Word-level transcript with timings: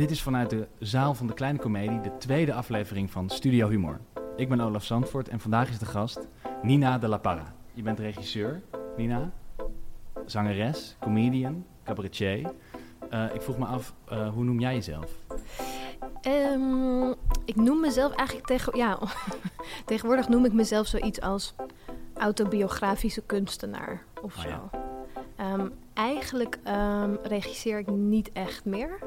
Dit 0.00 0.10
is 0.10 0.22
vanuit 0.22 0.50
de 0.50 0.66
zaal 0.78 1.14
van 1.14 1.26
de 1.26 1.34
Kleine 1.34 1.58
Comedie, 1.58 2.00
de 2.00 2.16
tweede 2.18 2.52
aflevering 2.52 3.10
van 3.10 3.30
Studio 3.30 3.68
Humor. 3.68 4.00
Ik 4.36 4.48
ben 4.48 4.60
Olaf 4.60 4.84
Zandvoort 4.84 5.28
en 5.28 5.40
vandaag 5.40 5.68
is 5.68 5.78
de 5.78 5.86
gast 5.86 6.28
Nina 6.62 6.98
de 6.98 7.08
la 7.08 7.18
Parra. 7.18 7.54
Je 7.72 7.82
bent 7.82 7.98
regisseur, 7.98 8.62
Nina, 8.96 9.32
zangeres, 10.26 10.96
comedian, 11.00 11.64
cabaretier. 11.84 12.52
Uh, 13.12 13.34
ik 13.34 13.42
vroeg 13.42 13.58
me 13.58 13.64
af, 13.64 13.94
uh, 14.12 14.28
hoe 14.28 14.44
noem 14.44 14.60
jij 14.60 14.74
jezelf? 14.74 15.10
Um, 16.26 17.14
ik 17.44 17.56
noem 17.56 17.80
mezelf 17.80 18.12
eigenlijk 18.12 18.48
tegen, 18.48 18.76
ja, 18.76 18.98
tegenwoordig 19.86 20.28
noem 20.28 20.44
ik 20.44 20.52
mezelf 20.52 20.86
zoiets 20.86 21.20
als 21.20 21.54
autobiografische 22.14 23.22
kunstenaar 23.22 24.04
of 24.22 24.36
oh, 24.36 24.42
zo. 24.42 24.48
Ja. 24.48 25.52
Um, 25.52 25.72
eigenlijk 25.92 26.58
um, 26.68 27.18
regisseer 27.22 27.78
ik 27.78 27.90
niet 27.90 28.32
echt 28.32 28.64
meer. 28.64 28.98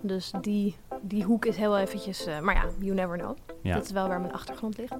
Dus 0.00 0.32
die, 0.40 0.76
die 1.00 1.24
hoek 1.24 1.44
is 1.44 1.56
heel 1.56 1.78
eventjes... 1.78 2.26
Uh, 2.26 2.40
maar 2.40 2.54
ja, 2.54 2.64
you 2.78 2.94
never 2.94 3.18
know. 3.18 3.36
Ja. 3.62 3.74
Dat 3.74 3.84
is 3.84 3.90
wel 3.90 4.08
waar 4.08 4.20
mijn 4.20 4.32
achtergrond 4.32 4.78
ligt. 4.78 4.94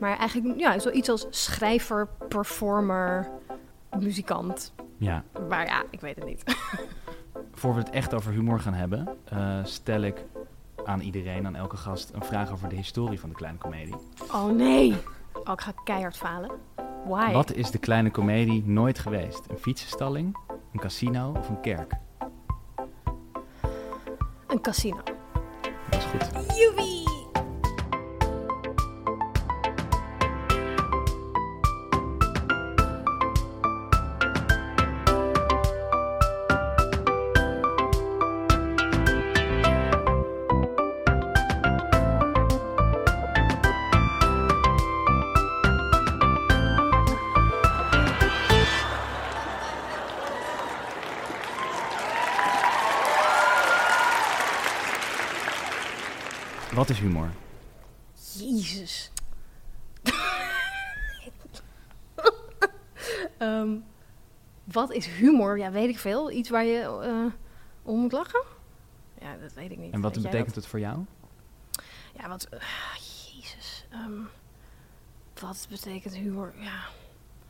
Maar 0.00 0.18
eigenlijk 0.18 0.58
ja, 0.58 0.78
zoiets 0.78 1.08
als 1.08 1.26
schrijver, 1.30 2.08
performer, 2.28 3.30
muzikant. 3.98 4.72
Ja. 4.96 5.24
Maar 5.48 5.66
ja, 5.66 5.84
ik 5.90 6.00
weet 6.00 6.16
het 6.16 6.24
niet. 6.24 6.42
Voor 7.52 7.74
we 7.74 7.80
het 7.80 7.90
echt 7.90 8.14
over 8.14 8.32
humor 8.32 8.60
gaan 8.60 8.74
hebben, 8.74 9.08
uh, 9.32 9.58
stel 9.64 10.00
ik 10.00 10.24
aan 10.84 11.00
iedereen, 11.00 11.46
aan 11.46 11.56
elke 11.56 11.76
gast, 11.76 12.10
een 12.14 12.24
vraag 12.24 12.52
over 12.52 12.68
de 12.68 12.76
historie 12.76 13.20
van 13.20 13.28
de 13.28 13.34
kleine 13.34 13.58
komedie. 13.58 13.96
Oh 14.32 14.50
nee! 14.50 14.96
Oh, 15.44 15.52
ik 15.52 15.60
ga 15.60 15.72
keihard 15.84 16.16
falen. 16.16 16.50
Why? 17.04 17.32
Wat 17.32 17.52
is 17.52 17.70
de 17.70 17.78
kleine 17.78 18.10
komedie 18.10 18.62
nooit 18.66 18.98
geweest? 18.98 19.46
Een 19.48 19.58
fietsenstalling, 19.58 20.36
een 20.72 20.80
casino 20.80 21.34
of 21.38 21.48
een 21.48 21.60
kerk? 21.60 21.92
Casino. 24.62 25.00
Dat 25.90 26.00
is 26.00 26.04
goed. 26.04 26.56
Joepie! 26.56 27.01
Wat 56.82 56.90
is 56.90 56.98
humor? 56.98 57.30
Jezus. 58.38 59.10
um, 63.38 63.84
wat 64.78 64.92
is 64.92 65.06
humor? 65.06 65.58
Ja, 65.58 65.70
weet 65.70 65.88
ik 65.88 65.98
veel. 65.98 66.30
Iets 66.30 66.50
waar 66.50 66.64
je 66.64 66.80
uh, 66.80 67.32
om 67.82 68.00
moet 68.00 68.12
lachen? 68.12 68.42
Ja, 69.20 69.36
dat 69.42 69.52
weet 69.52 69.70
ik 69.70 69.78
niet. 69.78 69.92
En 69.92 70.00
wat 70.00 70.22
betekent 70.22 70.54
het 70.54 70.66
voor 70.66 70.80
jou? 70.80 71.04
Ja, 72.16 72.28
wat... 72.28 72.48
Uh, 72.54 72.60
jezus. 73.32 73.86
Um, 73.92 74.28
wat 75.40 75.66
betekent 75.70 76.14
humor? 76.14 76.52
Ja. 76.58 76.80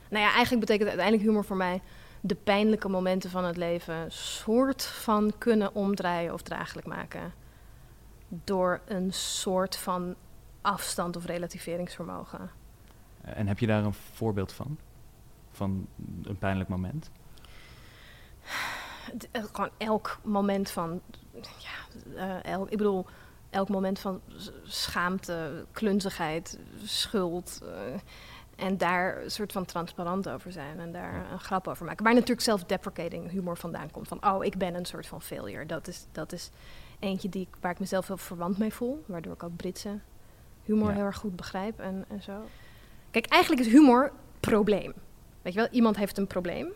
Nou 0.08 0.24
ja, 0.24 0.32
eigenlijk 0.32 0.60
betekent 0.60 0.88
uiteindelijk 0.88 1.28
humor 1.28 1.44
voor 1.44 1.56
mij 1.56 1.80
de 2.20 2.34
pijnlijke 2.34 2.88
momenten 2.88 3.30
van 3.30 3.44
het 3.44 3.56
leven 3.56 4.12
soort 4.12 4.82
van 4.82 5.32
kunnen 5.38 5.74
omdraaien 5.74 6.32
of 6.32 6.42
draaglijk 6.42 6.86
maken 6.86 7.40
door 8.44 8.80
een 8.86 9.12
soort 9.12 9.76
van 9.76 10.14
afstand 10.60 11.16
of 11.16 11.26
relativeringsvermogen. 11.26 12.50
En 13.20 13.46
heb 13.46 13.58
je 13.58 13.66
daar 13.66 13.84
een 13.84 13.94
voorbeeld 13.94 14.52
van? 14.52 14.78
Van 15.50 15.86
een 16.22 16.38
pijnlijk 16.38 16.68
moment? 16.68 17.10
Eh, 19.32 19.44
gewoon 19.52 19.70
elk 19.76 20.18
moment 20.22 20.70
van. 20.70 21.00
Ja, 21.58 22.00
uh, 22.14 22.44
elk, 22.44 22.70
ik 22.70 22.76
bedoel, 22.76 23.06
elk 23.50 23.68
moment 23.68 23.98
van 23.98 24.20
schaamte, 24.64 25.66
klunzigheid, 25.72 26.58
schuld. 26.84 27.60
Uh, 27.62 27.70
en 28.56 28.76
daar 28.78 29.22
een 29.22 29.30
soort 29.30 29.52
van 29.52 29.64
transparant 29.64 30.28
over 30.28 30.52
zijn 30.52 30.80
en 30.80 30.92
daar 30.92 31.30
een 31.32 31.40
grap 31.40 31.68
over 31.68 31.86
maken. 31.86 32.04
Waar 32.04 32.14
natuurlijk 32.14 32.40
self-deprecating 32.40 33.30
humor 33.30 33.56
vandaan 33.56 33.90
komt. 33.90 34.08
Van, 34.08 34.26
oh, 34.26 34.44
ik 34.44 34.58
ben 34.58 34.74
een 34.74 34.84
soort 34.84 35.06
van 35.06 35.22
failure. 35.22 35.66
Dat 35.66 35.88
is, 35.88 36.06
dat 36.12 36.32
is 36.32 36.50
eentje 37.02 37.28
die, 37.28 37.48
waar 37.60 37.70
ik 37.70 37.78
mezelf 37.78 38.06
heel 38.06 38.16
verwant 38.16 38.58
mee 38.58 38.72
voel. 38.72 39.04
Waardoor 39.06 39.32
ik 39.32 39.42
ook 39.42 39.56
Britse 39.56 39.98
humor 40.62 40.92
heel 40.92 41.04
erg 41.04 41.16
goed 41.16 41.36
begrijp 41.36 41.80
en, 41.80 42.04
en 42.08 42.22
zo. 42.22 42.48
Kijk, 43.10 43.26
eigenlijk 43.26 43.66
is 43.66 43.72
humor 43.72 44.12
probleem. 44.40 44.94
Weet 45.42 45.52
je 45.52 45.58
wel, 45.58 45.68
iemand 45.70 45.96
heeft 45.96 46.18
een 46.18 46.26
probleem. 46.26 46.72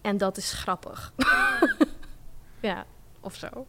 En 0.00 0.16
dat 0.16 0.36
is 0.36 0.52
grappig. 0.52 1.12
ja, 2.60 2.86
of 3.20 3.34
zo. 3.34 3.66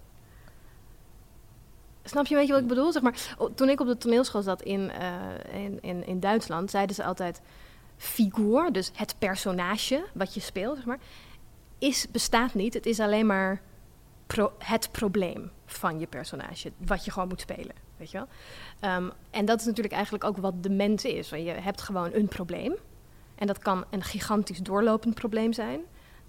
Snap 2.04 2.26
je 2.26 2.34
een 2.34 2.40
beetje 2.40 2.54
wat 2.54 2.62
ik 2.62 2.68
bedoel? 2.68 2.92
Zeg 2.92 3.02
maar, 3.02 3.36
toen 3.56 3.70
ik 3.70 3.80
op 3.80 3.88
de 3.88 3.98
toneelschool 3.98 4.42
zat 4.42 4.62
in, 4.62 4.92
uh, 5.02 5.64
in, 5.64 5.82
in, 5.82 6.06
in 6.06 6.20
Duitsland, 6.20 6.70
zeiden 6.70 6.96
ze 6.96 7.04
altijd 7.04 7.42
figuur, 7.98 8.72
dus 8.72 8.92
het 8.94 9.16
personage 9.20 10.06
wat 10.14 10.34
je 10.34 10.40
speelt, 10.40 10.76
zeg 10.76 10.86
maar, 10.86 11.00
is, 11.78 12.08
bestaat 12.12 12.54
niet. 12.54 12.74
Het 12.74 12.86
is 12.86 13.00
alleen 13.00 13.26
maar 13.26 13.62
het 14.58 14.92
probleem 14.92 15.52
van 15.66 16.00
je 16.00 16.08
personage, 16.08 16.72
wat 16.78 17.06
je 17.06 17.12
gewoon 17.12 17.28
moet 17.28 17.42
spelen. 17.42 17.76
Weet 17.98 18.12
je 18.12 18.18
wel? 18.18 18.28
Um, 18.96 19.12
en 19.30 19.46
dat 19.46 19.60
is 19.60 19.66
natuurlijk 19.66 19.96
eigenlijk 19.96 20.24
ook 20.24 20.38
wat 20.38 20.64
de 20.64 20.70
mens 20.70 21.06
is. 21.06 21.30
Je 21.30 21.52
hebt 21.52 21.82
gewoon 21.82 22.14
een 22.14 22.28
probleem. 22.28 22.76
En 23.36 23.48
dat 23.48 23.60
kan 23.60 23.86
een 23.90 24.04
gigantisch 24.04 24.60
doorlopend 24.60 25.16
probleem 25.16 25.54
zijn. 25.54 25.82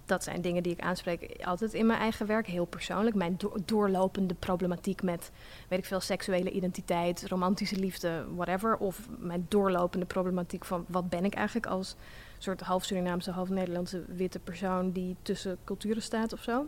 Dat 0.05 0.23
zijn 0.23 0.41
dingen 0.41 0.63
die 0.63 0.71
ik 0.71 0.79
aanspreek 0.79 1.41
altijd 1.43 1.73
in 1.73 1.85
mijn 1.85 1.99
eigen 1.99 2.25
werk, 2.25 2.47
heel 2.47 2.65
persoonlijk. 2.65 3.15
Mijn 3.15 3.37
doorlopende 3.65 4.33
problematiek 4.33 5.03
met, 5.03 5.31
weet 5.67 5.79
ik 5.79 5.85
veel, 5.85 5.99
seksuele 5.99 6.51
identiteit, 6.51 7.27
romantische 7.27 7.75
liefde, 7.75 8.25
whatever. 8.35 8.77
Of 8.77 9.07
mijn 9.17 9.45
doorlopende 9.49 10.05
problematiek 10.05 10.65
van 10.65 10.85
wat 10.87 11.09
ben 11.09 11.25
ik 11.25 11.33
eigenlijk 11.33 11.65
als 11.65 11.95
soort 12.37 12.61
half 12.61 12.83
Surinaamse, 12.83 13.31
half 13.31 13.49
Nederlandse 13.49 14.03
witte 14.07 14.39
persoon 14.39 14.91
die 14.91 15.15
tussen 15.21 15.57
culturen 15.63 16.01
staat 16.01 16.33
of 16.33 16.41
zo. 16.41 16.67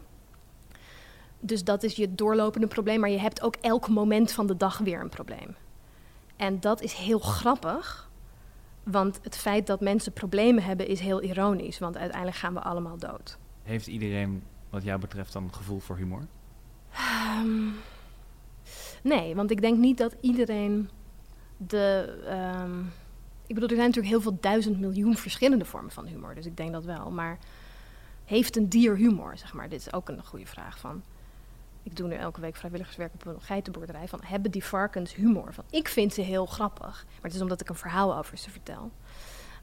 Dus 1.46 1.64
dat 1.64 1.84
is 1.84 1.96
je 1.96 2.16
doorlopende 2.16 2.68
probleem, 2.68 3.00
maar 3.00 3.09
je 3.09 3.20
hebt 3.20 3.42
ook 3.42 3.56
elk 3.62 3.90
moment 3.90 4.31
van 4.31 4.48
de 4.48 4.58
dag 4.58 4.78
weer 4.78 5.02
een 5.02 5.09
probleem. 5.09 5.56
En 6.36 6.59
dat 6.59 6.81
is 6.81 6.94
heel 6.94 7.20
grappig, 7.20 8.09
want 8.84 9.20
het 9.22 9.38
feit 9.38 9.68
dat 9.68 9.81
mensen 9.81 10.14
problemen 10.14 10.64
hebben 10.64 10.88
is 10.88 11.00
heel 11.00 11.22
ironisch, 11.22 11.80
want 11.80 11.98
uiteindelijk 11.98 12.38
gaan 12.38 12.54
we 12.54 12.59
allemaal 12.59 12.98
dood. 12.98 13.38
Heeft 13.64 13.88
iedereen, 13.88 14.44
wat 14.70 14.84
jou 14.84 15.00
betreft, 15.00 15.34
dan 15.34 15.54
gevoel 15.54 15.80
voor 15.80 15.98
humor? 15.98 16.26
Um, 17.42 17.75
nee, 19.02 19.36
want 19.36 19.52
ik 19.52 19.62
denk 19.62 19.78
niet 19.78 19.98
dat 19.98 20.16
iedereen 20.22 20.90
de. 21.58 22.16
Um, 22.64 22.92
ik 23.48 23.54
bedoel, 23.54 23.70
er 23.70 23.75
zijn 23.75 23.88
natuurlijk 23.88 24.14
heel 24.14 24.22
veel 24.22 24.38
duizend 24.42 24.80
miljoen 24.80 25.16
verschillende 25.16 25.66
vormen 25.66 25.92
van 25.92 26.06
humor, 26.06 26.36
dus 26.36 26.46
ik 26.46 26.58
denk 26.58 26.72
dat 26.72 26.86
wel. 26.86 27.12
Maar 27.12 27.38
heeft 28.25 28.58
een 28.58 28.70
dier 28.70 28.96
humor, 28.96 29.38
zeg 29.38 29.54
maar? 29.54 29.70
Dit 29.70 29.80
is 29.80 29.94
ook 29.94 30.10
een 30.10 30.25
goede 30.25 30.46
vraag 30.46 30.80
van 30.80 31.04
ik 31.83 31.95
doe 31.95 32.07
nu 32.07 32.16
elke 32.16 32.41
week 32.41 32.55
vrijwilligerswerk 32.55 33.13
op 33.13 33.25
een 33.25 33.41
geitenboerderij. 33.41 34.07
Van 34.07 34.19
hebben 34.23 34.51
die 34.51 34.63
varkens 34.63 35.16
humor? 35.16 35.53
Van, 35.53 35.63
ik 35.69 35.88
vind 35.88 36.13
ze 36.13 36.21
heel 36.21 36.45
grappig. 36.45 37.05
Maar 37.05 37.21
het 37.21 37.33
is 37.33 37.41
omdat 37.41 37.61
ik 37.61 37.69
een 37.69 37.75
verhaal 37.75 38.17
over 38.17 38.38
ze 38.38 38.49
vertel. 38.49 38.91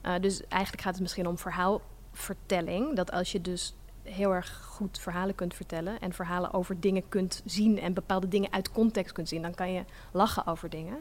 Uh, 0.05 0.13
dus 0.19 0.47
eigenlijk 0.47 0.83
gaat 0.83 0.93
het 0.93 1.01
misschien 1.01 1.27
om 1.27 1.37
verhaalvertelling. 1.37 2.95
Dat 2.95 3.11
als 3.11 3.31
je 3.31 3.41
dus 3.41 3.75
heel 4.03 4.33
erg 4.33 4.61
goed 4.63 4.99
verhalen 4.99 5.35
kunt 5.35 5.53
vertellen 5.53 5.99
en 5.99 6.13
verhalen 6.13 6.53
over 6.53 6.79
dingen 6.79 7.09
kunt 7.09 7.41
zien 7.45 7.79
en 7.79 7.93
bepaalde 7.93 8.27
dingen 8.27 8.51
uit 8.51 8.71
context 8.71 9.13
kunt 9.13 9.29
zien, 9.29 9.41
dan 9.41 9.53
kan 9.53 9.73
je 9.73 9.83
lachen 10.11 10.47
over 10.47 10.69
dingen. 10.69 10.97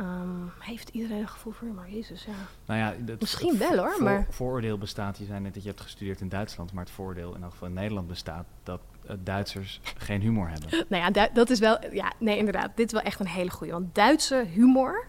Um, 0.00 0.52
heeft 0.58 0.88
iedereen 0.88 1.20
een 1.20 1.28
gevoel 1.28 1.52
voor 1.52 1.68
humor? 1.68 1.88
Jezus, 1.90 2.24
ja. 2.24 2.32
Nou 2.66 2.80
ja 2.80 3.04
dat 3.04 3.20
Misschien 3.20 3.58
wel 3.58 3.76
hoor, 3.76 4.02
maar... 4.02 4.26
vooroordeel 4.30 4.78
bestaat, 4.78 5.18
je 5.18 5.24
zei 5.24 5.40
net 5.40 5.54
dat 5.54 5.62
je 5.62 5.68
hebt 5.68 5.80
gestudeerd 5.80 6.20
in 6.20 6.28
Duitsland, 6.28 6.72
maar 6.72 6.84
het 6.84 6.92
voordeel 6.92 7.34
in 7.34 7.42
elk 7.42 7.50
geval 7.50 7.68
in 7.68 7.74
Nederland 7.74 8.06
bestaat 8.06 8.46
dat 8.62 8.80
uh, 9.06 9.16
Duitsers 9.22 9.80
geen 9.96 10.20
humor 10.20 10.48
hebben. 10.48 10.70
nou 10.88 11.12
ja, 11.12 11.28
dat 11.32 11.50
is 11.50 11.58
wel, 11.58 11.92
ja, 11.92 12.12
nee 12.18 12.38
inderdaad, 12.38 12.76
dit 12.76 12.86
is 12.86 12.92
wel 12.92 13.02
echt 13.02 13.20
een 13.20 13.26
hele 13.26 13.50
goede. 13.50 13.72
Want 13.72 13.94
Duitse 13.94 14.46
humor 14.52 15.06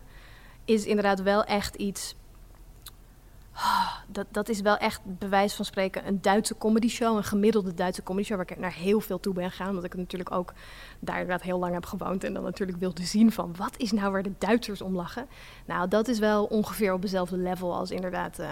is 0.65 0.85
inderdaad 0.85 1.21
wel 1.21 1.43
echt 1.43 1.75
iets 1.75 2.15
dat, 4.07 4.25
dat 4.31 4.49
is 4.49 4.61
wel 4.61 4.77
echt 4.77 5.01
bewijs 5.03 5.53
van 5.53 5.65
spreken 5.65 6.07
een 6.07 6.21
Duitse 6.21 6.57
comedy 6.57 6.89
show, 6.89 7.17
een 7.17 7.23
gemiddelde 7.23 7.73
Duitse 7.73 8.03
comedy 8.03 8.25
show, 8.25 8.37
waar 8.37 8.51
ik 8.51 8.59
naar 8.59 8.73
heel 8.73 8.99
veel 8.99 9.19
toe 9.19 9.33
ben 9.33 9.49
gegaan, 9.49 9.69
omdat 9.69 9.83
ik 9.83 9.93
natuurlijk 9.93 10.31
ook 10.31 10.53
daar 10.99 11.19
inderdaad 11.19 11.45
heel 11.45 11.59
lang 11.59 11.73
heb 11.73 11.85
gewoond 11.85 12.23
en 12.23 12.33
dan 12.33 12.43
natuurlijk 12.43 12.79
wilde 12.79 13.03
zien 13.03 13.31
van 13.31 13.55
wat 13.57 13.77
is 13.77 13.91
nou 13.91 14.11
waar 14.11 14.23
de 14.23 14.33
Duitsers 14.37 14.81
om 14.81 14.95
lachen. 14.95 15.27
Nou, 15.65 15.87
dat 15.87 16.07
is 16.07 16.19
wel 16.19 16.45
ongeveer 16.45 16.93
op 16.93 17.01
dezelfde 17.01 17.37
level 17.37 17.73
als 17.73 17.91
inderdaad 17.91 18.39
uh, 18.39 18.47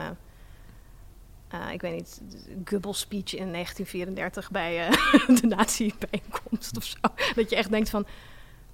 eh, 1.48 1.72
ik 1.74 1.82
weet 1.82 1.94
niet, 1.96 2.22
Goebbels 2.66 3.00
speech 3.00 3.36
in 3.36 3.52
1934 3.52 4.52
bij 4.52 4.90
uh, 4.90 5.38
de 5.42 5.48
nazi-bijeenkomst 5.48 6.78
of 6.78 6.84
zo. 6.84 6.98
Dat 7.36 7.50
je 7.50 7.56
echt 7.56 7.72
denkt 7.72 7.90
van, 7.90 8.06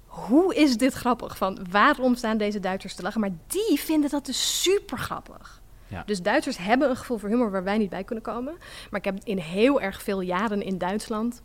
hoe 0.06 0.54
is 0.54 0.76
dit 0.76 0.92
grappig? 0.92 1.36
Van 1.36 1.66
waarom 1.70 2.14
staan 2.14 2.36
deze 2.36 2.60
Duitsers 2.60 2.94
te 2.94 3.02
lachen? 3.02 3.20
Maar 3.20 3.32
die 3.46 3.80
vinden 3.80 4.10
dat 4.10 4.26
dus 4.26 4.62
super 4.62 4.98
grappig. 4.98 5.62
Ja. 5.88 6.02
Dus 6.06 6.22
Duitsers 6.22 6.56
hebben 6.56 6.90
een 6.90 6.96
gevoel 6.96 7.18
voor 7.18 7.28
humor 7.28 7.50
waar 7.50 7.64
wij 7.64 7.78
niet 7.78 7.90
bij 7.90 8.04
kunnen 8.04 8.24
komen. 8.24 8.54
Maar 8.90 9.00
ik 9.00 9.04
heb 9.04 9.18
in 9.24 9.38
heel 9.38 9.80
erg 9.80 10.02
veel 10.02 10.20
jaren 10.20 10.62
in 10.62 10.78
Duitsland. 10.78 11.42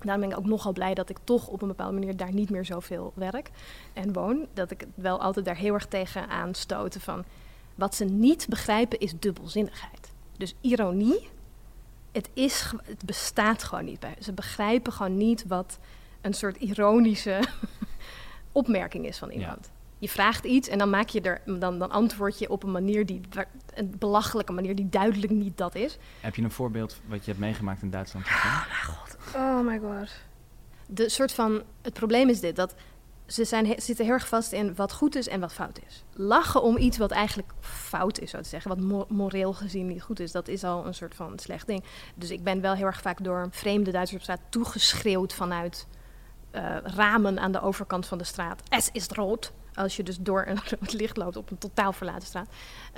Daarom 0.00 0.20
ben 0.20 0.30
ik 0.30 0.38
ook 0.38 0.46
nogal 0.46 0.72
blij 0.72 0.94
dat 0.94 1.10
ik 1.10 1.18
toch 1.24 1.48
op 1.48 1.62
een 1.62 1.68
bepaalde 1.68 1.92
manier 1.92 2.16
daar 2.16 2.32
niet 2.32 2.50
meer 2.50 2.64
zoveel 2.64 3.12
werk 3.14 3.50
en 3.92 4.12
woon. 4.12 4.46
Dat 4.54 4.70
ik 4.70 4.86
wel 4.94 5.20
altijd 5.20 5.44
daar 5.44 5.56
heel 5.56 5.74
erg 5.74 5.86
tegen 5.86 6.28
aanstoten 6.28 7.00
van. 7.00 7.24
Wat 7.74 7.94
ze 7.94 8.04
niet 8.04 8.46
begrijpen 8.48 8.98
is 8.98 9.14
dubbelzinnigheid. 9.18 10.12
Dus 10.36 10.54
ironie, 10.60 11.28
het, 12.12 12.30
is, 12.34 12.72
het 12.84 13.04
bestaat 13.04 13.62
gewoon 13.62 13.84
niet 13.84 14.00
bij. 14.00 14.14
Ze 14.20 14.32
begrijpen 14.32 14.92
gewoon 14.92 15.16
niet 15.16 15.46
wat 15.46 15.78
een 16.20 16.34
soort 16.34 16.56
ironische 16.56 17.40
opmerking 18.52 19.06
is 19.06 19.18
van 19.18 19.30
iemand. 19.30 19.70
Je 19.98 20.08
vraagt 20.08 20.44
iets 20.44 20.68
en 20.68 20.78
dan 20.78 20.90
maak 20.90 21.08
je 21.08 21.20
er, 21.20 21.40
dan, 21.44 21.78
dan 21.78 21.90
antwoord 21.90 22.38
je 22.38 22.50
op 22.50 22.62
een 22.62 22.72
manier 22.72 23.06
die 23.06 23.20
een 23.74 23.94
belachelijke 23.98 24.52
manier 24.52 24.74
die 24.74 24.88
duidelijk 24.88 25.32
niet 25.32 25.56
dat 25.56 25.74
is. 25.74 25.98
Heb 26.20 26.34
je 26.34 26.42
een 26.42 26.50
voorbeeld 26.50 27.00
wat 27.06 27.24
je 27.24 27.30
hebt 27.30 27.42
meegemaakt 27.42 27.82
in 27.82 27.90
Duitsland? 27.90 28.26
Oh 28.26 28.66
mijn 28.68 28.84
god. 28.84 29.16
Oh 29.34 29.66
my 29.66 29.78
god. 29.78 30.10
De 30.86 31.08
soort 31.08 31.32
van, 31.32 31.62
het 31.82 31.92
probleem 31.92 32.28
is 32.28 32.40
dit, 32.40 32.56
dat 32.56 32.74
ze 33.26 33.44
zijn, 33.44 33.66
zitten 33.76 34.04
heel 34.04 34.14
erg 34.14 34.28
vast 34.28 34.52
in 34.52 34.74
wat 34.74 34.92
goed 34.92 35.16
is 35.16 35.28
en 35.28 35.40
wat 35.40 35.52
fout 35.52 35.80
is. 35.86 36.04
Lachen 36.12 36.62
om 36.62 36.76
iets 36.76 36.98
wat 36.98 37.10
eigenlijk 37.10 37.52
fout 37.60 38.18
is, 38.18 38.30
zo 38.30 38.40
te 38.40 38.48
zeggen, 38.48 38.76
wat 38.76 39.08
moreel 39.10 39.52
gezien 39.52 39.86
niet 39.86 40.02
goed 40.02 40.20
is, 40.20 40.32
dat 40.32 40.48
is 40.48 40.64
al 40.64 40.86
een 40.86 40.94
soort 40.94 41.14
van 41.14 41.38
slecht 41.38 41.66
ding. 41.66 41.84
Dus 42.14 42.30
ik 42.30 42.42
ben 42.42 42.60
wel 42.60 42.74
heel 42.74 42.86
erg 42.86 43.00
vaak 43.00 43.24
door 43.24 43.48
vreemde 43.50 43.90
Duitsers 43.90 44.16
op 44.16 44.22
straat 44.22 44.50
toegeschreeuwd 44.50 45.34
vanuit 45.34 45.86
uh, 46.58 46.76
ramen 46.82 47.38
aan 47.38 47.52
de 47.52 47.60
overkant 47.60 48.06
van 48.06 48.18
de 48.18 48.24
straat. 48.24 48.62
Es 48.68 48.88
is 48.92 49.06
rood. 49.06 49.52
Als 49.74 49.96
je 49.96 50.02
dus 50.02 50.18
door 50.18 50.44
een 50.46 50.58
rood 50.70 50.92
licht 50.92 51.16
loopt 51.16 51.36
op 51.36 51.50
een 51.50 51.58
totaal 51.58 51.92
verlaten 51.92 52.26
straat. 52.26 52.48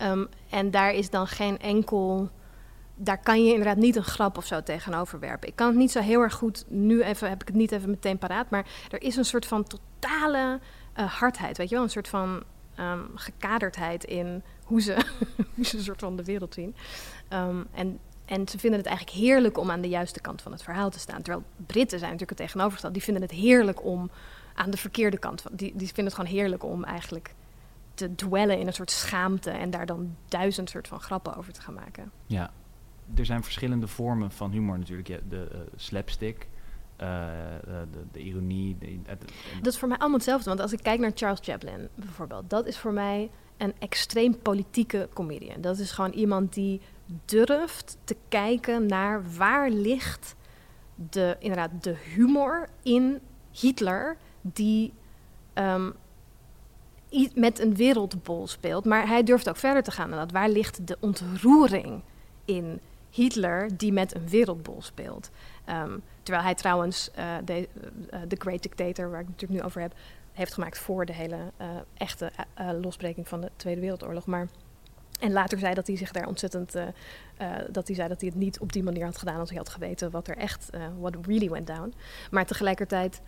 Um, 0.02 0.28
en 0.50 0.70
daar 0.70 0.92
is 0.92 1.10
dan 1.10 1.26
geen 1.26 1.58
enkel. 1.58 2.30
Daar 2.94 3.18
kan 3.18 3.44
je 3.44 3.50
inderdaad 3.50 3.76
niet 3.76 3.96
een 3.96 4.04
grap 4.04 4.36
of 4.36 4.46
zo 4.46 4.62
tegenover 4.62 5.18
werpen. 5.18 5.48
Ik 5.48 5.56
kan 5.56 5.66
het 5.66 5.76
niet 5.76 5.90
zo 5.90 6.00
heel 6.00 6.20
erg 6.20 6.34
goed. 6.34 6.64
Nu 6.68 7.02
even, 7.02 7.28
heb 7.28 7.40
ik 7.40 7.48
het 7.48 7.56
niet 7.56 7.72
even 7.72 7.90
meteen 7.90 8.18
paraat. 8.18 8.50
Maar 8.50 8.66
er 8.90 9.02
is 9.02 9.16
een 9.16 9.24
soort 9.24 9.46
van 9.46 9.64
totale 9.64 10.60
uh, 10.98 11.04
hardheid. 11.04 11.56
Weet 11.56 11.68
je 11.68 11.74
wel? 11.74 11.84
Een 11.84 11.90
soort 11.90 12.08
van 12.08 12.42
um, 12.78 13.10
gekaderdheid 13.14 14.04
in 14.04 14.42
hoe 14.64 14.80
ze, 14.80 14.96
hoe 15.54 15.64
ze 15.64 15.76
een 15.76 15.82
soort 15.82 16.00
van 16.00 16.16
de 16.16 16.24
wereld 16.24 16.54
zien. 16.54 16.76
Um, 17.32 17.66
en 17.72 17.98
en 18.30 18.48
ze 18.48 18.58
vinden 18.58 18.78
het 18.78 18.88
eigenlijk 18.88 19.18
heerlijk 19.18 19.58
om 19.58 19.70
aan 19.70 19.80
de 19.80 19.88
juiste 19.88 20.20
kant 20.20 20.42
van 20.42 20.52
het 20.52 20.62
verhaal 20.62 20.90
te 20.90 20.98
staan. 20.98 21.22
Terwijl 21.22 21.44
Britten 21.56 21.98
zijn 21.98 22.10
natuurlijk 22.10 22.38
het 22.38 22.48
tegenovergestelde. 22.48 22.96
Die 22.96 23.04
vinden 23.04 23.22
het 23.22 23.32
heerlijk 23.32 23.84
om 23.84 24.10
aan 24.54 24.70
de 24.70 24.76
verkeerde 24.76 25.18
kant 25.18 25.40
van. 25.40 25.52
Die, 25.54 25.72
die 25.76 25.86
vinden 25.86 26.04
het 26.04 26.14
gewoon 26.14 26.30
heerlijk 26.30 26.64
om 26.64 26.84
eigenlijk 26.84 27.34
te 27.94 28.14
dwellen 28.14 28.58
in 28.58 28.66
een 28.66 28.72
soort 28.72 28.90
schaamte 28.90 29.50
en 29.50 29.70
daar 29.70 29.86
dan 29.86 30.16
duizend 30.28 30.70
soort 30.70 30.88
van 30.88 31.00
grappen 31.00 31.36
over 31.36 31.52
te 31.52 31.60
gaan 31.60 31.74
maken. 31.74 32.10
Ja, 32.26 32.50
er 33.14 33.24
zijn 33.24 33.42
verschillende 33.42 33.86
vormen 33.86 34.30
van 34.30 34.50
humor 34.50 34.78
natuurlijk. 34.78 35.08
Ja, 35.08 35.18
de 35.28 35.48
uh, 35.52 35.58
slapstick, 35.76 36.48
uh, 37.00 37.26
de, 37.64 38.04
de, 38.12 38.20
ironie. 38.20 38.76
De, 38.78 38.98
dat 39.62 39.72
is 39.72 39.78
voor 39.78 39.88
mij 39.88 39.98
allemaal 39.98 40.18
hetzelfde. 40.18 40.48
Want 40.48 40.60
als 40.60 40.72
ik 40.72 40.82
kijk 40.82 41.00
naar 41.00 41.12
Charles 41.14 41.40
Chaplin 41.42 41.88
bijvoorbeeld, 41.94 42.50
dat 42.50 42.66
is 42.66 42.78
voor 42.78 42.92
mij 42.92 43.30
een 43.56 43.74
extreem 43.78 44.38
politieke 44.38 45.08
comedian. 45.14 45.60
Dat 45.60 45.78
is 45.78 45.90
gewoon 45.90 46.12
iemand 46.12 46.54
die 46.54 46.80
durft 47.24 47.96
te 48.04 48.16
kijken 48.28 48.86
naar 48.86 49.22
waar 49.36 49.70
ligt 49.70 50.34
de, 51.10 51.36
inderdaad, 51.38 51.70
de 51.82 51.96
humor 52.14 52.68
in 52.82 53.20
Hitler 53.50 54.16
die 54.40 54.92
um, 55.54 55.94
met 57.34 57.58
een 57.58 57.74
wereldbol 57.74 58.46
speelt. 58.46 58.84
Maar 58.84 59.08
hij 59.08 59.22
durft 59.22 59.48
ook 59.48 59.56
verder 59.56 59.82
te 59.82 59.90
gaan 59.90 60.10
dan 60.10 60.18
dat. 60.18 60.32
Waar 60.32 60.48
ligt 60.48 60.86
de 60.86 60.96
ontroering 61.00 62.02
in 62.44 62.80
Hitler 63.10 63.76
die 63.76 63.92
met 63.92 64.14
een 64.14 64.28
wereldbol 64.28 64.82
speelt? 64.82 65.30
Um, 65.68 66.02
terwijl 66.22 66.44
hij 66.44 66.54
trouwens 66.54 67.10
uh, 67.18 67.36
de, 67.44 67.68
uh, 68.14 68.20
The 68.20 68.36
Great 68.38 68.62
Dictator, 68.62 69.10
waar 69.10 69.20
ik 69.20 69.26
het 69.26 69.34
natuurlijk 69.34 69.60
nu 69.60 69.66
over 69.66 69.80
heb, 69.80 69.94
heeft 70.32 70.54
gemaakt 70.54 70.78
voor 70.78 71.06
de 71.06 71.12
hele 71.12 71.38
echte 71.94 72.30
losbreking 72.80 73.28
van 73.28 73.40
de 73.40 73.50
Tweede 73.56 73.80
Wereldoorlog. 73.80 74.26
Maar 74.26 74.48
en 75.20 75.32
later 75.32 75.58
zei 75.58 75.74
dat 75.74 75.86
hij 75.86 75.96
zich 75.96 76.12
daar 76.12 76.26
ontzettend. 76.26 76.76
Uh, 76.76 76.82
uh, 77.40 77.52
dat 77.70 77.86
hij 77.86 77.96
zei 77.96 78.08
dat 78.08 78.20
hij 78.20 78.30
het 78.30 78.38
niet 78.38 78.60
op 78.60 78.72
die 78.72 78.82
manier 78.82 79.04
had 79.04 79.18
gedaan 79.18 79.38
als 79.38 79.48
hij 79.48 79.58
had 79.58 79.68
geweten 79.68 80.10
wat 80.10 80.28
er 80.28 80.36
echt. 80.36 80.68
Uh, 80.74 80.86
what 80.98 81.16
really 81.26 81.50
went 81.50 81.66
down. 81.66 81.94
Maar 82.30 82.46
tegelijkertijd. 82.46 83.20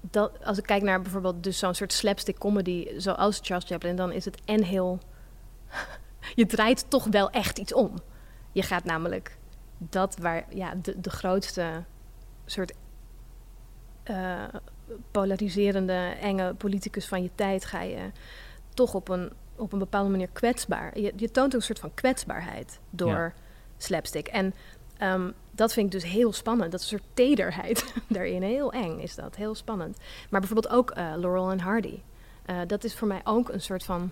Dat, 0.00 0.44
als 0.44 0.58
ik 0.58 0.64
kijk 0.64 0.82
naar 0.82 1.02
bijvoorbeeld 1.02 1.42
dus 1.42 1.58
zo'n 1.58 1.74
soort 1.74 1.92
slapstick 1.92 2.38
comedy 2.38 2.88
zoals 2.96 3.38
Charles 3.42 3.64
Chaplin, 3.64 3.96
dan 3.96 4.12
is 4.12 4.24
het 4.24 4.40
en 4.44 4.62
heel. 4.62 4.98
je 6.34 6.46
draait 6.46 6.90
toch 6.90 7.04
wel 7.04 7.30
echt 7.30 7.58
iets 7.58 7.74
om. 7.74 7.94
Je 8.52 8.62
gaat 8.62 8.84
namelijk 8.84 9.38
dat 9.78 10.18
waar 10.18 10.44
ja, 10.48 10.74
de, 10.74 11.00
de 11.00 11.10
grootste 11.10 11.84
soort 12.46 12.72
polariserende, 15.10 16.14
enge 16.20 16.54
politicus 16.54 17.06
van 17.06 17.22
je 17.22 17.30
tijd 17.34 17.64
ga 17.64 17.82
je 17.82 18.10
toch 18.78 18.94
op 18.94 19.08
een, 19.08 19.30
op 19.56 19.72
een 19.72 19.78
bepaalde 19.78 20.10
manier 20.10 20.28
kwetsbaar. 20.32 20.98
Je, 20.98 21.12
je 21.16 21.30
toont 21.30 21.54
een 21.54 21.62
soort 21.62 21.78
van 21.78 21.94
kwetsbaarheid 21.94 22.80
door 22.90 23.34
slapstick. 23.76 24.28
En 24.28 24.54
um, 25.02 25.34
dat 25.50 25.72
vind 25.72 25.94
ik 25.94 26.00
dus 26.00 26.10
heel 26.10 26.32
spannend. 26.32 26.72
Dat 26.72 26.82
soort 26.82 27.02
tederheid 27.14 27.94
daarin. 28.08 28.42
Heel 28.42 28.72
eng 28.72 28.98
is 28.98 29.14
dat. 29.14 29.36
Heel 29.36 29.54
spannend. 29.54 29.98
Maar 30.30 30.40
bijvoorbeeld 30.40 30.74
ook 30.74 30.90
uh, 30.90 31.12
Laurel 31.16 31.50
en 31.50 31.60
Hardy. 31.60 32.00
Uh, 32.46 32.60
dat 32.66 32.84
is 32.84 32.94
voor 32.94 33.08
mij 33.08 33.20
ook 33.24 33.48
een 33.48 33.60
soort 33.60 33.84
van... 33.84 34.10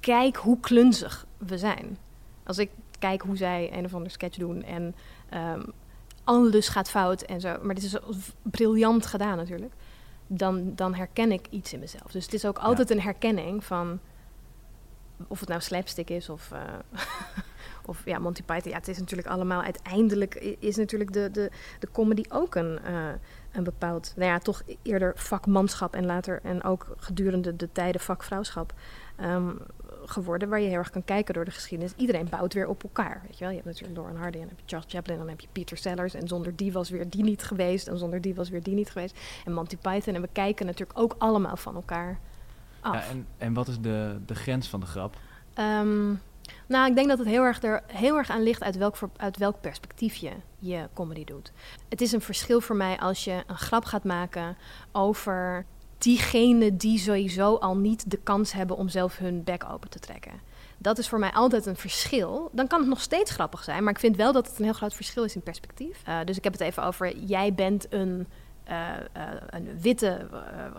Kijk 0.00 0.36
hoe 0.36 0.60
klunzig 0.60 1.26
we 1.36 1.58
zijn. 1.58 1.98
Als 2.44 2.58
ik 2.58 2.70
kijk 2.98 3.22
hoe 3.22 3.36
zij 3.36 3.70
een 3.72 3.84
of 3.84 3.94
ander 3.94 4.10
sketch 4.10 4.38
doen 4.38 4.62
en 4.62 4.94
um, 5.34 5.72
alles 6.24 6.68
gaat 6.68 6.90
fout 6.90 7.22
en 7.22 7.40
zo. 7.40 7.56
Maar 7.62 7.74
dit 7.74 7.84
is 7.84 7.96
briljant 8.42 9.06
gedaan 9.06 9.36
natuurlijk 9.36 9.72
dan, 10.28 10.74
dan 10.74 10.94
herken 10.94 11.32
ik 11.32 11.46
iets 11.50 11.72
in 11.72 11.78
mezelf. 11.78 12.10
Dus 12.12 12.24
het 12.24 12.34
is 12.34 12.44
ook 12.44 12.58
altijd 12.58 12.90
een 12.90 13.00
herkenning 13.00 13.64
van 13.64 14.00
of 15.26 15.40
het 15.40 15.48
nou 15.48 15.60
slapstick 15.60 16.10
is 16.10 16.28
of, 16.28 16.50
uh, 16.52 16.60
of 17.90 18.04
ja, 18.04 18.18
Monty 18.18 18.42
Python. 18.42 18.70
Ja, 18.70 18.76
het 18.76 18.88
is 18.88 18.98
natuurlijk 18.98 19.28
allemaal 19.28 19.62
uiteindelijk 19.62 20.34
is 20.58 20.76
natuurlijk 20.76 21.12
de, 21.12 21.30
de, 21.30 21.50
de 21.78 21.90
comedy 21.92 22.22
ook 22.28 22.54
een, 22.54 22.78
uh, 22.88 23.08
een 23.52 23.64
bepaald, 23.64 24.12
nou 24.16 24.30
ja, 24.30 24.38
toch 24.38 24.62
eerder 24.82 25.12
vakmanschap 25.16 25.94
en 25.94 26.06
later 26.06 26.40
en 26.42 26.62
ook 26.62 26.86
gedurende 26.96 27.56
de 27.56 27.72
tijden 27.72 28.00
vakvrouwschap. 28.00 28.72
Um, 29.20 29.58
geworden 30.10 30.48
waar 30.48 30.60
je 30.60 30.68
heel 30.68 30.76
erg 30.76 30.90
kan 30.90 31.04
kijken 31.04 31.34
door 31.34 31.44
de 31.44 31.50
geschiedenis. 31.50 31.92
Iedereen 31.96 32.28
bouwt 32.28 32.52
weer 32.52 32.68
op 32.68 32.82
elkaar. 32.82 33.20
Weet 33.22 33.38
je 33.38 33.44
wel? 33.44 33.48
Je 33.48 33.54
hebt 33.54 33.66
natuurlijk 33.66 33.98
Lauren 33.98 34.16
Hardy 34.16 34.36
en 34.36 34.40
dan 34.40 34.48
heb 34.48 34.58
je 34.58 34.66
Charles 34.66 34.92
Chaplin, 34.92 35.18
dan 35.18 35.28
heb 35.28 35.40
je 35.40 35.48
Peter 35.52 35.76
Sellers 35.76 36.14
en 36.14 36.28
zonder 36.28 36.56
die 36.56 36.72
was 36.72 36.90
weer 36.90 37.10
die 37.10 37.22
niet 37.22 37.42
geweest 37.42 37.88
en 37.88 37.98
zonder 37.98 38.20
die 38.20 38.34
was 38.34 38.48
weer 38.48 38.62
die 38.62 38.74
niet 38.74 38.90
geweest. 38.90 39.18
En 39.44 39.52
Monty 39.52 39.76
Python 39.76 40.14
en 40.14 40.20
we 40.20 40.28
kijken 40.32 40.66
natuurlijk 40.66 40.98
ook 40.98 41.14
allemaal 41.18 41.56
van 41.56 41.74
elkaar 41.74 42.18
af. 42.80 42.94
Ja, 42.94 43.10
en, 43.10 43.26
en 43.38 43.52
wat 43.52 43.68
is 43.68 43.80
de, 43.80 44.18
de 44.26 44.34
grens 44.34 44.68
van 44.68 44.80
de 44.80 44.86
grap? 44.86 45.16
Um, 45.58 46.20
nou, 46.66 46.88
ik 46.88 46.94
denk 46.94 47.08
dat 47.08 47.18
het 47.18 47.26
heel 47.26 47.42
erg 47.42 47.62
er 47.62 47.82
heel 47.86 48.16
erg 48.16 48.30
aan 48.30 48.42
ligt 48.42 48.62
uit 48.62 48.76
welk, 48.76 48.96
uit 49.16 49.36
welk 49.36 49.60
perspectief 49.60 50.14
je 50.14 50.32
je 50.58 50.88
comedy 50.94 51.24
doet. 51.24 51.52
Het 51.88 52.00
is 52.00 52.12
een 52.12 52.20
verschil 52.20 52.60
voor 52.60 52.76
mij 52.76 52.98
als 52.98 53.24
je 53.24 53.42
een 53.46 53.56
grap 53.56 53.84
gaat 53.84 54.04
maken 54.04 54.56
over 54.92 55.64
diegenen 55.98 56.76
die 56.76 56.98
sowieso 56.98 57.54
al 57.54 57.76
niet 57.76 58.10
de 58.10 58.16
kans 58.16 58.52
hebben 58.52 58.76
om 58.76 58.88
zelf 58.88 59.18
hun 59.18 59.44
bek 59.44 59.64
open 59.70 59.90
te 59.90 59.98
trekken. 59.98 60.32
Dat 60.78 60.98
is 60.98 61.08
voor 61.08 61.18
mij 61.18 61.32
altijd 61.32 61.66
een 61.66 61.76
verschil. 61.76 62.50
Dan 62.52 62.66
kan 62.66 62.78
het 62.78 62.88
nog 62.88 63.00
steeds 63.00 63.30
grappig 63.30 63.64
zijn, 63.64 63.84
maar 63.84 63.92
ik 63.92 63.98
vind 63.98 64.16
wel 64.16 64.32
dat 64.32 64.46
het 64.48 64.58
een 64.58 64.64
heel 64.64 64.72
groot 64.72 64.94
verschil 64.94 65.24
is 65.24 65.34
in 65.34 65.42
perspectief. 65.42 66.02
Uh, 66.08 66.18
dus 66.24 66.36
ik 66.36 66.44
heb 66.44 66.52
het 66.52 66.62
even 66.62 66.84
over: 66.84 67.16
jij 67.16 67.54
bent 67.54 67.92
een, 67.92 68.26
uh, 68.68 68.88
uh, 69.16 69.22
een 69.50 69.80
witte, 69.80 70.28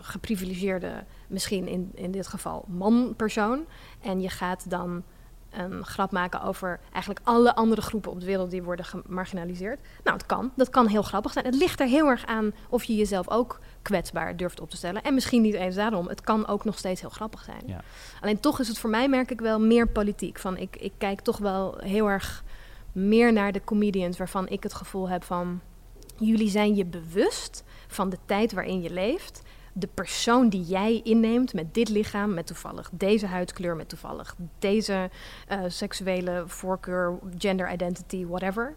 geprivilegeerde, 0.00 1.04
misschien 1.26 1.68
in, 1.68 1.90
in 1.94 2.10
dit 2.10 2.26
geval 2.26 2.64
man-persoon. 2.68 3.64
En 4.02 4.20
je 4.20 4.28
gaat 4.28 4.70
dan 4.70 5.02
een 5.50 5.84
grap 5.84 6.10
maken 6.10 6.42
over 6.42 6.80
eigenlijk 6.92 7.20
alle 7.24 7.54
andere 7.54 7.80
groepen 7.80 8.10
op 8.10 8.20
de 8.20 8.26
wereld 8.26 8.50
die 8.50 8.62
worden 8.62 8.84
gemarginaliseerd. 8.84 9.80
Nou, 10.04 10.16
het 10.16 10.26
kan. 10.26 10.52
Dat 10.56 10.70
kan 10.70 10.86
heel 10.86 11.02
grappig 11.02 11.32
zijn. 11.32 11.44
Het 11.44 11.54
ligt 11.54 11.80
er 11.80 11.86
heel 11.86 12.06
erg 12.06 12.26
aan 12.26 12.52
of 12.68 12.84
je 12.84 12.96
jezelf 12.96 13.28
ook 13.28 13.60
kwetsbaar 13.82 14.36
durft 14.36 14.60
op 14.60 14.70
te 14.70 14.76
stellen. 14.76 15.02
En 15.02 15.14
misschien 15.14 15.42
niet 15.42 15.54
eens 15.54 15.74
daarom. 15.74 16.08
Het 16.08 16.20
kan 16.20 16.46
ook 16.46 16.64
nog 16.64 16.78
steeds 16.78 17.00
heel 17.00 17.10
grappig 17.10 17.42
zijn. 17.44 17.62
Ja. 17.66 17.80
Alleen 18.20 18.40
toch 18.40 18.60
is 18.60 18.68
het 18.68 18.78
voor 18.78 18.90
mij, 18.90 19.08
merk 19.08 19.30
ik 19.30 19.40
wel, 19.40 19.60
meer 19.60 19.88
politiek. 19.88 20.38
Van 20.38 20.56
ik, 20.56 20.76
ik 20.76 20.92
kijk 20.98 21.20
toch 21.20 21.38
wel 21.38 21.78
heel 21.78 22.08
erg 22.08 22.44
meer 22.92 23.32
naar 23.32 23.52
de 23.52 23.64
comedians 23.64 24.18
waarvan 24.18 24.48
ik 24.48 24.62
het 24.62 24.74
gevoel 24.74 25.08
heb 25.08 25.24
van... 25.24 25.60
jullie 26.16 26.50
zijn 26.50 26.74
je 26.74 26.84
bewust 26.84 27.64
van 27.88 28.10
de 28.10 28.18
tijd 28.26 28.52
waarin 28.52 28.82
je 28.82 28.90
leeft 28.90 29.42
de 29.72 29.88
persoon 29.94 30.48
die 30.48 30.62
jij 30.62 31.00
inneemt 31.04 31.54
met 31.54 31.74
dit 31.74 31.88
lichaam, 31.88 32.34
met 32.34 32.46
toevallig 32.46 32.90
deze 32.92 33.26
huidskleur, 33.26 33.76
met 33.76 33.88
toevallig 33.88 34.36
deze 34.58 35.10
uh, 35.52 35.60
seksuele 35.66 36.42
voorkeur, 36.46 37.18
gender 37.38 37.72
identity, 37.72 38.26
whatever. 38.26 38.74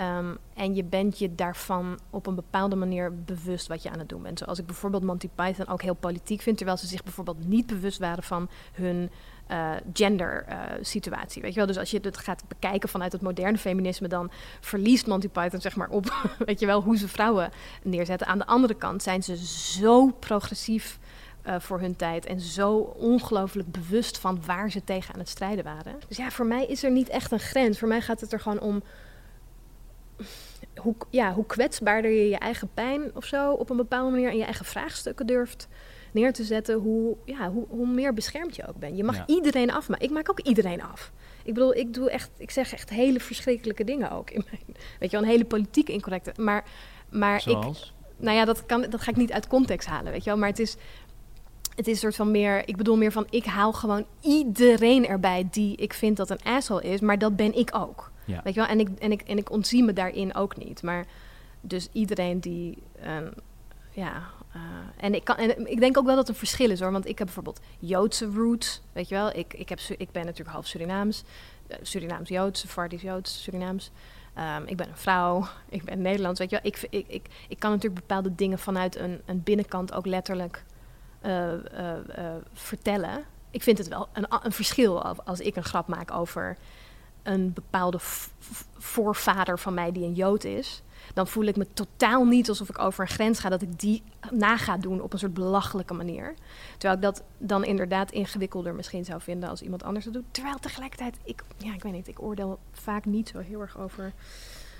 Um, 0.00 0.38
en 0.54 0.74
je 0.74 0.84
bent 0.84 1.18
je 1.18 1.34
daarvan 1.34 1.98
op 2.10 2.26
een 2.26 2.34
bepaalde 2.34 2.76
manier 2.76 3.24
bewust 3.24 3.66
wat 3.66 3.82
je 3.82 3.90
aan 3.90 3.98
het 3.98 4.08
doen 4.08 4.22
bent. 4.22 4.38
Zoals 4.38 4.58
ik 4.58 4.66
bijvoorbeeld 4.66 5.02
Monty 5.02 5.28
Python 5.34 5.68
ook 5.68 5.82
heel 5.82 5.94
politiek 5.94 6.40
vind, 6.40 6.56
terwijl 6.56 6.78
ze 6.78 6.86
zich 6.86 7.02
bijvoorbeeld 7.02 7.48
niet 7.48 7.66
bewust 7.66 7.98
waren 7.98 8.22
van 8.22 8.48
hun 8.72 9.10
uh, 9.52 9.70
gender 9.92 10.44
uh, 10.48 10.60
situatie. 10.80 11.42
Weet 11.42 11.52
je 11.52 11.58
wel? 11.58 11.66
Dus 11.66 11.78
als 11.78 11.90
je 11.90 11.98
het 12.02 12.16
gaat 12.16 12.42
bekijken 12.48 12.88
vanuit 12.88 13.12
het 13.12 13.22
moderne 13.22 13.58
feminisme, 13.58 14.08
dan 14.08 14.30
verliest 14.60 15.06
Monty 15.06 15.28
Python 15.28 15.60
zeg 15.60 15.76
maar 15.76 15.88
op, 15.88 16.28
weet 16.38 16.60
je 16.60 16.66
wel, 16.66 16.82
hoe 16.82 16.96
ze 16.96 17.08
vrouwen 17.08 17.50
neerzetten. 17.82 18.26
Aan 18.26 18.38
de 18.38 18.46
andere 18.46 18.74
kant 18.74 19.02
zijn 19.02 19.22
ze 19.22 19.36
zo 19.76 20.06
progressief 20.06 20.98
uh, 21.46 21.54
voor 21.58 21.80
hun 21.80 21.96
tijd 21.96 22.26
en 22.26 22.40
zo 22.40 22.76
ongelooflijk 22.78 23.72
bewust 23.72 24.18
van 24.18 24.42
waar 24.46 24.70
ze 24.70 24.84
tegen 24.84 25.14
aan 25.14 25.20
het 25.20 25.28
strijden 25.28 25.64
waren. 25.64 25.94
Dus 26.08 26.16
ja, 26.16 26.30
voor 26.30 26.46
mij 26.46 26.66
is 26.66 26.82
er 26.82 26.90
niet 26.90 27.08
echt 27.08 27.32
een 27.32 27.40
grens. 27.40 27.78
Voor 27.78 27.88
mij 27.88 28.00
gaat 28.00 28.20
het 28.20 28.32
er 28.32 28.40
gewoon 28.40 28.60
om 28.60 28.82
hoe, 30.76 30.94
ja, 31.10 31.32
hoe 31.32 31.46
kwetsbaarder 31.46 32.10
je 32.10 32.28
je 32.28 32.38
eigen 32.38 32.68
pijn 32.74 33.10
of 33.14 33.24
zo 33.24 33.52
op 33.52 33.70
een 33.70 33.76
bepaalde 33.76 34.10
manier 34.10 34.30
en 34.30 34.36
je 34.36 34.44
eigen 34.44 34.64
vraagstukken 34.64 35.26
durft 35.26 35.68
neer 36.12 36.32
te 36.32 36.44
zetten, 36.44 36.78
hoe, 36.78 37.16
ja, 37.24 37.50
hoe, 37.50 37.66
hoe 37.68 37.86
meer 37.86 38.14
beschermd 38.14 38.56
je 38.56 38.68
ook 38.68 38.78
bent. 38.78 38.96
Je 38.96 39.04
mag 39.04 39.26
iedereen 39.26 39.72
afmaken. 39.72 40.04
Ik 40.04 40.12
maak 40.12 40.30
ook 40.30 40.40
iedereen 40.40 40.82
af. 40.82 41.12
Ik 41.44 41.54
bedoel, 41.54 41.74
ik 41.74 41.94
doe 41.94 42.10
echt, 42.10 42.30
ik 42.36 42.50
zeg 42.50 42.72
echt 42.72 42.90
hele 42.90 43.20
verschrikkelijke 43.20 43.84
dingen 43.84 44.10
ook. 44.10 44.30
In 44.30 44.44
mijn, 44.50 44.76
weet 44.98 45.10
je 45.10 45.16
wel, 45.16 45.26
een 45.26 45.32
hele 45.32 45.44
politiek 45.44 45.88
incorrecte. 45.88 46.32
Maar, 46.36 46.64
maar 47.10 47.40
Zoals? 47.40 47.94
ik. 47.96 48.24
Nou 48.24 48.36
ja, 48.36 48.44
dat, 48.44 48.66
kan, 48.66 48.82
dat 48.82 49.00
ga 49.00 49.10
ik 49.10 49.16
niet 49.16 49.32
uit 49.32 49.46
context 49.46 49.88
halen, 49.88 50.12
weet 50.12 50.24
je 50.24 50.30
wel. 50.30 50.38
Maar 50.38 50.48
het 50.48 50.58
is, 50.58 50.76
het 51.76 51.86
is 51.86 51.92
een 51.92 51.98
soort 51.98 52.14
van 52.14 52.30
meer, 52.30 52.68
ik 52.68 52.76
bedoel 52.76 52.96
meer 52.96 53.12
van, 53.12 53.26
ik 53.30 53.44
haal 53.44 53.72
gewoon 53.72 54.06
iedereen 54.20 55.06
erbij 55.06 55.48
die 55.50 55.76
ik 55.76 55.92
vind 55.92 56.16
dat 56.16 56.30
een 56.30 56.42
asshole 56.42 56.82
is, 56.82 57.00
maar 57.00 57.18
dat 57.18 57.36
ben 57.36 57.58
ik 57.58 57.70
ook. 57.74 58.10
Ja. 58.24 58.40
Weet 58.44 58.54
je 58.54 58.60
wel, 58.60 58.68
en 58.68 58.80
ik, 58.80 58.88
en, 58.98 59.12
ik, 59.12 59.22
en 59.22 59.38
ik 59.38 59.50
ontzie 59.50 59.84
me 59.84 59.92
daarin 59.92 60.34
ook 60.34 60.56
niet. 60.56 60.82
Maar 60.82 61.06
dus 61.60 61.88
iedereen 61.92 62.40
die, 62.40 62.82
uh, 63.04 63.16
ja, 63.90 64.22
uh, 64.56 64.62
en, 64.96 65.14
ik 65.14 65.24
kan, 65.24 65.38
ik 65.66 65.80
denk 65.80 65.98
ook 65.98 66.06
wel 66.06 66.16
dat 66.16 66.28
er 66.28 66.34
verschil 66.34 66.70
is 66.70 66.80
hoor. 66.80 66.92
Want 66.92 67.06
ik 67.06 67.18
heb 67.18 67.26
bijvoorbeeld 67.26 67.60
Joodse 67.78 68.26
roots, 68.26 68.82
weet 68.92 69.08
je 69.08 69.14
wel. 69.14 69.36
Ik, 69.36 69.54
ik, 69.54 69.68
heb, 69.68 69.78
ik 69.78 70.10
ben 70.10 70.24
natuurlijk 70.24 70.50
half 70.54 70.66
Surinaams. 70.66 71.24
Surinaams-Joods, 71.82 72.60
Sephardisch-Joods, 72.60 73.42
Surinaams. 73.42 73.90
Um, 74.38 74.66
ik 74.66 74.76
ben 74.76 74.88
een 74.88 74.96
vrouw, 74.96 75.46
ik 75.68 75.84
ben 75.84 76.02
Nederlands, 76.02 76.38
weet 76.38 76.50
je 76.50 76.60
wel. 76.62 76.72
Ik, 76.72 77.06
ik, 77.08 77.28
ik, 77.48 77.58
kan 77.58 77.70
natuurlijk 77.70 78.00
bepaalde 78.00 78.34
dingen 78.34 78.58
vanuit 78.58 78.96
een, 78.96 79.20
een 79.24 79.42
binnenkant 79.42 79.92
ook 79.92 80.06
letterlijk 80.06 80.64
uh, 81.26 81.52
vertellen. 82.52 83.24
Ik 83.50 83.62
vind 83.62 83.78
het 83.78 83.88
wel 83.88 84.08
een, 84.12 84.26
een 84.42 84.52
verschil 84.52 85.02
als 85.02 85.40
ik 85.40 85.56
een 85.56 85.64
grap 85.64 85.88
maak 85.88 86.10
over 86.10 86.56
een 87.22 87.52
bepaalde 87.52 87.98
voorvader 88.78 89.58
van 89.58 89.74
mij 89.74 89.92
die 89.92 90.04
een 90.04 90.14
Jood 90.14 90.44
is 90.44 90.82
dan 91.12 91.26
voel 91.26 91.44
ik 91.44 91.56
me 91.56 91.66
totaal 91.74 92.24
niet 92.24 92.48
alsof 92.48 92.68
ik 92.68 92.78
over 92.78 93.00
een 93.04 93.10
grens 93.10 93.38
ga, 93.38 93.48
dat 93.48 93.62
ik 93.62 93.80
die 93.80 94.02
na 94.30 94.56
ga 94.56 94.76
doen 94.76 95.00
op 95.00 95.12
een 95.12 95.18
soort 95.18 95.34
belachelijke 95.34 95.94
manier. 95.94 96.34
Terwijl 96.78 96.94
ik 96.94 97.02
dat 97.02 97.22
dan 97.38 97.64
inderdaad 97.64 98.10
ingewikkelder 98.10 98.74
misschien 98.74 99.04
zou 99.04 99.20
vinden 99.20 99.48
als 99.48 99.62
iemand 99.62 99.82
anders 99.82 100.04
dat 100.04 100.14
doet. 100.14 100.24
Terwijl 100.30 100.58
tegelijkertijd, 100.58 101.18
ik, 101.24 101.42
ja, 101.56 101.74
ik 101.74 101.82
weet 101.82 101.92
niet, 101.92 102.08
ik 102.08 102.22
oordeel 102.22 102.58
vaak 102.72 103.04
niet 103.04 103.28
zo 103.28 103.38
heel 103.38 103.60
erg 103.60 103.78
over 103.78 104.12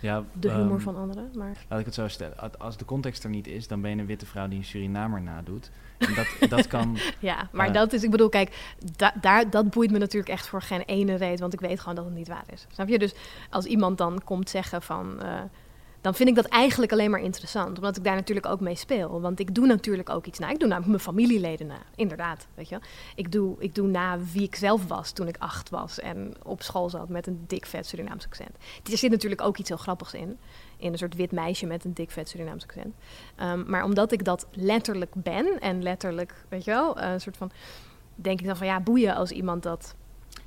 ja, 0.01 0.25
de 0.33 0.51
humor 0.51 0.73
um, 0.73 0.81
van 0.81 0.97
anderen. 0.97 1.31
Maar... 1.35 1.57
Laat 1.69 1.81
ik 1.81 1.85
het 1.85 1.95
zo 1.95 2.09
stellen. 2.09 2.59
Als 2.59 2.77
de 2.77 2.85
context 2.85 3.25
er 3.25 3.31
niet 3.31 3.47
is, 3.47 3.69
dan 3.69 3.81
ben 3.81 3.91
je 3.91 3.97
een 3.97 4.07
witte 4.07 4.27
vrouw 4.27 4.49
die 4.49 4.59
een 4.59 4.65
Surinamer 4.65 5.23
nadoet. 5.23 5.71
En 5.99 6.15
dat, 6.15 6.51
dat 6.51 6.67
kan... 6.67 6.99
Ja, 7.19 7.49
maar 7.53 7.69
uh, 7.69 7.75
dat 7.75 7.93
is, 7.93 8.03
ik 8.03 8.11
bedoel, 8.11 8.29
kijk, 8.29 8.75
da, 8.97 9.13
daar, 9.21 9.51
dat 9.51 9.71
boeit 9.71 9.91
me 9.91 9.99
natuurlijk 9.99 10.33
echt 10.33 10.47
voor 10.47 10.63
geen 10.63 10.83
ene 10.83 11.15
reden, 11.15 11.41
want 11.41 11.53
ik 11.53 11.61
weet 11.61 11.81
gewoon 11.81 11.95
dat 11.95 12.05
het 12.05 12.15
niet 12.15 12.29
waar 12.29 12.45
is. 12.53 12.67
Snap 12.73 12.89
je? 12.89 12.99
Dus 12.99 13.15
als 13.51 13.65
iemand 13.65 13.99
dan 13.99 14.21
komt 14.25 14.51
zeggen 14.51 14.83
van... 14.83 15.19
Uh, 15.23 15.41
dan 16.03 16.15
vind 16.15 16.29
ik 16.29 16.35
dat 16.35 16.47
eigenlijk 16.47 16.93
alleen 16.93 17.11
maar 17.11 17.21
interessant. 17.21 17.77
Omdat 17.77 17.97
ik 17.97 18.05
daar 18.05 18.15
natuurlijk 18.15 18.47
ook 18.47 18.61
mee 18.61 18.75
speel. 18.75 19.21
Want 19.21 19.41
ik 19.41 19.55
doe 19.55 19.67
natuurlijk 19.67 20.11
ook 20.11 20.27
iets 20.27 20.39
na. 20.39 20.51
Ik 20.51 20.59
doe 20.59 20.69
namelijk 20.69 20.91
mijn 20.91 21.01
familieleden 21.01 21.67
na. 21.67 21.79
Inderdaad, 21.95 22.47
weet 22.55 22.69
je 22.69 22.79
ik 23.15 23.33
doe, 23.33 23.57
ik 23.59 23.75
doe 23.75 23.89
na 23.89 24.19
wie 24.33 24.43
ik 24.43 24.55
zelf 24.55 24.87
was 24.87 25.13
toen 25.13 25.29
ik 25.29 25.37
acht 25.39 25.71
was... 25.71 26.01
en 26.01 26.35
op 26.43 26.63
school 26.63 26.91
zat 26.91 27.09
met 27.09 27.27
een 27.27 27.45
dik 27.47 27.67
vet 27.67 27.87
Surinaams 27.87 28.25
accent. 28.25 28.51
Er 28.91 28.99
zit 28.99 29.11
natuurlijk 29.11 29.41
ook 29.41 29.59
iets 29.59 29.69
heel 29.69 29.79
grappigs 29.79 30.15
in. 30.15 30.39
In 30.77 30.93
een 30.93 30.99
soort 30.99 31.15
wit 31.15 31.33
meisje 31.33 31.67
met 31.67 31.85
een 31.85 31.95
dik 31.95 32.11
vet 32.11 32.29
Surinaams 32.29 32.63
accent. 32.63 32.95
Um, 33.41 33.65
maar 33.67 33.85
omdat 33.85 34.13
ik 34.13 34.25
dat 34.25 34.47
letterlijk 34.51 35.15
ben... 35.15 35.61
en 35.61 35.83
letterlijk, 35.83 36.45
weet 36.49 36.65
je 36.65 36.71
wel, 36.71 37.01
een 37.01 37.21
soort 37.21 37.37
van... 37.37 37.51
denk 38.15 38.41
ik 38.41 38.47
dan 38.47 38.57
van 38.57 38.67
ja, 38.67 38.81
boeien 38.81 39.15
als 39.15 39.31
iemand 39.31 39.63
dat... 39.63 39.95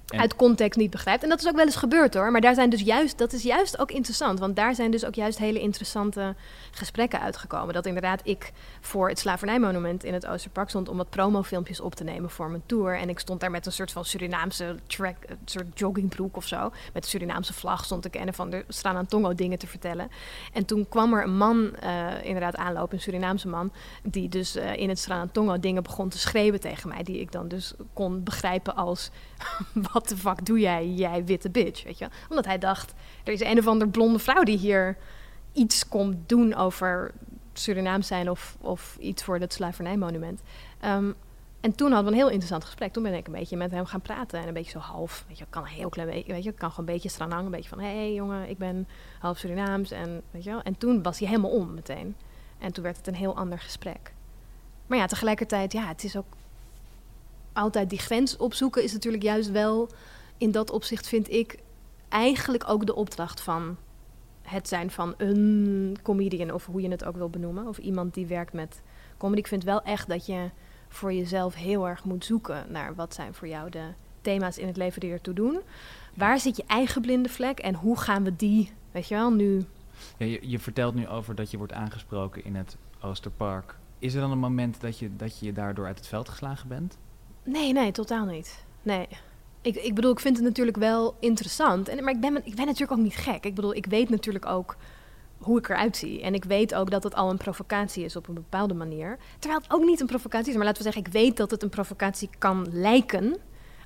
Uit 0.08 0.36
context 0.36 0.80
niet 0.80 0.90
begrijpt. 0.90 1.24
En 1.24 1.30
dat 1.30 1.40
is 1.40 1.48
ook 1.48 1.56
wel 1.56 1.66
eens 1.66 1.76
gebeurd 1.76 2.14
hoor. 2.14 2.32
Maar 2.32 2.42
daar 2.42 2.54
zijn 2.54 2.70
dus 2.70 2.82
juist, 2.82 3.18
dat 3.18 3.34
is 3.34 3.44
juist 3.44 3.80
ook 3.80 3.92
interessant. 3.92 4.40
Want 4.40 4.56
daar 4.56 4.76
zijn 4.76 4.92
dus 4.92 5.06
ook 5.06 5.16
juist 5.16 5.38
hele 5.38 5.60
interessante 5.60 6.36
gesprekken 6.72 7.22
uitgekomen. 7.22 7.74
Dat 7.74 7.86
inderdaad 7.86 8.22
ik 8.24 8.52
voor 8.82 9.10
het 9.10 9.20
slavernijmonument 9.20 10.04
in 10.04 10.14
het 10.14 10.28
Oosterpark 10.28 10.70
stond 10.70 10.90
om 10.90 10.98
wat 10.98 11.10
promofilmpjes 11.10 11.80
op 11.80 11.96
te 11.96 12.04
nemen 12.04 12.30
voor 12.30 12.50
mijn 12.50 12.64
tour. 12.66 12.98
En 12.98 13.10
ik 13.10 13.20
stond 13.20 13.40
daar 13.40 13.52
met 13.52 13.66
een 13.66 13.72
soort 13.72 13.92
van 13.92 14.06
Surinaamse 14.06 14.76
track, 14.88 15.16
een 15.28 15.38
soort 15.46 15.80
joggingbroek 15.80 16.38
of 16.38 16.48
zo. 16.48 16.72
Met 16.94 17.04
de 17.04 17.10
Surinaamse 17.10 17.54
vlag 17.54 17.86
stond 17.86 18.06
ik 18.06 18.16
en 18.16 18.34
van 18.34 18.50
de 18.50 18.66
Stranantongo 18.68 19.36
dingen 19.36 19.60
te 19.60 19.68
vertellen. 19.68 20.10
En 20.54 20.66
toen 20.66 20.90
kwam 20.90 21.14
er 21.14 21.24
een 21.24 21.38
man 21.38 21.76
uh, 21.84 22.24
inderdaad 22.24 22.56
aanlopen, 22.56 22.96
een 22.96 23.02
Surinaamse 23.02 23.48
man, 23.48 23.72
die 24.04 24.30
dus 24.30 24.56
uh, 24.56 24.76
in 24.76 24.90
het 24.90 25.00
Stranantongo 25.00 25.60
dingen 25.60 25.84
begon 25.84 26.10
te 26.10 26.20
schreeuwen 26.20 26.60
tegen 26.60 26.90
mij. 26.90 27.04
Die 27.04 27.20
ik 27.20 27.32
dan 27.32 27.48
dus 27.48 27.74
kon 27.94 28.24
begrijpen 28.24 28.76
als 28.76 29.10
wat 29.96 30.10
de 30.10 30.18
fuck 30.18 30.46
doe 30.46 30.60
jij, 30.60 30.88
jij 30.88 31.26
witte 31.26 31.50
bitch, 31.50 31.84
weet 31.84 31.98
je? 31.98 32.08
Omdat 32.30 32.46
hij 32.46 32.58
dacht, 32.58 32.94
er 33.24 33.34
is 33.34 33.42
een 33.42 33.58
of 33.58 33.68
andere 33.68 33.92
blonde 33.92 34.20
vrouw 34.20 34.44
die 34.44 34.58
hier 34.58 34.98
iets 35.54 35.88
komt 35.88 36.30
doen 36.30 36.56
over 36.56 37.12
Surinaams 37.54 38.08
zijn 38.08 38.30
of, 38.30 38.58
of 38.62 38.98
iets 39.00 39.24
voor 39.24 39.38
het 39.38 39.54
slavernijmonument. 39.54 40.42
Um, 40.86 41.16
en 41.62 41.76
toen 41.76 41.92
hadden 41.92 42.06
we 42.06 42.12
een 42.12 42.24
heel 42.24 42.30
interessant 42.30 42.64
gesprek. 42.64 42.94
Toen 42.94 43.04
ben 43.04 43.14
ik 43.14 43.28
een 43.28 43.34
beetje 43.34 43.58
met 43.58 43.72
hem 43.72 43.86
gaan 43.86 44.02
praten. 44.02 44.40
En 44.40 44.48
een 44.48 44.54
beetje 44.54 44.72
zo 44.72 44.80
half, 44.80 45.26
weet 45.28 45.38
je, 45.38 45.46
kan 45.50 45.62
een 45.62 45.68
heel 45.68 45.90
klein 45.90 46.10
beetje, 46.10 46.34
weet 46.34 46.44
je, 46.44 46.52
kan 46.52 46.70
gewoon 46.70 46.88
een 46.88 46.94
beetje 46.94 47.10
stranang. 47.10 47.46
Een 47.46 47.52
beetje 47.52 47.70
van, 47.70 47.80
hé 47.80 47.96
hey, 47.96 48.14
jongen, 48.14 48.50
ik 48.50 48.58
ben 48.58 48.88
half 49.20 49.38
Surinaams. 49.38 49.92
En, 49.92 50.22
weet 50.32 50.44
je 50.44 50.50
wel. 50.50 50.62
en 50.62 50.78
toen 50.78 51.04
was 51.04 51.20
hij 51.20 51.28
helemaal 51.28 51.52
om 51.52 51.74
meteen. 51.74 52.16
En 52.60 52.74
toen 52.74 52.84
werd 52.84 52.98
het 52.98 53.08
een 53.08 53.16
heel 53.16 53.36
ander 53.36 53.60
gesprek. 53.60 54.14
Maar 54.88 54.98
ja, 54.98 55.06
tegelijkertijd, 55.06 55.72
ja, 55.72 55.88
het 55.88 56.04
is 56.04 56.18
ook 56.18 56.36
altijd 57.56 57.90
die 57.90 58.00
grens 58.00 58.38
opzoeken 58.38 58.84
is 58.84 58.94
natuurlijk 58.94 59.24
juist 59.24 59.52
wel 59.52 59.90
in 60.38 60.52
dat 60.52 60.72
opzicht 60.72 61.08
vind 61.08 61.32
ik 61.32 61.60
eigenlijk 62.10 62.64
ook 62.70 62.86
de 62.86 62.96
opdracht 62.96 63.42
van 63.42 63.78
het 64.42 64.68
zijn 64.68 64.92
van 64.92 65.14
een 65.18 65.98
comedian 66.02 66.52
of 66.52 66.66
hoe 66.66 66.82
je 66.82 66.90
het 66.90 67.06
ook 67.06 67.16
wil 67.16 67.30
benoemen 67.30 67.68
of 67.68 67.78
iemand 67.78 68.14
die 68.14 68.26
werkt 68.26 68.54
met 68.54 68.82
comedy. 69.18 69.40
Ik 69.40 69.48
vind 69.48 69.64
wel 69.64 69.82
echt 69.82 70.08
dat 70.08 70.26
je 70.26 70.50
voor 70.88 71.14
jezelf 71.14 71.56
heel 71.56 71.88
erg 71.88 72.04
moet 72.04 72.26
zoeken 72.26 72.66
naar 72.70 72.96
wat 72.96 73.14
zijn 73.14 73.34
voor 73.34 73.48
jou 73.48 73.70
de 73.70 73.88
thema's 74.22 74.58
in 74.58 74.68
het 74.68 74.78
leven 74.78 75.00
die 75.00 75.12
ertoe 75.12 75.34
doen. 75.34 75.60
Waar 76.14 76.40
zit 76.40 76.58
je 76.58 76.64
eigen 76.68 77.02
blinde 77.02 77.30
vlek 77.30 77.60
en 77.60 77.76
hoe 77.76 78.00
gaan 78.00 78.24
we 78.24 78.36
die, 78.36 78.72
weet 78.92 79.08
je 79.08 79.16
wel, 79.16 79.32
nu... 79.32 79.66
Je, 80.18 80.50
je 80.50 80.60
vertelt 80.60 80.96
nu 80.96 81.08
over 81.08 81.36
dat 81.36 81.52
je 81.52 81.58
wordt 81.58 81.74
aangesproken 81.74 82.44
in 82.44 82.56
het 82.56 82.78
Oosterpark. 83.02 83.78
Is 84.00 84.14
er 84.14 84.22
dan 84.22 84.32
een 84.32 84.40
moment 84.40 84.82
dat 84.82 85.00
je, 85.00 85.16
dat 85.16 85.40
je 85.40 85.54
daardoor 85.54 85.86
uit 85.86 85.98
het 85.98 86.08
veld 86.08 86.30
geslagen 86.30 86.68
bent? 86.68 86.98
Nee, 87.46 87.74
nee, 87.74 87.92
totaal 87.92 88.26
niet. 88.26 88.66
Nee. 88.82 89.08
Ik, 89.62 89.76
ik 89.76 89.96
bedoel, 89.96 90.12
ik 90.12 90.20
vind 90.20 90.38
het 90.38 90.46
natuurlijk 90.46 90.78
wel 90.78 91.16
interessant. 91.20 91.88
En, 91.88 92.04
maar 92.04 92.14
ik 92.14 92.20
ben, 92.20 92.36
ik 92.46 92.56
ben 92.56 92.66
natuurlijk 92.66 92.92
ook 92.92 93.04
niet 93.04 93.16
gek. 93.16 93.46
Ik 93.46 93.56
bedoel, 93.56 93.76
ik 93.76 93.86
weet 93.86 94.10
natuurlijk 94.10 94.46
ook 94.46 94.76
hoe 95.38 95.58
ik 95.58 95.70
eruit 95.70 95.98
zie. 95.98 96.22
En 96.22 96.34
ik 96.34 96.44
weet 96.44 96.76
ook 96.76 96.92
dat 96.92 97.04
het 97.04 97.16
al 97.16 97.30
een 97.30 97.38
provocatie 97.38 98.04
is 98.04 98.16
op 98.16 98.28
een 98.28 98.34
bepaalde 98.34 98.74
manier. 98.74 99.18
Terwijl 99.40 99.62
het 99.62 99.74
ook 99.74 99.84
niet 99.84 100.00
een 100.00 100.08
provocatie 100.08 100.50
is. 100.50 100.56
Maar 100.56 100.66
laten 100.66 100.84
we 100.84 100.92
zeggen, 100.92 101.06
ik 101.06 101.14
weet 101.14 101.38
dat 101.38 101.52
het 101.52 101.64
een 101.64 101.70
provocatie 101.70 102.30
kan 102.38 102.68
lijken 102.72 103.38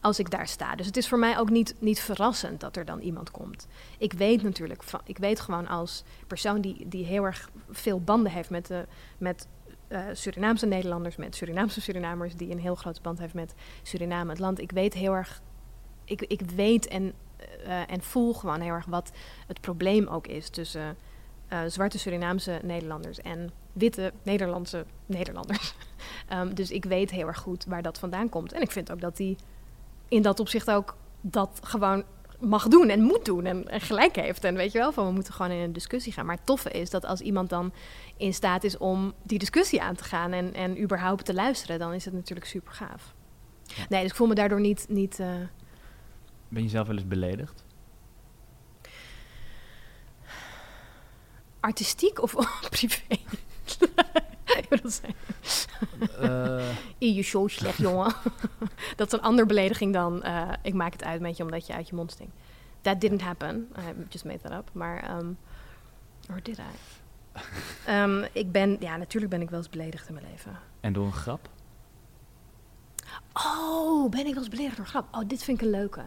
als 0.02 0.20
ik 0.20 0.32
daar 0.32 0.48
sta. 0.48 0.76
Dus 0.76 0.86
het 0.86 0.98
is 0.98 1.08
voor 1.08 1.20
mij 1.20 1.40
ook 1.40 1.50
niet, 1.50 1.76
niet 1.80 2.00
verrassend 2.00 2.60
dat 2.60 2.76
er 2.76 2.86
dan 2.86 3.00
iemand 3.00 3.32
komt. 3.32 3.68
Ik 3.98 4.14
weet 4.14 4.44
natuurlijk, 4.44 4.84
van, 4.84 5.02
ik 5.06 5.18
weet 5.18 5.40
gewoon 5.40 5.68
als 5.68 6.04
persoon 6.28 6.62
die, 6.62 6.88
die 6.88 7.06
heel 7.06 7.24
erg 7.24 7.50
veel 7.70 8.02
banden 8.02 8.32
heeft 8.32 8.50
met, 8.50 8.68
de, 8.68 8.86
met 9.18 9.48
uh, 9.90 10.02
Surinaamse 10.14 10.66
Nederlanders, 10.66 11.16
met 11.16 11.36
Surinaamse 11.36 11.82
Surinamers, 11.82 12.36
die 12.36 12.52
een 12.52 12.60
heel 12.60 12.76
grote 12.76 13.02
band 13.02 13.20
heeft 13.20 13.34
met 13.34 13.54
Suriname, 13.84 14.30
het 14.30 14.40
land. 14.40 14.60
Ik 14.60 14.72
weet 14.72 14.94
heel 14.94 15.14
erg, 15.14 15.42
ik, 16.06 16.22
ik 16.22 16.42
weet 16.42 16.88
en, 16.88 17.14
uh, 17.66 17.92
en 17.92 18.02
voel 18.02 18.34
gewoon 18.34 18.62
heel 18.62 18.74
erg 18.74 18.86
wat 18.86 19.12
het 19.48 19.62
probleem 19.62 20.08
ook 20.08 20.28
is 20.28 20.50
tussen 20.50 20.98
uh, 21.54 21.62
zwarte 21.68 22.00
Surinaamse 22.00 22.60
Nederlanders 22.64 23.20
en 23.20 23.52
witte 23.74 24.14
Nederlandse 24.24 24.86
Nederlanders. 25.06 25.74
um, 26.34 26.54
dus 26.60 26.72
ik 26.72 26.86
weet 26.86 27.12
heel 27.12 27.28
erg 27.28 27.40
goed 27.40 27.66
waar 27.66 27.82
dat 27.82 28.00
vandaan 28.00 28.30
komt. 28.30 28.54
En 28.54 28.62
ik 28.62 28.72
vind 28.72 28.92
ook 28.92 29.02
dat 29.02 29.18
die 29.18 29.38
in 30.08 30.22
dat 30.22 30.40
opzicht 30.40 30.72
ook 30.72 30.96
dat 31.22 31.60
gewoon 31.64 32.04
mag 32.40 32.68
doen 32.68 32.90
en 32.90 33.02
moet 33.02 33.26
doen 33.26 33.46
en, 33.46 33.68
en, 33.68 33.82
gelijk 33.82 34.16
heeft. 34.16 34.44
En 34.44 34.56
weet 34.56 34.72
je 34.72 34.78
wel, 34.78 34.92
van 34.92 35.06
we 35.06 35.12
moeten 35.12 35.34
gewoon 35.34 35.52
in 35.52 35.64
een 35.64 35.74
discussie 35.74 36.14
gaan. 36.14 36.26
Maar 36.26 36.36
het 36.36 36.46
toffe 36.46 36.72
is 36.72 36.90
dat 36.90 37.06
als 37.06 37.22
iemand 37.22 37.50
dan 37.50 37.74
in 38.18 38.34
staat 38.34 38.64
is 38.64 38.78
om 38.78 39.14
die 39.24 39.40
discussie 39.40 39.82
aan 39.82 39.96
te 39.96 40.04
gaan 40.04 40.32
en, 40.32 40.54
en 40.54 40.82
überhaupt 40.82 41.26
te 41.26 41.34
luisteren, 41.34 41.80
dan 41.80 41.94
is 41.94 42.06
het 42.06 42.14
natuurlijk 42.14 42.48
super 42.48 42.74
gaaf. 42.74 43.14
Nee, 43.90 44.02
dus 44.02 44.10
ik 44.10 44.16
voel 44.16 44.28
me 44.28 44.36
daardoor 44.36 44.60
niet. 44.60 44.86
niet 44.90 45.20
uh... 45.20 45.28
Ben 46.48 46.64
je 46.64 46.70
zelf 46.70 46.88
wel 46.88 46.96
eens 46.96 47.08
beledigd? 47.08 47.64
Artistiek 51.60 52.22
of 52.22 52.36
privé? 52.70 53.18
uh. 56.22 56.70
In 56.98 57.14
je 57.14 57.24
show 57.24 57.50
slecht, 57.50 57.78
jongen. 57.78 58.14
dat 58.96 59.08
is 59.08 59.14
een 59.14 59.22
andere 59.22 59.48
belediging 59.48 59.94
dan... 59.94 60.22
Uh, 60.26 60.50
ik 60.62 60.74
maak 60.74 60.92
het 60.92 61.04
uit 61.04 61.22
met 61.22 61.38
je 61.38 61.44
omdat 61.44 61.68
je 61.68 61.74
uit 61.74 61.90
je 61.90 61.96
mond 61.96 62.12
stinkt. 62.12 62.34
That 62.82 63.02
didn't 63.02 63.22
happen. 63.22 63.72
I 63.78 64.06
just 64.10 64.26
made 64.26 64.40
that 64.40 64.52
up. 64.52 64.70
Maar... 64.74 65.18
Um, 65.18 65.38
or 66.30 66.40
did 66.44 66.58
I? 66.58 66.62
um, 67.92 68.26
ik 68.32 68.52
ben... 68.52 68.78
Ja, 68.80 68.98
natuurlijk 68.98 69.32
ben 69.32 69.42
ik 69.42 69.50
wel 69.50 69.60
eens 69.60 69.70
beledigd 69.70 70.08
in 70.08 70.14
mijn 70.14 70.26
leven. 70.32 70.60
En 70.80 70.94
door 70.94 71.06
een 71.06 71.14
grap? 71.14 71.50
Oh, 73.34 74.10
ben 74.10 74.26
ik 74.26 74.34
wel 74.34 74.44
eens 74.44 74.50
beledigd 74.50 74.76
door 74.76 74.86
een 74.86 74.92
grap? 74.92 75.08
Oh, 75.12 75.28
dit 75.28 75.44
vind 75.44 75.62
ik 75.62 75.66
een 75.66 75.72
leuke. 75.72 76.02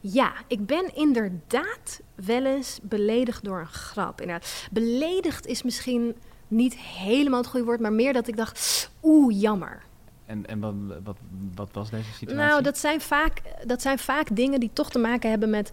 Ja, 0.00 0.32
ik 0.46 0.66
ben 0.66 0.94
inderdaad 0.94 2.00
wel 2.14 2.44
eens 2.44 2.78
beledigd 2.82 3.44
door 3.44 3.60
een 3.60 3.66
grap. 3.66 4.20
Inderdaad. 4.20 4.68
Beledigd 4.70 5.46
is 5.46 5.62
misschien 5.62 6.16
niet 6.48 6.76
helemaal 6.76 7.40
het 7.40 7.48
goede 7.48 7.66
woord, 7.66 7.80
maar 7.80 7.92
meer 7.92 8.12
dat 8.12 8.28
ik 8.28 8.36
dacht, 8.36 8.90
oeh, 9.02 9.40
jammer. 9.40 9.82
En, 10.26 10.46
en 10.46 10.60
wat, 10.60 10.74
wat, 11.04 11.16
wat 11.54 11.68
was 11.72 11.90
deze 11.90 12.12
situatie? 12.12 12.44
Nou, 12.44 12.62
dat 12.62 12.78
zijn, 12.78 13.00
vaak, 13.00 13.42
dat 13.66 13.82
zijn 13.82 13.98
vaak 13.98 14.36
dingen 14.36 14.60
die 14.60 14.70
toch 14.72 14.90
te 14.90 14.98
maken 14.98 15.30
hebben 15.30 15.50
met 15.50 15.72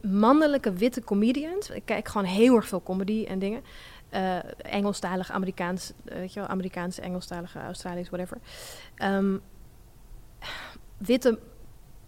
mannelijke 0.00 0.72
witte 0.72 1.04
comedians. 1.04 1.70
Ik 1.70 1.82
kijk 1.84 2.08
gewoon 2.08 2.26
heel 2.26 2.56
erg 2.56 2.68
veel 2.68 2.82
comedy 2.82 3.24
en 3.24 3.38
dingen. 3.38 3.62
Uh, 4.14 4.36
Engelstalig, 4.56 5.30
Amerikaans, 5.30 5.92
weet 6.04 6.32
je 6.32 6.40
wel, 6.40 6.48
Amerikaans, 6.48 6.98
Engelstalige, 6.98 7.58
Australisch, 7.58 8.08
whatever. 8.08 8.38
Ehm, 8.94 9.36
witte 10.96 11.38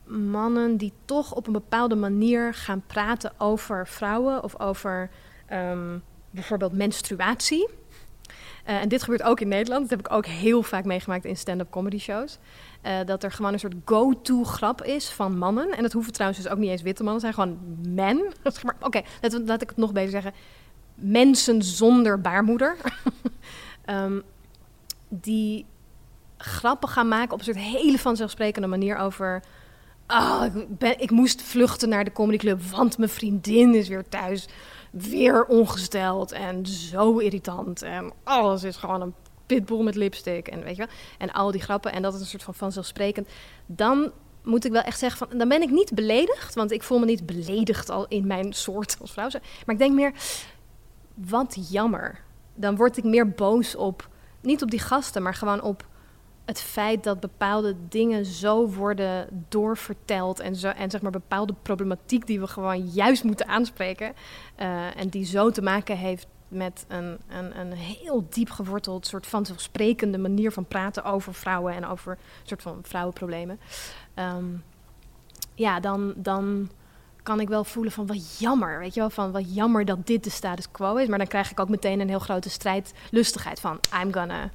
mannen 0.05 0.77
die 0.77 0.93
toch 1.05 1.35
op 1.35 1.47
een 1.47 1.53
bepaalde 1.53 1.95
manier 1.95 2.55
gaan 2.55 2.83
praten 2.87 3.33
over 3.39 3.87
vrouwen 3.87 4.43
of 4.43 4.61
over 4.61 5.11
ehm, 5.47 5.99
bijvoorbeeld 6.31 6.73
menstruatie. 6.73 7.69
Uh, 8.69 8.81
en 8.81 8.89
dit 8.89 9.03
gebeurt 9.03 9.23
ook 9.23 9.41
in 9.41 9.49
Nederland. 9.49 9.81
Dat 9.81 9.99
heb 9.99 10.09
ik 10.09 10.15
ook 10.15 10.27
heel 10.27 10.63
vaak 10.63 10.85
meegemaakt 10.85 11.25
in 11.25 11.37
stand-up 11.37 11.71
comedy 11.71 11.99
shows. 11.99 12.39
Uh, 12.87 12.99
dat 13.07 13.23
er 13.23 13.33
gewoon 13.33 13.53
een 13.53 13.59
soort 13.59 13.75
go-to 13.85 14.45
grap 14.45 14.83
is 14.83 15.11
van 15.11 15.39
mannen. 15.39 15.77
En 15.77 15.83
dat 15.83 15.93
hoeven 15.93 16.13
trouwens 16.13 16.43
dus 16.43 16.53
ook 16.53 16.59
niet 16.59 16.71
eens 16.71 16.83
witte 16.83 17.03
mannen 17.03 17.21
zijn, 17.21 17.35
gewoon 17.35 17.59
men. 17.89 18.33
Oké, 18.81 19.03
laat, 19.45 19.63
ik 19.63 19.69
het 19.69 19.79
nog 19.79 19.93
beter 19.93 20.11
zeggen. 20.11 20.33
Mensen 20.95 21.63
zonder 21.63 22.21
baarmoeder. 22.21 22.77
um, 23.87 24.23
die 25.09 25.67
grappen 26.37 26.89
gaan 26.89 27.09
maken 27.09 27.33
op 27.33 27.39
een 27.39 27.45
soort 27.45 27.57
hele 27.57 27.99
vanzelfsprekende 27.99 28.69
manier 28.69 28.97
over... 28.97 29.43
Oh, 30.07 30.45
ik, 30.55 30.79
ben, 30.79 31.01
ik 31.01 31.11
moest 31.11 31.43
vluchten 31.43 31.89
naar 31.89 32.05
de 32.05 32.13
comedyclub, 32.13 32.63
want 32.63 32.99
mijn 32.99 33.11
vriendin 33.11 33.75
is 33.75 33.89
weer 33.89 34.09
thuis 34.09 34.49
weer 34.91 35.45
ongesteld 35.45 36.33
en 36.33 36.67
zo 36.67 37.19
irritant. 37.19 37.83
En 37.83 38.13
alles 38.25 38.65
is 38.65 38.77
gewoon 38.77 39.01
een 39.01 39.15
pitbull 39.47 39.83
met 39.83 39.95
lipstick 39.95 40.49
en 40.49 40.63
weet 40.63 40.77
je 40.77 40.87
wel. 40.87 40.95
En 41.19 41.33
al 41.33 41.51
die 41.51 41.61
grappen 41.61 41.93
en 41.93 42.03
dat 42.03 42.15
is 42.15 42.21
een 42.21 42.27
soort 42.27 42.43
van 42.43 42.55
vanzelfsprekend. 42.55 43.29
Dan 43.67 44.13
moet 44.43 44.65
ik 44.65 44.73
wel 44.73 44.83
echt 44.83 44.99
zeggen 44.99 45.29
van, 45.29 45.39
dan 45.39 45.49
ben 45.49 45.63
ik 45.63 45.71
niet 45.71 45.95
beledigd, 45.95 46.55
want 46.55 46.71
ik 46.71 46.83
voel 46.83 46.99
me 46.99 47.05
niet 47.05 47.27
beledigd 47.27 47.91
al 47.91 48.07
in 48.09 48.27
mijn 48.27 48.53
soort 48.53 48.97
als 49.01 49.13
vrouw. 49.13 49.29
Maar 49.33 49.75
ik 49.75 49.79
denk 49.79 49.95
meer, 49.95 50.13
wat 51.15 51.69
jammer. 51.71 52.21
Dan 52.55 52.77
word 52.77 52.97
ik 52.97 53.05
meer 53.05 53.31
boos 53.31 53.77
op, 53.77 54.09
niet 54.41 54.63
op 54.63 54.71
die 54.71 54.81
gasten, 54.81 55.23
maar 55.23 55.35
gewoon 55.35 55.63
op 55.63 55.87
het 56.51 56.61
feit 56.61 57.05
dat 57.05 57.21
bepaalde 57.21 57.75
dingen 57.89 58.25
zo 58.25 58.69
worden 58.69 59.45
doorverteld 59.49 60.41
en, 60.41 60.57
zo, 60.57 60.69
en 60.69 60.91
zeg 60.91 61.03
maar 61.03 61.11
bepaalde 61.11 61.55
problematiek 61.63 62.27
die 62.27 62.41
we 62.41 62.47
gewoon 62.47 62.87
juist 62.87 63.25
moeten 63.25 63.49
aanspreken 63.49 64.13
uh, 64.61 65.01
en 65.01 65.09
die 65.09 65.25
zo 65.25 65.51
te 65.51 65.63
maken 65.63 65.97
heeft 65.97 66.27
met 66.49 66.85
een, 66.89 67.19
een, 67.29 67.61
een 67.61 67.73
heel 67.73 68.27
diep 68.29 68.51
geworteld 68.51 69.07
soort 69.07 69.27
vanzelfsprekende 69.27 70.19
manier 70.19 70.53
van 70.53 70.65
praten 70.65 71.05
over 71.05 71.35
vrouwen 71.35 71.75
en 71.75 71.87
over 71.87 72.19
soort 72.43 72.63
van 72.63 72.79
vrouwenproblemen. 72.83 73.61
Um, 74.15 74.63
ja, 75.55 75.81
dan, 75.81 76.13
dan 76.17 76.71
kan 77.23 77.41
ik 77.41 77.49
wel 77.49 77.65
voelen 77.65 77.93
van 77.93 78.07
wat 78.07 78.39
jammer, 78.39 78.79
weet 78.79 78.95
je 78.95 79.01
wel, 79.01 79.11
van 79.11 79.33
wat 79.33 79.55
jammer 79.55 79.85
dat 79.85 80.07
dit 80.07 80.25
de 80.25 80.31
status 80.31 80.71
quo 80.71 80.97
is. 80.97 81.09
Maar 81.09 81.19
dan 81.19 81.27
krijg 81.27 81.51
ik 81.51 81.61
ook 81.61 81.69
meteen 81.69 82.01
een 82.01 82.09
heel 82.09 82.19
grote 82.19 82.51
strijdlustigheid 82.51 83.61
van 83.61 83.79
I'm 84.03 84.13
gonna 84.13 84.51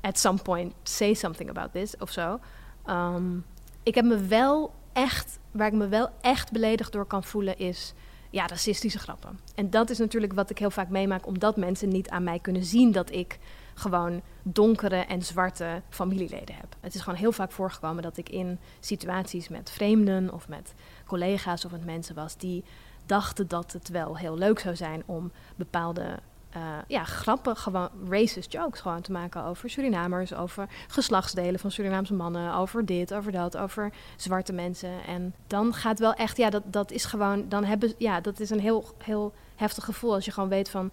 at 0.00 0.18
some 0.18 0.42
point 0.42 0.74
say 0.82 1.14
something 1.14 1.50
about 1.50 1.72
this 1.72 1.96
of 1.96 2.10
zo. 2.10 2.40
Um, 2.86 3.44
ik 3.82 3.94
heb 3.94 4.04
me 4.04 4.16
wel 4.16 4.74
echt, 4.92 5.38
waar 5.50 5.66
ik 5.66 5.72
me 5.72 5.88
wel 5.88 6.08
echt 6.20 6.52
beledigd 6.52 6.92
door 6.92 7.06
kan 7.06 7.24
voelen, 7.24 7.58
is 7.58 7.94
ja, 8.30 8.46
racistische 8.46 8.98
grappen. 8.98 9.40
En 9.54 9.70
dat 9.70 9.90
is 9.90 9.98
natuurlijk 9.98 10.32
wat 10.32 10.50
ik 10.50 10.58
heel 10.58 10.70
vaak 10.70 10.88
meemaak, 10.88 11.26
omdat 11.26 11.56
mensen 11.56 11.88
niet 11.88 12.08
aan 12.08 12.24
mij 12.24 12.38
kunnen 12.38 12.64
zien 12.64 12.92
dat 12.92 13.12
ik 13.12 13.38
gewoon 13.74 14.22
donkere 14.42 14.96
en 14.96 15.22
zwarte 15.22 15.82
familieleden 15.88 16.54
heb. 16.54 16.76
Het 16.80 16.94
is 16.94 17.00
gewoon 17.00 17.18
heel 17.18 17.32
vaak 17.32 17.52
voorgekomen 17.52 18.02
dat 18.02 18.16
ik 18.16 18.28
in 18.28 18.58
situaties 18.80 19.48
met 19.48 19.70
vreemden 19.70 20.32
of 20.32 20.48
met 20.48 20.74
collega's 21.06 21.64
of 21.64 21.70
met 21.70 21.84
mensen 21.84 22.14
was 22.14 22.36
die 22.36 22.64
dachten 23.06 23.48
dat 23.48 23.72
het 23.72 23.88
wel 23.88 24.16
heel 24.16 24.38
leuk 24.38 24.58
zou 24.58 24.76
zijn 24.76 25.02
om 25.06 25.32
bepaalde 25.56 26.18
uh, 26.56 26.62
ja, 26.86 27.04
grappig, 27.04 27.60
gewoon 27.60 27.88
racist 28.08 28.52
jokes 28.52 28.80
gewoon 28.80 29.00
te 29.00 29.12
maken 29.12 29.44
over 29.44 29.70
Surinamers, 29.70 30.34
over 30.34 30.68
geslachtsdelen 30.88 31.60
van 31.60 31.70
Surinaamse 31.70 32.14
mannen, 32.14 32.54
over 32.54 32.86
dit, 32.86 33.14
over 33.14 33.32
dat, 33.32 33.56
over 33.56 33.92
zwarte 34.16 34.52
mensen. 34.52 35.04
En 35.06 35.34
dan 35.46 35.74
gaat 35.74 35.98
wel 35.98 36.14
echt, 36.14 36.36
ja, 36.36 36.50
dat, 36.50 36.62
dat 36.66 36.90
is 36.90 37.04
gewoon, 37.04 37.48
dan 37.48 37.64
hebben, 37.64 37.92
ja, 37.98 38.20
dat 38.20 38.40
is 38.40 38.50
een 38.50 38.60
heel, 38.60 38.84
heel 38.98 39.32
heftig 39.56 39.84
gevoel 39.84 40.14
als 40.14 40.24
je 40.24 40.30
gewoon 40.30 40.48
weet 40.48 40.70
van, 40.70 40.90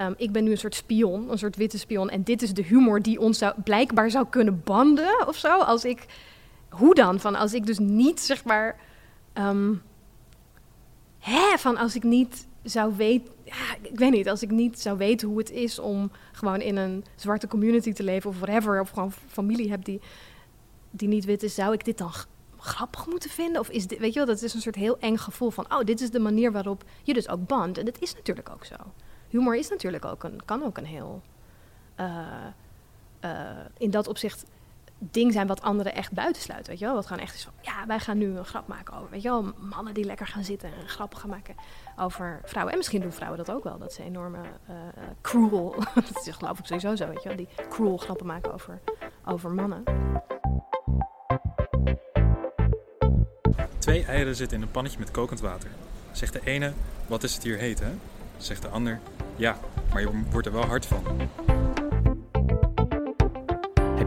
um, 0.00 0.14
ik 0.16 0.32
ben 0.32 0.44
nu 0.44 0.50
een 0.50 0.58
soort 0.58 0.74
spion, 0.74 1.30
een 1.30 1.38
soort 1.38 1.56
witte 1.56 1.78
spion, 1.78 2.10
en 2.10 2.22
dit 2.22 2.42
is 2.42 2.54
de 2.54 2.62
humor 2.62 3.02
die 3.02 3.20
ons 3.20 3.38
zou, 3.38 3.54
blijkbaar 3.64 4.10
zou 4.10 4.26
kunnen 4.30 4.62
banden 4.64 5.28
of 5.28 5.36
zo. 5.36 5.58
Als 5.58 5.84
ik, 5.84 6.06
hoe 6.68 6.94
dan? 6.94 7.20
Van 7.20 7.34
als 7.34 7.54
ik 7.54 7.66
dus 7.66 7.78
niet, 7.78 8.20
zeg 8.20 8.44
maar, 8.44 8.76
um, 9.34 9.82
hè, 11.18 11.58
van 11.58 11.76
als 11.76 11.94
ik 11.94 12.02
niet 12.02 12.46
zou 12.64 12.96
weten, 12.96 13.32
ik 13.82 13.98
weet 13.98 14.10
niet, 14.10 14.28
als 14.28 14.42
ik 14.42 14.50
niet 14.50 14.80
zou 14.80 14.98
weten 14.98 15.28
hoe 15.28 15.38
het 15.38 15.50
is 15.50 15.78
om 15.78 16.10
gewoon 16.32 16.60
in 16.60 16.76
een 16.76 17.04
zwarte 17.14 17.48
community 17.48 17.92
te 17.92 18.02
leven 18.02 18.30
of 18.30 18.38
whatever, 18.40 18.80
of 18.80 18.90
gewoon 18.90 19.12
familie 19.12 19.70
heb 19.70 19.84
die, 19.84 20.00
die 20.90 21.08
niet 21.08 21.24
wit 21.24 21.42
is, 21.42 21.54
zou 21.54 21.72
ik 21.72 21.84
dit 21.84 21.98
dan 21.98 22.12
grappig 22.58 23.06
moeten 23.06 23.30
vinden? 23.30 23.60
Of 23.60 23.68
is 23.68 23.86
dit, 23.86 23.98
weet 23.98 24.12
je 24.12 24.18
wel, 24.18 24.34
dat 24.34 24.42
is 24.42 24.54
een 24.54 24.60
soort 24.60 24.74
heel 24.74 24.98
eng 24.98 25.16
gevoel 25.16 25.50
van, 25.50 25.66
oh, 25.72 25.80
dit 25.80 26.00
is 26.00 26.10
de 26.10 26.18
manier 26.18 26.52
waarop 26.52 26.84
je 27.02 27.14
dus 27.14 27.28
ook 27.28 27.46
band. 27.46 27.78
En 27.78 27.84
dat 27.84 28.00
is 28.00 28.14
natuurlijk 28.14 28.50
ook 28.50 28.64
zo. 28.64 28.76
Humor 29.28 29.56
is 29.56 29.68
natuurlijk 29.68 30.04
ook 30.04 30.24
een, 30.24 30.44
kan 30.44 30.62
ook 30.62 30.78
een 30.78 30.86
heel, 30.86 31.22
uh, 32.00 32.26
uh, 33.24 33.30
in 33.78 33.90
dat 33.90 34.08
opzicht 34.08 34.44
ding 35.10 35.32
zijn 35.32 35.46
wat 35.46 35.62
anderen 35.62 35.94
echt 35.94 36.12
buitensluiten, 36.12 36.70
weet 36.70 36.78
je 36.78 36.84
wel? 36.84 36.94
Wat 36.94 37.06
gewoon 37.06 37.22
echt 37.22 37.34
is 37.34 37.42
van, 37.42 37.52
ja, 37.60 37.86
wij 37.86 37.98
gaan 37.98 38.18
nu 38.18 38.36
een 38.36 38.44
grap 38.44 38.66
maken 38.66 38.94
over, 38.94 39.10
weet 39.10 39.22
je 39.22 39.28
wel, 39.28 39.52
mannen 39.58 39.94
die 39.94 40.04
lekker 40.04 40.26
gaan 40.26 40.44
zitten 40.44 40.68
en 40.68 40.88
grappen 40.88 41.18
gaan 41.18 41.30
maken 41.30 41.54
over 41.96 42.40
vrouwen. 42.44 42.72
En 42.72 42.78
misschien 42.78 43.00
doen 43.00 43.12
vrouwen 43.12 43.38
dat 43.38 43.50
ook 43.56 43.64
wel, 43.64 43.78
dat 43.78 43.92
ze 43.92 44.02
enorme 44.02 44.38
uh, 44.70 44.76
cruel, 45.20 45.74
dat 45.94 46.26
is 46.26 46.34
geloof 46.34 46.58
ik 46.58 46.66
sowieso 46.66 46.96
zo, 46.96 47.08
weet 47.08 47.22
je 47.22 47.28
wel, 47.28 47.36
die 47.36 47.48
cruel 47.68 47.96
grappen 47.96 48.26
maken 48.26 48.52
over, 48.52 48.80
over 49.24 49.50
mannen. 49.50 49.82
Twee 53.78 54.04
eieren 54.04 54.36
zitten 54.36 54.56
in 54.56 54.62
een 54.62 54.70
pannetje 54.70 54.98
met 54.98 55.10
kokend 55.10 55.40
water. 55.40 55.70
Zegt 56.12 56.32
de 56.32 56.40
ene, 56.44 56.72
wat 57.06 57.22
is 57.22 57.34
het 57.34 57.42
hier 57.42 57.58
heet, 57.58 57.80
hè? 57.80 57.90
Zegt 58.36 58.62
de 58.62 58.68
ander, 58.68 59.00
ja, 59.36 59.56
maar 59.92 60.00
je 60.00 60.22
wordt 60.30 60.46
er 60.46 60.52
wel 60.52 60.64
hard 60.66 60.86
van. 60.86 61.02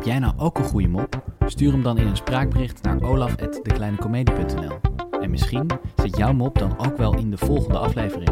Jij 0.07 0.19
nou 0.19 0.33
ook 0.37 0.57
een 0.57 0.63
goede 0.63 0.87
mop? 0.87 1.23
Stuur 1.45 1.71
hem 1.71 1.83
dan 1.83 1.97
in 1.97 2.07
een 2.07 2.15
spraakbericht 2.15 2.81
naar 2.81 3.01
olaf.dekleinecomedie.nl 3.01 4.79
En 5.21 5.29
misschien 5.29 5.67
zit 5.95 6.17
jouw 6.17 6.33
mop 6.33 6.59
dan 6.59 6.79
ook 6.79 6.97
wel 6.97 7.17
in 7.17 7.31
de 7.31 7.37
volgende 7.37 7.77
aflevering. 7.77 8.29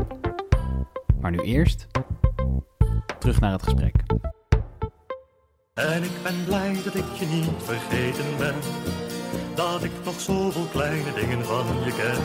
Maar 1.21 1.31
nu 1.31 1.37
eerst 1.37 1.87
terug 3.19 3.39
naar 3.39 3.51
het 3.51 3.63
gesprek. 3.63 3.95
En 5.73 6.03
ik 6.03 6.23
ben 6.23 6.43
blij 6.45 6.77
dat 6.83 6.95
ik 6.95 7.13
je 7.19 7.25
niet 7.25 7.49
vergeten 7.57 8.25
ben. 8.37 8.55
Dat 9.55 9.83
ik 9.83 9.91
nog 10.05 10.19
zoveel 10.19 10.65
kleine 10.71 11.13
dingen 11.13 11.45
van 11.45 11.65
je 11.85 11.93
ken. 11.95 12.23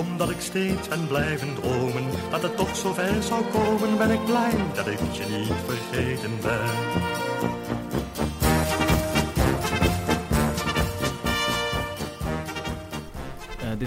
Omdat 0.00 0.30
ik 0.30 0.40
steeds 0.40 0.88
ben 0.88 1.06
blijven 1.06 1.54
dromen 1.54 2.04
dat 2.30 2.42
het 2.42 2.56
toch 2.56 2.76
zo 2.76 2.92
ver 2.92 3.22
zou 3.22 3.44
komen, 3.44 3.98
ben 3.98 4.10
ik 4.10 4.24
blij 4.24 4.52
dat 4.74 4.86
ik 4.86 5.00
je 5.12 5.24
niet 5.38 5.52
vergeten 5.66 6.32
ben. 6.42 7.18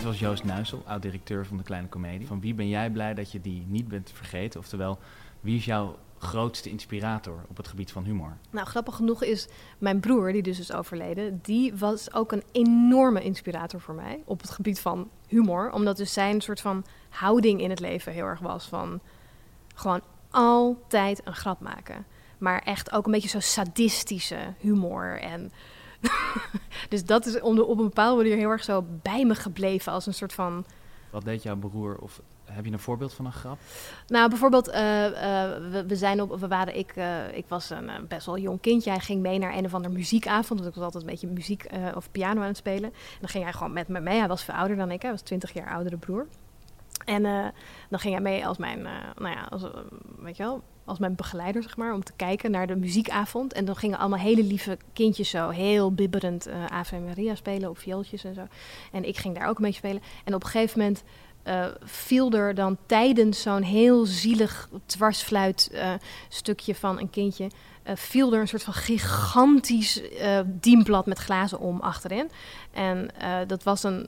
Dit 0.02 0.10
was 0.10 0.20
Joost 0.20 0.44
Nuisel, 0.44 0.84
oud-directeur 0.86 1.46
van 1.46 1.58
de 1.58 1.64
Kleine 1.64 1.90
Comedie. 1.90 2.28
Van 2.28 2.42
wie 2.42 2.54
ben 2.54 2.68
jij 2.70 2.90
blij 2.90 3.14
dat 3.14 3.32
je 3.32 3.42
die 3.42 3.66
niet 3.68 3.88
bent 3.88 4.12
vergeten? 4.14 4.60
Oftewel, 4.60 5.00
wie 5.40 5.58
is 5.58 5.66
jouw 5.66 5.98
grootste 6.18 6.70
inspirator 6.70 7.46
op 7.50 7.58
het 7.58 7.68
gebied 7.68 7.92
van 7.92 8.04
humor? 8.04 8.38
Nou, 8.50 8.68
grappig 8.68 8.96
genoeg 8.96 9.24
is 9.24 9.48
mijn 9.78 10.00
broer, 10.00 10.32
die 10.32 10.42
dus 10.42 10.60
is 10.60 10.72
overleden, 10.72 11.40
die 11.42 11.74
was 11.76 12.14
ook 12.14 12.32
een 12.32 12.44
enorme 12.52 13.22
inspirator 13.22 13.82
voor 13.82 13.94
mij 13.94 14.22
op 14.26 14.42
het 14.42 14.50
gebied 14.50 14.80
van 14.80 15.10
humor. 15.28 15.72
Omdat 15.72 15.98
dus 15.98 16.14
zijn 16.14 16.42
soort 16.42 16.62
van 16.62 16.86
houding 17.10 17.62
in 17.62 17.70
het 17.70 17.80
leven 17.80 18.14
heel 18.14 18.26
erg 18.26 18.40
was 18.40 18.66
van 18.66 19.00
gewoon 19.76 20.02
altijd 20.30 21.22
een 21.24 21.36
grap 21.36 21.60
maken. 21.60 22.06
Maar 22.38 22.62
echt 22.62 22.92
ook 22.92 23.06
een 23.06 23.12
beetje 23.12 23.30
zo 23.30 23.40
sadistische 23.40 24.54
humor. 24.58 25.20
En 25.20 25.52
dus 26.90 27.06
dat 27.06 27.26
is 27.26 27.42
op 27.42 27.58
een 27.58 27.76
bepaalde 27.76 28.22
manier 28.22 28.38
heel 28.38 28.50
erg 28.50 28.64
zo 28.64 28.86
bij 29.02 29.26
me 29.26 29.36
gebleven 29.36 29.92
als 29.92 30.06
een 30.06 30.14
soort 30.14 30.34
van. 30.34 30.66
Wat 31.10 31.24
deed 31.24 31.44
jouw 31.44 31.56
broer 31.56 31.98
of 32.00 32.22
heb 32.46 32.66
je 32.66 32.72
een 32.72 32.80
voorbeeld 32.80 33.14
van 33.14 33.26
een 33.26 33.32
grap? 33.32 33.58
Nou, 34.08 34.30
bijvoorbeeld, 34.30 34.68
uh, 34.70 34.76
uh, 34.76 35.12
we, 35.72 35.84
we, 35.88 35.96
zijn 35.96 36.22
op, 36.22 36.40
we 36.40 36.48
waren, 36.48 36.78
ik, 36.78 36.96
uh, 36.96 37.38
ik 37.38 37.46
was 37.48 37.70
een 37.70 37.90
best 38.08 38.26
wel 38.26 38.38
jong 38.38 38.62
kindje. 38.62 38.90
Hij 38.90 39.00
ging 39.00 39.22
mee 39.22 39.40
naar 39.40 39.58
een 39.58 39.66
of 39.66 39.74
andere 39.74 39.94
muziekavond. 39.94 40.60
Want 40.60 40.72
ik 40.72 40.76
was 40.76 40.84
altijd 40.84 41.04
een 41.04 41.10
beetje 41.10 41.28
muziek 41.28 41.66
of 41.96 42.12
piano 42.12 42.42
aan 42.42 42.48
het 42.48 42.58
spelen. 42.58 42.90
En 42.94 43.18
dan 43.20 43.30
ging 43.30 43.44
hij 43.44 43.54
gewoon 43.54 43.74
met 43.74 43.88
me 43.88 44.00
mee. 44.00 44.20
Hij 44.20 44.28
was 44.28 44.44
veel 44.44 44.56
ouder 44.56 44.78
dan 44.78 44.92
ik. 44.92 45.02
Hij 45.02 45.12
was 45.12 45.22
20 45.22 45.54
jaar 45.54 45.74
oudere 45.74 45.98
broer. 45.98 46.28
En 47.06 47.24
dan 47.90 48.00
ging 48.00 48.14
hij 48.14 48.24
mee 48.24 48.48
als 48.48 48.58
mijn, 48.58 48.82
nou 49.16 49.36
ja, 49.36 49.48
als, 49.50 49.64
weet 50.20 50.38
je 50.38 50.44
wel, 50.44 50.62
als 50.92 51.00
mijn 51.00 51.16
begeleider, 51.16 51.64
zeg 51.64 51.78
maar, 51.78 51.94
om 51.94 52.04
te 52.04 52.14
kijken 52.16 52.52
naar 52.52 52.68
de 52.68 52.76
muziekavond. 52.76 53.54
En 53.54 53.66
dan 53.66 53.76
gingen 53.76 53.98
allemaal 53.98 54.20
hele 54.20 54.44
lieve 54.44 54.78
kindjes 54.94 55.30
zo 55.30 55.50
heel 55.50 55.94
bibberend 55.94 56.48
uh, 56.48 56.66
Ave 56.66 57.00
Maria 57.00 57.36
spelen 57.36 57.70
op 57.70 57.78
viooltjes 57.78 58.24
en 58.24 58.34
zo. 58.34 58.48
En 58.92 59.08
ik 59.08 59.18
ging 59.18 59.36
daar 59.36 59.48
ook 59.48 59.60
beetje 59.60 59.78
spelen. 59.78 60.02
En 60.24 60.34
op 60.34 60.44
een 60.44 60.50
gegeven 60.50 60.80
moment 60.80 61.04
uh, 61.48 61.66
viel 61.84 62.32
er 62.32 62.56
dan 62.56 62.78
tijdens 62.86 63.42
zo'n 63.42 63.62
heel 63.62 64.06
zielig 64.06 64.70
dwarsfluit 64.86 65.70
uh, 65.74 65.94
stukje 66.30 66.76
van 66.76 67.00
een 67.00 67.10
kindje... 67.10 67.50
viel 67.84 68.34
er 68.34 68.40
een 68.40 68.48
soort 68.48 68.64
van 68.64 68.74
gigantisch 68.74 70.02
dienblad 70.46 71.06
met 71.06 71.18
glazen 71.18 71.60
om 71.60 71.80
achterin. 71.80 72.30
En 72.72 73.10
dat 73.48 73.64
was 73.64 73.84
een 73.84 74.08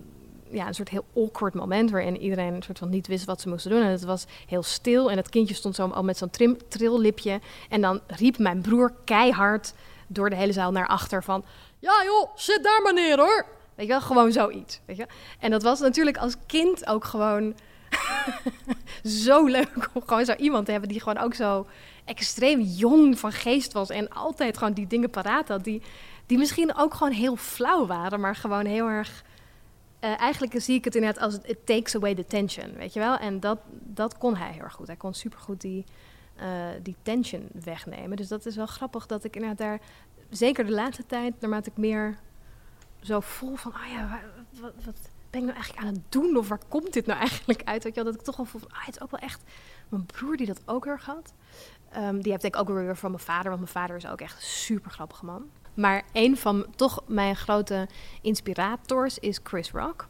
ja, 0.53 0.67
een 0.67 0.73
soort 0.73 0.89
heel 0.89 1.05
awkward 1.15 1.53
moment 1.53 1.91
waarin 1.91 2.17
iedereen 2.17 2.53
een 2.53 2.63
soort 2.63 2.77
van 2.77 2.89
niet 2.89 3.07
wist 3.07 3.25
wat 3.25 3.41
ze 3.41 3.49
moesten 3.49 3.71
doen. 3.71 3.81
En 3.81 3.89
het 3.89 4.03
was 4.03 4.25
heel 4.47 4.63
stil 4.63 5.11
en 5.11 5.17
het 5.17 5.29
kindje 5.29 5.55
stond 5.55 5.75
zo 5.75 5.87
al 5.87 6.03
met 6.03 6.17
zo'n 6.17 6.57
trillipje. 6.69 7.41
En 7.69 7.81
dan 7.81 8.01
riep 8.07 8.37
mijn 8.37 8.61
broer 8.61 8.93
keihard 9.03 9.73
door 10.07 10.29
de 10.29 10.35
hele 10.35 10.53
zaal 10.53 10.71
naar 10.71 10.87
achter 10.87 11.23
van... 11.23 11.43
Ja 11.79 12.03
joh, 12.03 12.29
zit 12.35 12.63
daar 12.63 12.81
maar 12.81 12.93
neer 12.93 13.17
hoor. 13.17 13.45
Weet 13.75 13.85
je 13.85 13.91
wel, 13.91 14.01
gewoon 14.01 14.31
zoiets. 14.31 14.79
Weet 14.85 14.97
je? 14.97 15.07
En 15.39 15.51
dat 15.51 15.63
was 15.63 15.79
natuurlijk 15.79 16.17
als 16.17 16.35
kind 16.45 16.87
ook 16.87 17.05
gewoon 17.05 17.55
zo 19.25 19.45
leuk 19.45 19.89
om 19.93 20.01
gewoon 20.05 20.25
zo 20.25 20.33
iemand 20.33 20.65
te 20.65 20.71
hebben 20.71 20.89
die 20.89 20.99
gewoon 20.99 21.23
ook 21.23 21.33
zo 21.33 21.67
extreem 22.05 22.61
jong 22.61 23.19
van 23.19 23.31
geest 23.31 23.73
was 23.73 23.89
en 23.89 24.09
altijd 24.09 24.57
gewoon 24.57 24.73
die 24.73 24.87
dingen 24.87 25.09
paraat 25.09 25.47
had 25.47 25.63
die, 25.63 25.81
die 26.25 26.37
misschien 26.37 26.75
ook 26.75 26.93
gewoon 26.93 27.13
heel 27.13 27.35
flauw 27.35 27.85
waren, 27.85 28.19
maar 28.19 28.35
gewoon 28.35 28.65
heel 28.65 28.87
erg 28.87 29.23
uh, 30.03 30.19
eigenlijk 30.19 30.61
zie 30.61 30.75
ik 30.75 30.85
het 30.85 30.95
inderdaad 30.95 31.23
als 31.23 31.37
it 31.43 31.65
takes 31.65 31.95
away 31.95 32.15
the 32.15 32.25
tension, 32.25 32.73
weet 32.73 32.93
je 32.93 32.99
wel? 32.99 33.17
En 33.17 33.39
dat, 33.39 33.59
dat 33.69 34.17
kon 34.17 34.35
hij 34.35 34.51
heel 34.51 34.63
erg 34.63 34.73
goed. 34.73 34.87
Hij 34.87 34.95
kon 34.95 35.13
supergoed 35.13 35.61
die, 35.61 35.85
uh, 36.41 36.67
die 36.81 36.95
tension 37.01 37.49
wegnemen. 37.63 38.17
Dus 38.17 38.27
dat 38.27 38.45
is 38.45 38.55
wel 38.55 38.65
grappig 38.65 39.05
dat 39.05 39.23
ik 39.23 39.35
inderdaad 39.35 39.57
daar, 39.57 39.79
zeker 40.29 40.65
de 40.65 40.71
laatste 40.71 41.05
tijd, 41.05 41.33
naarmate 41.39 41.69
ik 41.69 41.77
meer 41.77 42.17
zo 43.01 43.19
voel 43.19 43.55
van, 43.55 43.71
oh 43.71 43.91
ja, 43.91 44.21
wat, 44.61 44.73
wat, 44.85 44.95
ben 45.29 45.41
ik 45.41 45.47
nou 45.47 45.53
eigenlijk 45.53 45.85
aan 45.85 45.93
het 45.93 46.01
doen? 46.09 46.37
Of 46.37 46.47
waar 46.47 46.61
komt 46.67 46.93
dit 46.93 47.05
nou 47.05 47.19
eigenlijk 47.19 47.63
uit? 47.63 47.83
Weet 47.83 47.95
je 47.95 48.03
dat 48.03 48.15
ik 48.15 48.21
toch 48.21 48.37
wel 48.37 48.45
voel 48.45 48.61
van, 48.61 48.71
ah, 48.71 48.85
het 48.85 48.95
is 48.95 49.01
ook 49.01 49.11
wel 49.11 49.19
echt 49.19 49.41
mijn 49.89 50.05
broer 50.05 50.37
die 50.37 50.47
dat 50.47 50.61
ook 50.65 50.85
weer 50.85 51.01
had. 51.03 51.33
Um, 51.97 52.21
die 52.21 52.31
heb 52.31 52.43
ik 52.43 52.55
ook 52.55 52.69
weer 52.69 52.97
van 52.97 53.11
mijn 53.11 53.23
vader, 53.23 53.49
want 53.49 53.59
mijn 53.59 53.71
vader 53.71 53.95
is 53.95 54.07
ook 54.07 54.21
echt 54.21 54.35
een 54.35 54.41
super 54.41 54.91
grappige 54.91 55.25
man. 55.25 55.49
Maar 55.73 56.03
een 56.11 56.37
van 56.37 56.65
toch 56.75 57.01
mijn 57.07 57.35
grote 57.35 57.87
inspirators 58.21 59.19
is 59.19 59.39
Chris 59.43 59.71
Rock. 59.71 60.07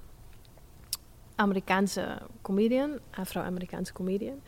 Amerikaanse 1.35 2.17
comedian, 2.41 2.99
Afro-Amerikaanse 3.11 3.93
comedian. 3.93 4.41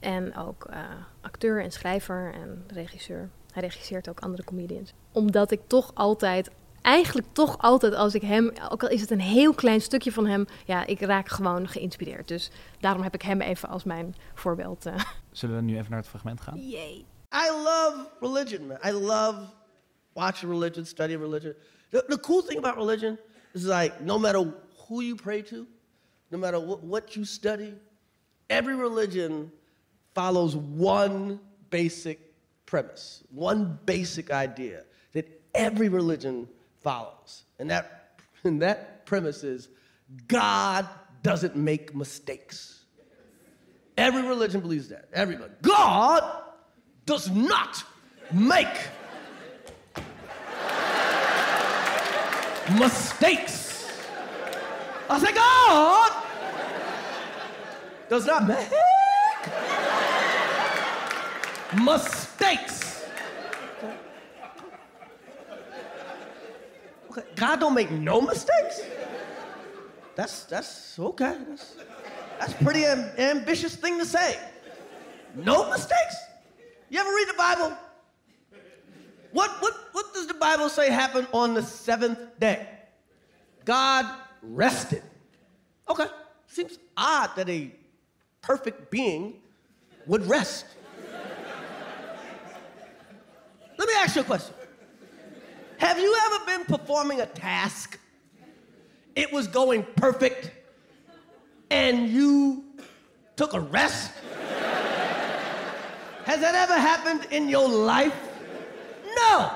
En 0.00 0.36
ook 0.36 0.66
uh, 0.70 0.76
acteur 1.20 1.62
en 1.62 1.70
schrijver 1.70 2.34
en 2.34 2.64
regisseur. 2.66 3.30
Hij 3.52 3.62
regisseert 3.62 4.08
ook 4.08 4.20
andere 4.20 4.44
comedians. 4.44 4.92
Omdat 5.12 5.50
ik 5.50 5.60
toch 5.66 5.90
altijd, 5.94 6.50
eigenlijk 6.82 7.26
toch 7.32 7.58
altijd 7.58 7.94
als 7.94 8.14
ik 8.14 8.22
hem, 8.22 8.52
ook 8.70 8.82
al 8.82 8.88
is 8.88 9.00
het 9.00 9.10
een 9.10 9.20
heel 9.20 9.54
klein 9.54 9.80
stukje 9.80 10.12
van 10.12 10.26
hem, 10.26 10.46
ja, 10.64 10.86
ik 10.86 11.00
raak 11.00 11.28
gewoon 11.28 11.68
geïnspireerd. 11.68 12.28
Dus 12.28 12.50
daarom 12.78 13.02
heb 13.02 13.14
ik 13.14 13.22
hem 13.22 13.40
even 13.40 13.68
als 13.68 13.84
mijn 13.84 14.14
voorbeeld. 14.34 14.86
Uh. 14.86 14.94
Zullen 15.30 15.56
we 15.56 15.62
nu 15.62 15.76
even 15.76 15.90
naar 15.90 15.98
het 15.98 16.08
fragment 16.08 16.40
gaan? 16.40 16.58
Yay. 16.58 17.04
I 17.34 17.50
love 17.64 18.08
religion, 18.20 18.66
man. 18.66 18.78
I 18.86 18.92
love 18.92 19.38
watching 20.14 20.48
religion, 20.48 20.84
study 20.84 21.16
religion. 21.16 21.54
The, 21.90 22.04
the, 22.08 22.18
cool 22.18 22.42
thing 22.42 22.58
about 22.58 22.76
religion 22.76 23.18
is 23.54 23.66
like 23.66 24.00
no 24.00 24.18
matter 24.18 24.52
who 24.88 25.00
you 25.00 25.16
pray 25.16 25.42
to, 25.42 25.66
no 26.30 26.38
matter 26.38 26.60
what, 26.60 26.82
what 26.82 27.16
you 27.16 27.24
study, 27.24 27.74
every 28.48 28.74
religion 28.74 29.50
follows 30.14 30.56
one 30.56 31.40
basic 31.70 32.34
premise, 32.66 33.22
one 33.30 33.78
basic 33.86 34.30
idea 34.30 34.84
that 35.12 35.28
every 35.54 35.88
religion 35.88 36.48
follows. 36.80 37.44
And 37.58 37.70
that, 37.70 38.20
and 38.44 38.62
that 38.62 39.06
premise 39.06 39.44
is 39.44 39.68
God 40.26 40.88
doesn't 41.22 41.56
make 41.56 41.94
mistakes. 41.94 42.84
Every 43.96 44.22
religion 44.22 44.60
believes 44.60 44.88
that. 44.88 45.08
Everybody. 45.12 45.52
God 45.62 46.22
does 47.04 47.30
not 47.30 47.84
make 48.32 48.66
mistakes. 52.78 53.88
I 55.08 55.18
say, 55.18 55.32
God 55.32 56.12
does 58.08 58.26
not 58.26 58.46
make 58.46 58.68
mistakes. 61.84 63.04
Okay. 67.10 67.24
God 67.34 67.60
don't 67.60 67.74
make 67.74 67.90
no 67.90 68.20
mistakes. 68.20 68.82
That's 70.14 70.44
that's 70.44 70.98
okay. 70.98 71.38
That's 71.48 71.74
that's 72.38 72.52
pretty 72.54 72.84
am- 72.84 73.10
ambitious 73.18 73.74
thing 73.74 73.98
to 73.98 74.04
say. 74.04 74.38
No 75.34 75.68
mistakes. 75.70 76.16
You 76.88 77.00
ever 77.00 77.10
read 77.10 77.28
the 77.28 77.34
Bible? 77.38 77.76
What, 79.32 79.50
what, 79.60 79.74
what 79.92 80.12
does 80.12 80.26
the 80.26 80.34
Bible 80.34 80.68
say 80.68 80.90
happened 80.90 81.28
on 81.32 81.54
the 81.54 81.62
seventh 81.62 82.18
day? 82.38 82.66
God 83.64 84.06
rested. 84.42 85.02
Okay, 85.88 86.06
seems 86.46 86.78
odd 86.96 87.30
that 87.36 87.48
a 87.48 87.70
perfect 88.42 88.90
being 88.90 89.34
would 90.06 90.26
rest. 90.26 90.66
Let 93.78 93.88
me 93.88 93.94
ask 93.96 94.16
you 94.16 94.22
a 94.22 94.24
question. 94.24 94.54
Have 95.78 95.98
you 95.98 96.14
ever 96.26 96.44
been 96.44 96.64
performing 96.66 97.20
a 97.20 97.26
task? 97.26 97.98
It 99.16 99.32
was 99.32 99.46
going 99.46 99.84
perfect, 99.96 100.50
and 101.70 102.08
you 102.08 102.64
took 103.36 103.54
a 103.54 103.60
rest? 103.60 104.12
Has 106.24 106.40
that 106.40 106.54
ever 106.54 106.74
happened 106.74 107.26
in 107.30 107.48
your 107.48 107.68
life? 107.68 108.14
No! 109.30 109.52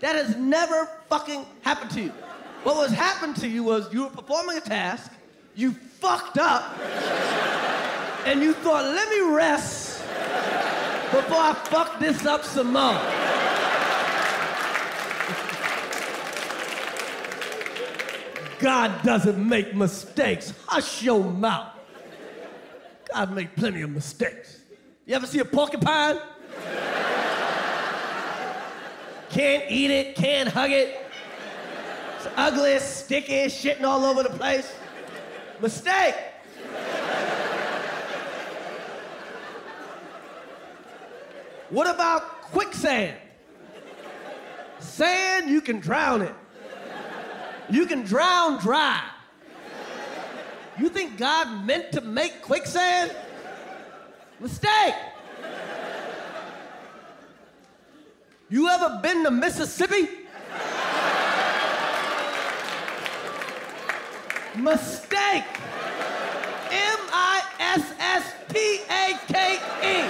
That 0.00 0.14
has 0.14 0.36
never 0.36 0.88
fucking 1.10 1.44
happened 1.60 1.90
to 1.90 2.00
you. 2.00 2.12
What 2.62 2.76
was 2.76 2.90
happened 2.90 3.36
to 3.36 3.48
you 3.48 3.62
was 3.62 3.92
you 3.92 4.04
were 4.04 4.10
performing 4.10 4.56
a 4.56 4.60
task, 4.60 5.12
you 5.54 5.72
fucked 5.72 6.38
up, 6.38 6.78
and 8.24 8.40
you 8.40 8.54
thought, 8.54 8.84
let 8.84 9.08
me 9.10 9.34
rest 9.34 10.00
before 11.10 11.36
I 11.36 11.54
fuck 11.64 11.98
this 11.98 12.24
up 12.24 12.44
some 12.44 12.72
more. 12.72 12.98
God 18.58 19.02
doesn't 19.02 19.48
make 19.48 19.74
mistakes. 19.74 20.54
Hush 20.66 21.02
your 21.02 21.24
mouth. 21.24 21.74
God 23.14 23.34
made 23.34 23.54
plenty 23.54 23.82
of 23.82 23.90
mistakes. 23.90 24.60
You 25.06 25.14
ever 25.14 25.26
see 25.26 25.40
a 25.40 25.44
porcupine? 25.44 26.18
Can't 29.30 29.64
eat 29.68 29.90
it, 29.90 30.14
can't 30.16 30.48
hug 30.48 30.70
it. 30.70 31.04
It's 32.16 32.28
ugly, 32.36 32.78
sticky, 32.78 33.46
shitting 33.46 33.84
all 33.84 34.04
over 34.04 34.22
the 34.22 34.30
place. 34.30 34.72
Mistake. 35.60 36.14
What 41.70 41.88
about 41.88 42.42
quicksand? 42.42 43.16
Sand, 44.78 45.50
you 45.50 45.60
can 45.60 45.80
drown 45.80 46.22
it. 46.22 46.34
You 47.68 47.84
can 47.86 48.02
drown 48.02 48.58
dry. 48.58 49.02
You 50.78 50.88
think 50.88 51.18
God 51.18 51.66
meant 51.66 51.92
to 51.92 52.00
make 52.00 52.40
quicksand? 52.40 53.14
Mistake. 54.40 54.94
You 58.50 58.66
ever 58.68 59.00
been 59.02 59.24
to 59.24 59.30
Mississippi? 59.30 60.08
Mistake. 64.56 65.44
M 66.70 66.98
I 67.12 67.42
S 67.60 67.92
S 67.98 68.32
T 68.48 68.80
A 68.88 69.18
K 69.26 69.58
E. 69.84 70.08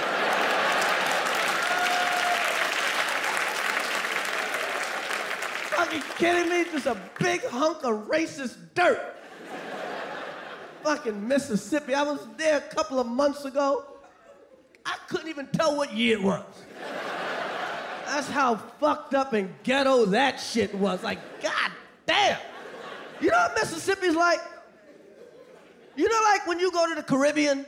Fucking 5.75 6.03
kidding 6.17 6.49
me? 6.49 6.63
Just 6.71 6.85
a 6.85 6.97
big 7.19 7.43
hunk 7.43 7.83
of 7.83 8.07
racist 8.07 8.55
dirt. 8.73 9.17
Fucking 10.83 11.27
Mississippi. 11.27 11.93
I 11.93 12.03
was 12.03 12.25
there 12.37 12.59
a 12.59 12.73
couple 12.73 13.01
of 13.01 13.07
months 13.07 13.43
ago. 13.43 13.83
I 14.85 14.95
couldn't 15.09 15.27
even 15.27 15.47
tell 15.47 15.75
what 15.75 15.91
year 15.93 16.17
it 16.17 16.23
was. 16.23 16.45
That's 18.09 18.27
how 18.27 18.55
fucked 18.55 19.13
up 19.13 19.33
and 19.33 19.53
ghetto 19.63 20.05
that 20.07 20.39
shit 20.39 20.73
was. 20.75 21.03
Like, 21.03 21.19
god 21.41 21.71
damn. 22.05 22.39
You 23.21 23.29
know 23.29 23.37
what 23.37 23.55
Mississippi's 23.55 24.15
like? 24.15 24.39
You 25.95 26.07
know, 26.07 26.21
like 26.31 26.47
when 26.47 26.59
you 26.59 26.71
go 26.71 26.87
to 26.87 26.95
the 26.95 27.03
Caribbean? 27.03 27.65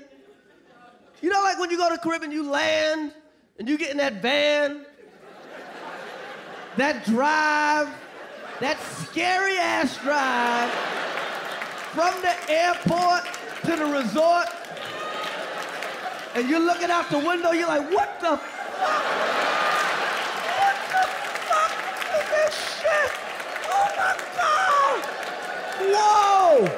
You 1.21 1.29
know, 1.29 1.41
like 1.41 1.59
when 1.59 1.69
you 1.69 1.77
go 1.77 1.89
to 1.89 1.95
the 1.95 2.01
Caribbean, 2.01 2.31
you 2.31 2.49
land 2.49 3.13
and 3.59 3.69
you 3.69 3.77
get 3.77 3.91
in 3.91 3.97
that 3.97 4.21
van, 4.21 4.85
that 6.77 7.05
drive, 7.05 7.89
that 8.59 8.81
scary 8.81 9.57
ass 9.57 9.97
drive 9.97 10.71
from 11.91 12.19
the 12.21 12.33
airport 12.49 13.25
to 13.65 13.75
the 13.75 13.85
resort, 13.85 14.47
and 16.33 16.49
you're 16.49 16.59
looking 16.59 16.89
out 16.89 17.09
the 17.09 17.19
window, 17.19 17.51
you're 17.51 17.67
like, 17.67 17.91
what 17.91 18.19
the 18.21 18.37
fuck? 18.37 19.03
What 20.57 20.75
the 20.87 21.03
fuck 21.51 21.73
is 22.15 22.25
this 22.31 22.55
shit? 22.79 23.11
Oh 23.69 23.87
my 23.97 24.13
God! 24.37 25.03
Whoa! 25.93 26.69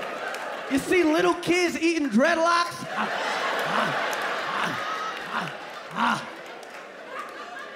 You 0.72 0.80
see 0.80 1.04
little 1.04 1.36
kids 1.36 1.78
eating 1.78 2.10
dreadlocks? 2.10 2.80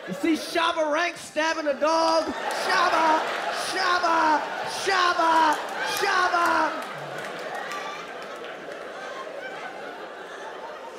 You 0.08 0.14
see 0.14 0.34
Shabba 0.34 0.92
Rank 0.92 1.18
stabbing 1.18 1.68
a 1.68 1.74
dog? 1.80 2.24
Shabba, 2.24 3.20
Shabba, 3.72 4.42
Shabba, 4.86 5.58
Shabba. 5.98 6.84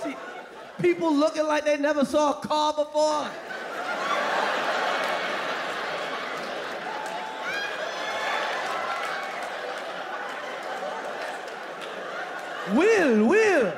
See, 0.03 0.17
people 0.83 1.15
looking 1.15 1.47
like 1.47 1.65
they 1.65 1.79
never 1.79 2.05
saw 2.05 2.39
a 2.39 2.47
car 2.47 2.75
before. 2.75 3.29
Will, 12.75 13.27
Will. 13.27 13.73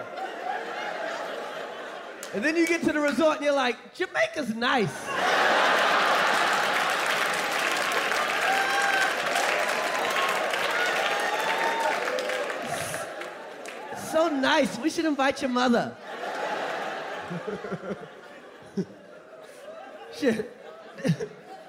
And 2.35 2.45
then 2.45 2.57
you 2.57 2.67
get 2.67 2.83
to 2.83 2.93
the 2.93 3.01
resort 3.01 3.37
and 3.37 3.45
you're 3.45 3.55
like, 3.55 3.77
Jamaica's 3.95 4.55
nice. 4.55 4.91
so 14.11 14.29
nice. 14.29 14.79
We 14.79 14.91
should 14.91 15.05
invite 15.05 15.41
your 15.41 15.51
mother. 15.51 15.97
Shit. 20.17 20.57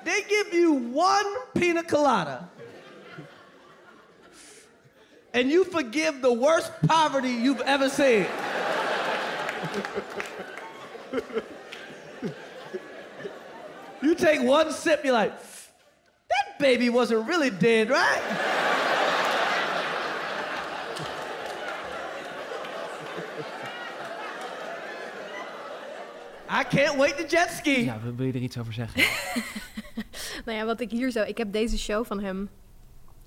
They 0.04 0.24
give 0.28 0.54
you 0.54 0.74
one 0.74 1.26
pina 1.54 1.84
colada 1.84 2.50
and 5.34 5.50
you 5.50 5.64
forgive 5.66 6.22
the 6.22 6.34
worst 6.34 6.72
poverty 6.88 7.30
you've 7.30 7.62
ever 7.62 7.90
seen. 7.90 8.26
you 14.02 14.16
take 14.16 14.42
one 14.42 14.72
sip, 14.72 15.04
you're 15.04 15.14
like, 15.14 15.34
that 16.30 16.60
baby 16.60 16.90
wasn't 16.90 17.28
really 17.28 17.50
dead, 17.50 17.90
right? 17.90 18.22
I 26.54 26.66
can't 26.66 26.98
wait 26.98 27.18
to 27.18 27.24
jet 27.24 27.50
ski. 27.52 27.86
Ja, 27.86 28.00
wil 28.16 28.26
je 28.26 28.34
er 28.34 28.42
iets 28.42 28.58
over 28.58 28.74
zeggen? 28.74 29.02
nou 30.46 30.58
ja, 30.58 30.66
wat 30.66 30.82
ik 30.82 30.92
hier 30.92 31.12
zo... 31.12 31.22
Ik 31.22 31.38
heb 31.38 31.52
deze 31.52 31.78
show 31.78 32.06
van 32.06 32.20
hem 32.20 32.50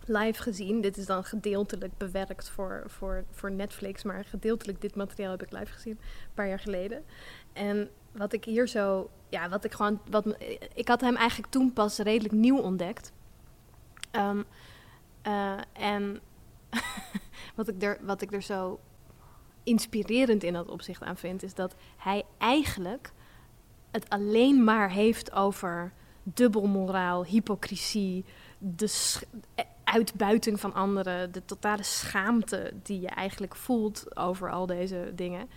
live 0.09 0.43
gezien. 0.43 0.81
Dit 0.81 0.97
is 0.97 1.07
dan 1.07 1.25
gedeeltelijk 1.25 1.97
bewerkt 1.97 2.49
voor, 2.49 2.83
voor, 2.87 3.25
voor 3.31 3.51
Netflix, 3.51 4.03
maar 4.03 4.25
gedeeltelijk 4.25 4.81
dit 4.81 4.95
materiaal 4.95 5.31
heb 5.31 5.43
ik 5.43 5.53
live 5.53 5.73
gezien, 5.73 5.93
een 5.93 6.35
paar 6.35 6.49
jaar 6.49 6.61
geleden. 6.61 7.05
En 7.53 7.91
wat 8.13 8.33
ik 8.33 8.45
hier 8.45 8.69
zo, 8.69 9.11
ja, 9.29 9.49
wat 9.49 9.65
ik 9.65 9.73
gewoon, 9.73 10.01
wat, 10.11 10.37
ik 10.75 10.89
had 10.89 11.01
hem 11.01 11.17
eigenlijk 11.17 11.53
toen 11.53 11.73
pas 11.73 11.99
redelijk 11.99 12.35
nieuw 12.35 12.59
ontdekt. 12.59 13.13
Ehm, 14.11 14.43
eh, 15.23 15.59
en 15.73 16.21
wat, 17.57 17.69
ik 17.69 17.83
er, 17.83 17.99
wat 18.03 18.23
ik 18.23 18.33
er 18.33 18.43
zo 18.43 18.81
inspirerend 19.63 20.43
in 20.43 20.53
dat 20.53 20.69
opzicht 20.69 21.03
aan 21.03 21.17
vind, 21.17 21.43
is 21.43 21.55
dat 21.55 21.75
hij 21.97 22.23
eigenlijk 22.39 23.13
het 23.91 24.09
alleen 24.09 24.65
maar 24.65 24.91
heeft 24.91 25.33
over 25.33 25.93
dubbelmoraal, 26.23 27.25
hypocrisie, 27.25 28.25
de 28.59 28.87
uitbuiting 29.95 30.61
van 30.61 30.75
anderen, 30.75 31.33
de 31.33 31.45
totale 31.45 31.83
schaamte 31.83 32.73
die 32.83 33.01
je 33.01 33.09
eigenlijk 33.09 33.55
voelt 33.55 34.17
over 34.17 34.51
al 34.51 34.67
deze 34.67 35.13
dingen. 35.15 35.49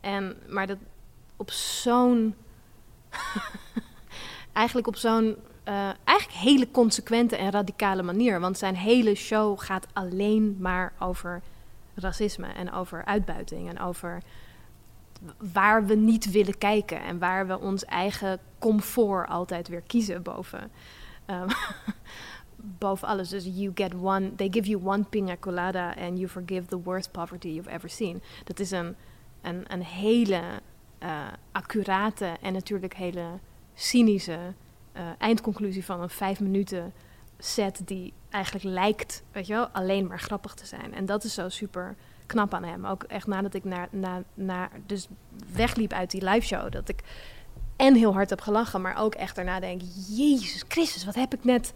En, 0.00 0.36
maar 0.48 0.66
dat 0.66 0.78
op 1.36 1.50
zo'n. 1.50 2.34
eigenlijk 4.52 4.86
op 4.86 4.96
zo'n. 4.96 5.36
Uh, 5.68 5.90
eigenlijk 6.04 6.38
hele 6.38 6.70
consequente 6.70 7.36
en 7.36 7.50
radicale 7.50 8.02
manier. 8.02 8.40
Want 8.40 8.58
zijn 8.58 8.76
hele 8.76 9.14
show 9.14 9.60
gaat 9.60 9.86
alleen 9.92 10.56
maar 10.60 10.92
over 10.98 11.42
racisme 11.94 12.46
en 12.46 12.72
over 12.72 13.04
uitbuiting 13.04 13.68
en 13.68 13.80
over 13.80 14.22
waar 15.52 15.86
we 15.86 15.94
niet 15.94 16.30
willen 16.30 16.58
kijken 16.58 17.02
en 17.02 17.18
waar 17.18 17.46
we 17.46 17.58
ons 17.58 17.84
eigen 17.84 18.38
comfort 18.58 19.28
altijd 19.28 19.68
weer 19.68 19.82
kiezen 19.82 20.22
boven. 20.22 20.70
Um, 21.26 21.46
boven 22.78 23.08
alles. 23.08 23.28
Dus 23.28 23.44
you 23.44 23.70
get 23.74 23.94
one, 23.94 24.34
they 24.34 24.48
give 24.50 24.68
you 24.68 24.84
one 24.84 25.04
pina 25.04 25.36
colada 25.38 25.94
and 25.98 26.18
you 26.18 26.28
forgive 26.28 26.66
the 26.66 26.82
worst 26.82 27.12
poverty 27.12 27.48
you've 27.48 27.70
ever 27.70 27.88
seen. 27.88 28.22
Dat 28.44 28.60
is 28.60 28.70
een, 28.70 28.96
een, 29.42 29.64
een 29.68 29.82
hele 29.82 30.40
uh, 31.02 31.26
accurate 31.52 32.36
en 32.40 32.52
natuurlijk 32.52 32.94
hele 32.94 33.26
cynische 33.74 34.38
uh, 34.96 35.02
eindconclusie 35.18 35.84
van 35.84 36.00
een 36.00 36.10
vijf 36.10 36.40
minuten 36.40 36.92
set 37.38 37.80
die 37.84 38.12
eigenlijk 38.30 38.64
lijkt, 38.64 39.22
weet 39.32 39.46
je 39.46 39.52
wel, 39.52 39.68
alleen 39.68 40.06
maar 40.06 40.20
grappig 40.20 40.54
te 40.54 40.66
zijn. 40.66 40.94
En 40.94 41.06
dat 41.06 41.24
is 41.24 41.34
zo 41.34 41.48
super 41.48 41.96
knap 42.26 42.54
aan 42.54 42.64
hem. 42.64 42.86
Ook 42.86 43.02
echt 43.02 43.26
nadat 43.26 43.54
ik 43.54 43.64
naar, 43.64 43.88
naar, 43.90 44.22
naar 44.34 44.70
dus 44.86 45.08
wegliep 45.52 45.92
uit 45.92 46.10
die 46.10 46.24
live 46.24 46.46
show, 46.46 46.72
dat 46.72 46.88
ik 46.88 47.02
en 47.76 47.94
heel 47.94 48.12
hard 48.12 48.30
heb 48.30 48.40
gelachen, 48.40 48.80
maar 48.80 48.98
ook 48.98 49.14
echt 49.14 49.36
daarna 49.36 49.60
denk, 49.60 49.80
Jezus 50.08 50.64
Christus, 50.68 51.04
wat 51.04 51.14
heb 51.14 51.34
ik 51.34 51.44
net 51.44 51.72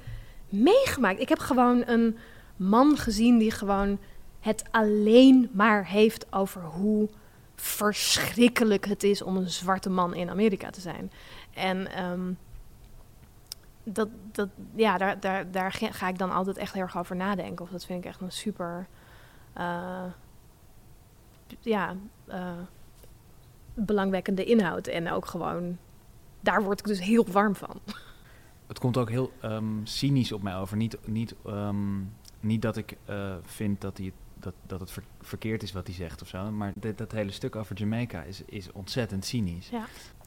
meegemaakt. 0.48 1.20
Ik 1.20 1.28
heb 1.28 1.38
gewoon 1.38 1.82
een 1.86 2.18
man 2.56 2.96
gezien 2.96 3.38
die 3.38 3.50
gewoon 3.50 3.98
het 4.40 4.64
alleen 4.70 5.50
maar 5.52 5.86
heeft 5.86 6.32
over 6.32 6.62
hoe 6.62 7.08
verschrikkelijk 7.54 8.86
het 8.86 9.02
is 9.02 9.22
om 9.22 9.36
een 9.36 9.50
zwarte 9.50 9.90
man 9.90 10.14
in 10.14 10.30
Amerika 10.30 10.70
te 10.70 10.80
zijn. 10.80 11.12
En 11.54 12.04
um, 12.04 12.38
dat, 13.82 14.08
dat, 14.32 14.48
ja, 14.74 14.98
daar, 14.98 15.20
daar, 15.20 15.50
daar 15.50 15.72
ga 15.72 16.08
ik 16.08 16.18
dan 16.18 16.30
altijd 16.30 16.56
echt 16.56 16.72
heel 16.72 16.82
erg 16.82 16.98
over 16.98 17.16
nadenken. 17.16 17.64
Of 17.64 17.70
dat 17.70 17.84
vind 17.84 18.04
ik 18.04 18.10
echt 18.10 18.20
een 18.20 18.32
super. 18.32 18.86
Uh, 19.58 20.04
ja, 21.60 21.94
uh, 22.28 22.52
belangwekkende 23.74 24.44
inhoud. 24.44 24.86
En 24.86 25.10
ook 25.10 25.26
gewoon. 25.26 25.78
Daar 26.40 26.62
word 26.62 26.78
ik 26.78 26.86
dus 26.86 27.00
heel 27.00 27.26
warm 27.26 27.54
van 27.54 27.80
het 28.68 28.78
komt 28.78 28.96
ook 28.96 29.10
heel 29.10 29.32
um, 29.44 29.80
cynisch 29.84 30.32
op 30.32 30.42
mij 30.42 30.56
over. 30.56 30.76
Niet, 30.76 30.96
niet, 31.04 31.34
um, 31.46 32.12
niet 32.40 32.62
dat 32.62 32.76
ik 32.76 32.96
uh, 33.10 33.34
vind 33.42 33.80
dat, 33.80 33.98
hij, 33.98 34.12
dat, 34.34 34.54
dat 34.66 34.80
het 34.80 34.90
ver, 34.90 35.02
verkeerd 35.20 35.62
is 35.62 35.72
wat 35.72 35.86
hij 35.86 35.96
zegt 35.96 36.22
of 36.22 36.28
zo. 36.28 36.50
Maar 36.50 36.72
dat 36.96 37.12
hele 37.12 37.30
stuk 37.30 37.56
over 37.56 37.76
Jamaica 37.76 38.22
is, 38.22 38.42
is 38.46 38.72
ontzettend 38.72 39.24
cynisch. 39.24 39.68
Ja. 39.68 39.84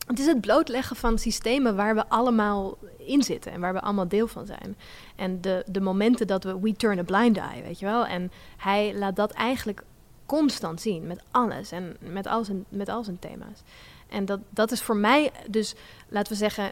Het 0.08 0.19
is 0.19 0.25
het 0.25 0.41
blootleggen 0.41 0.95
van 0.95 1.17
systemen 1.17 1.75
waar 1.75 1.95
we 1.95 2.10
allemaal 2.10 2.77
in 2.97 3.23
zitten 3.23 3.51
en 3.51 3.60
waar 3.60 3.73
we 3.73 3.82
allemaal 3.82 4.08
deel 4.08 4.27
van 4.27 4.45
zijn. 4.45 4.75
En 5.15 5.41
de, 5.41 5.63
de 5.67 5.82
momenten 5.82 6.27
dat 6.27 6.43
we 6.43 6.60
we 6.60 6.73
turn 6.73 6.99
a 6.99 7.04
blind 7.04 7.38
eye, 7.38 7.62
weet 7.62 7.80
je 7.80 7.86
wel. 7.86 8.06
En 8.06 8.32
hij 8.58 8.95
laat 8.95 9.15
dat 9.15 9.32
eigenlijk 9.32 9.84
constant 10.25 10.82
zien 10.82 11.08
met 11.08 11.23
alles 11.32 11.71
en 11.71 11.97
met 11.99 12.27
al 12.27 12.43
zijn, 12.43 12.65
met 12.69 12.89
al 12.89 13.04
zijn 13.04 13.19
thema's. 13.19 13.63
En 14.08 14.25
dat, 14.25 14.39
dat 14.49 14.71
is 14.71 14.82
voor 14.82 14.97
mij 14.97 15.32
dus, 15.49 15.75
laten 16.08 16.32
we 16.32 16.38
zeggen, 16.38 16.71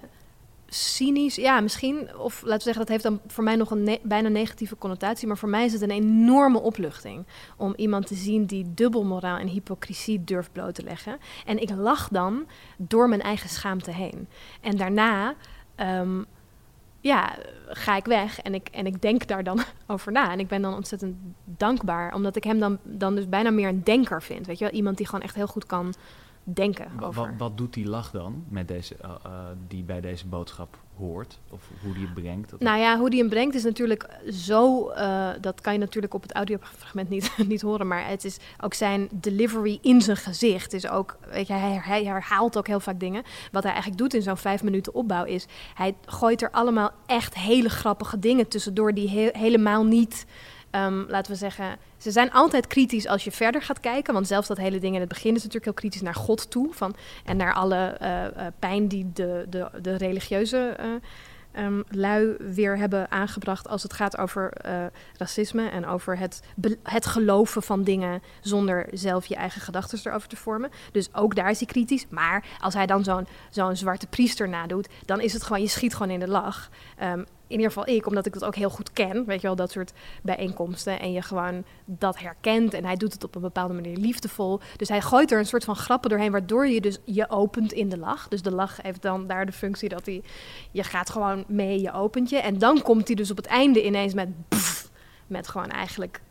cynisch. 0.69 1.35
Ja, 1.35 1.59
misschien. 1.59 2.17
Of 2.17 2.41
laten 2.41 2.57
we 2.57 2.63
zeggen, 2.63 2.81
dat 2.81 2.89
heeft 2.89 3.03
dan 3.03 3.19
voor 3.27 3.43
mij 3.43 3.55
nog 3.55 3.71
een 3.71 3.99
bijna 4.03 4.29
negatieve 4.29 4.77
connotatie. 4.77 5.27
Maar 5.27 5.37
voor 5.37 5.49
mij 5.49 5.65
is 5.65 5.73
het 5.73 5.81
een 5.81 5.91
enorme 5.91 6.59
opluchting 6.59 7.25
om 7.57 7.73
iemand 7.75 8.07
te 8.07 8.15
zien 8.15 8.45
die 8.45 8.73
dubbelmoraal 8.73 9.37
en 9.37 9.47
hypocrisie 9.47 10.23
durft 10.23 10.51
bloot 10.51 10.75
te 10.75 10.83
leggen. 10.83 11.17
En 11.45 11.61
ik 11.61 11.69
lach 11.69 12.07
dan 12.07 12.45
door 12.77 13.09
mijn 13.09 13.21
eigen 13.21 13.49
schaamte 13.49 13.91
heen. 13.91 14.27
En 14.61 14.77
daarna. 14.77 15.35
ehm, 15.75 16.21
ja, 17.01 17.35
ga 17.67 17.95
ik 17.95 18.05
weg 18.05 18.39
en 18.39 18.53
ik, 18.53 18.67
en 18.71 18.85
ik 18.85 19.01
denk 19.01 19.27
daar 19.27 19.43
dan 19.43 19.59
over 19.87 20.11
na. 20.11 20.31
En 20.31 20.39
ik 20.39 20.47
ben 20.47 20.61
dan 20.61 20.73
ontzettend 20.73 21.15
dankbaar, 21.45 22.13
omdat 22.13 22.35
ik 22.35 22.43
hem 22.43 22.59
dan, 22.59 22.77
dan 22.83 23.15
dus 23.15 23.29
bijna 23.29 23.49
meer 23.49 23.67
een 23.67 23.83
denker 23.83 24.21
vind. 24.21 24.47
Weet 24.47 24.59
je 24.59 24.65
wel? 24.65 24.73
Iemand 24.73 24.97
die 24.97 25.05
gewoon 25.05 25.21
echt 25.21 25.35
heel 25.35 25.47
goed 25.47 25.65
kan 25.65 25.93
denken 26.53 26.91
over. 27.01 27.21
Wat, 27.21 27.29
wat 27.37 27.57
doet 27.57 27.73
die 27.73 27.87
lach 27.87 28.11
dan 28.11 28.43
met 28.47 28.67
deze, 28.67 28.95
eh, 29.01 29.09
eh, 29.23 29.31
die 29.67 29.83
bij 29.83 30.01
deze 30.01 30.27
boodschap 30.27 30.77
hoort? 30.97 31.39
Of 31.49 31.61
hoe 31.83 31.93
die 31.93 32.03
het 32.05 32.13
brengt? 32.13 32.49
Dat- 32.49 32.59
Nou 32.59 32.79
ja, 32.79 32.97
hoe 32.97 33.09
die 33.09 33.19
hem 33.19 33.29
brengt 33.29 33.55
is 33.55 33.63
natuurlijk 33.63 34.09
zo. 34.31 34.89
eh, 34.89 35.29
dat 35.41 35.61
kan 35.61 35.73
je 35.73 35.79
natuurlijk 35.79 36.13
op 36.13 36.21
het 36.21 36.33
audiofragment 36.33 37.09
niet, 37.09 37.31
niet 37.47 37.61
horen. 37.61 37.87
Maar 37.87 38.07
het 38.07 38.23
is 38.25 38.37
ook 38.61 38.73
zijn 38.73 39.07
delivery 39.11 39.79
in 39.81 40.01
zijn 40.01 40.17
gezicht. 40.17 40.73
Is 40.73 40.87
ook, 40.87 41.17
weet 41.31 41.47
je, 41.47 41.53
hij, 41.53 41.79
hij 41.83 42.03
herhaalt 42.03 42.57
ook 42.57 42.67
heel 42.67 42.79
vaak 42.79 42.99
dingen. 42.99 43.23
Wat 43.51 43.63
hij 43.63 43.71
eigenlijk 43.71 44.01
doet 44.01 44.13
in 44.13 44.21
zo'n 44.21 44.37
vijf 44.37 44.63
minuten 44.63 44.93
opbouw 44.93 45.23
is. 45.23 45.45
Hij 45.73 45.95
gooit 46.05 46.41
er 46.41 46.51
allemaal 46.51 46.91
echt 47.05 47.35
hele 47.35 47.69
grappige 47.69 48.19
dingen 48.19 48.47
tussendoor. 48.47 48.93
die 48.93 49.09
he- 49.09 49.29
helemaal 49.39 49.85
niet. 49.85 50.25
Ehm, 50.71 51.03
laten 51.07 51.31
we 51.31 51.37
zeggen, 51.37 51.77
ze 51.97 52.11
zijn 52.11 52.31
altijd 52.31 52.67
kritisch 52.67 53.07
als 53.07 53.23
je 53.23 53.31
verder 53.31 53.61
gaat 53.61 53.79
kijken. 53.79 54.13
Want 54.13 54.27
zelfs 54.27 54.47
dat 54.47 54.57
hele 54.57 54.79
ding 54.79 54.93
in 54.93 54.99
het 54.99 55.09
begin 55.09 55.29
is 55.29 55.37
natuurlijk 55.37 55.65
heel 55.65 55.73
kritisch 55.73 56.01
naar 56.01 56.15
God 56.15 56.51
toe. 56.51 56.73
Van, 56.73 56.95
en 57.25 57.37
naar 57.37 57.53
alle 57.53 57.85
eh, 57.85 58.25
eh, 58.25 58.31
pijn 58.59 58.87
die 58.87 59.11
de, 59.13 59.45
de, 59.49 59.69
de 59.81 59.95
religieuze 59.95 60.57
eh, 60.77 60.87
ehm, 61.51 61.81
lui 61.89 62.35
weer 62.37 62.77
hebben 62.77 63.11
aangebracht 63.11 63.67
als 63.67 63.83
het 63.83 63.93
gaat 63.93 64.17
over 64.17 64.53
racisme 65.17 65.69
en 65.69 65.85
over 65.85 66.17
het, 66.17 66.41
het 66.83 67.05
geloven 67.05 67.63
van 67.63 67.83
dingen 67.83 68.21
zonder 68.41 68.87
zelf 68.91 69.25
je 69.25 69.35
eigen 69.35 69.61
gedachten 69.61 69.99
erover 70.03 70.29
te 70.29 70.35
vormen. 70.35 70.69
Dus 70.91 71.13
ook 71.13 71.35
daar 71.35 71.49
is 71.49 71.59
hij 71.59 71.67
kritisch. 71.67 72.05
Maar 72.09 72.45
als 72.59 72.73
hij 72.73 72.85
dan 72.85 73.03
zo'n 73.03 73.27
zo'n 73.49 73.75
zwarte 73.75 74.07
priester 74.07 74.49
nadoet, 74.49 74.89
dan 75.05 75.21
is 75.21 75.33
het 75.33 75.43
gewoon, 75.43 75.61
je 75.61 75.67
schiet 75.67 75.93
gewoon 75.93 76.11
in 76.11 76.19
de 76.19 76.27
lach. 76.27 76.69
Ehm, 76.97 77.23
in 77.49 77.55
ieder 77.55 77.71
geval 77.71 77.95
ik, 77.95 78.05
omdat 78.05 78.25
ik 78.25 78.33
dat 78.33 78.43
ook 78.43 78.55
heel 78.55 78.69
goed 78.69 78.93
ken, 78.93 79.25
weet 79.25 79.41
je 79.41 79.47
wel, 79.47 79.55
dat 79.55 79.71
soort 79.71 79.93
bijeenkomsten. 80.23 80.99
En 80.99 81.11
je 81.11 81.21
gewoon 81.21 81.63
dat 81.85 82.19
herkent 82.19 82.73
en 82.73 82.85
hij 82.85 82.95
doet 82.95 83.13
het 83.13 83.23
op 83.23 83.35
een 83.35 83.41
bepaalde 83.41 83.73
manier 83.73 83.97
liefdevol. 83.97 84.59
Dus 84.75 84.89
hij 84.89 85.01
gooit 85.01 85.31
er 85.31 85.39
een 85.39 85.45
soort 85.45 85.63
van 85.63 85.75
grappen 85.75 86.09
doorheen, 86.09 86.31
waardoor 86.31 86.67
je 86.67 86.81
dus 86.81 86.97
je 87.03 87.29
opent 87.29 87.71
in 87.71 87.89
de 87.89 87.97
lach. 87.97 88.27
Dus 88.27 88.41
de 88.41 88.51
lach 88.51 88.81
heeft 88.81 89.01
dan 89.01 89.27
daar 89.27 89.45
de 89.45 89.51
functie 89.51 89.89
dat 89.89 90.05
hij, 90.05 90.23
je 90.71 90.83
gaat 90.83 91.09
gewoon 91.09 91.43
mee, 91.47 91.81
je 91.81 91.93
opent 91.93 92.29
je. 92.29 92.37
En 92.37 92.57
dan 92.57 92.81
komt 92.81 93.07
hij 93.07 93.15
dus 93.15 93.31
op 93.31 93.37
het 93.37 93.45
einde 93.45 93.85
ineens 93.85 94.13
met, 94.13 94.29
met 95.27 95.47
gewoon 95.47 95.69
eigenlijk 95.69 96.21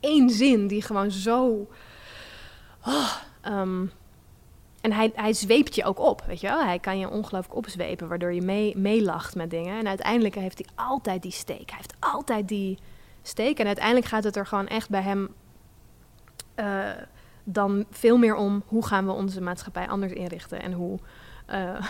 één 0.00 0.30
zin 0.30 0.66
die 0.66 0.82
gewoon 0.82 1.10
zo... 1.10 1.68
Oh, 2.86 3.14
ehm, 3.40 3.86
en 4.80 4.92
hij, 4.92 5.12
hij 5.14 5.32
zweept 5.32 5.74
je 5.74 5.84
ook 5.84 5.98
op, 5.98 6.22
weet 6.26 6.40
je 6.40 6.46
wel. 6.46 6.64
Hij 6.64 6.78
kan 6.78 6.98
je 6.98 7.10
ongelooflijk 7.10 7.56
opzwepen, 7.56 8.08
waardoor 8.08 8.32
je 8.32 8.42
mee, 8.42 8.76
meelacht 8.76 9.34
met 9.34 9.50
dingen. 9.50 9.78
En 9.78 9.88
uiteindelijk 9.88 10.34
heeft 10.34 10.58
hij 10.58 10.86
altijd 10.86 11.22
die 11.22 11.32
steek. 11.32 11.70
Hij 11.70 11.76
heeft 11.76 11.94
altijd 11.98 12.48
die 12.48 12.78
steek. 13.22 13.58
En 13.58 13.66
uiteindelijk 13.66 14.06
gaat 14.06 14.24
het 14.24 14.36
er 14.36 14.46
gewoon 14.46 14.66
echt 14.66 14.88
bij 14.88 15.02
hem 15.02 15.28
eh, 16.54 16.90
dan 17.44 17.84
veel 17.90 18.18
meer 18.18 18.34
om... 18.34 18.62
hoe 18.66 18.86
gaan 18.86 19.06
we 19.06 19.12
onze 19.12 19.40
maatschappij 19.40 19.88
anders 19.88 20.12
inrichten? 20.12 20.62
En 20.62 20.72
hoe, 20.72 20.98
eh, 21.46 21.86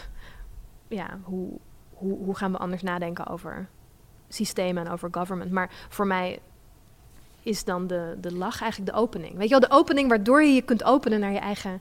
ja, 0.88 1.18
hoe, 1.22 1.48
hoe, 1.92 2.24
hoe 2.24 2.36
gaan 2.36 2.52
we 2.52 2.58
anders 2.58 2.82
nadenken 2.82 3.26
over 3.26 3.68
systemen 4.28 4.86
en 4.86 4.92
over 4.92 5.08
government? 5.12 5.50
Maar 5.50 5.70
voor 5.88 6.06
mij 6.06 6.38
is 7.42 7.64
dan 7.64 7.86
de, 7.86 8.16
de 8.20 8.34
lach 8.34 8.60
eigenlijk 8.60 8.92
de 8.92 8.98
opening. 8.98 9.36
Weet 9.36 9.48
je 9.48 9.58
wel, 9.58 9.68
de 9.68 9.74
opening 9.74 10.08
waardoor 10.08 10.42
je 10.42 10.54
je 10.54 10.62
kunt 10.62 10.84
openen 10.84 11.20
naar 11.20 11.32
je 11.32 11.38
eigen 11.38 11.80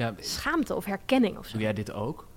ja, 0.00 0.14
schaamte 0.18 0.74
of 0.76 0.84
herkenning 0.84 1.38
of 1.38 1.46
zo. 1.46 1.52
doe 1.52 1.60
jij 1.62 1.72
dit 1.72 1.92
ook? 1.92 2.28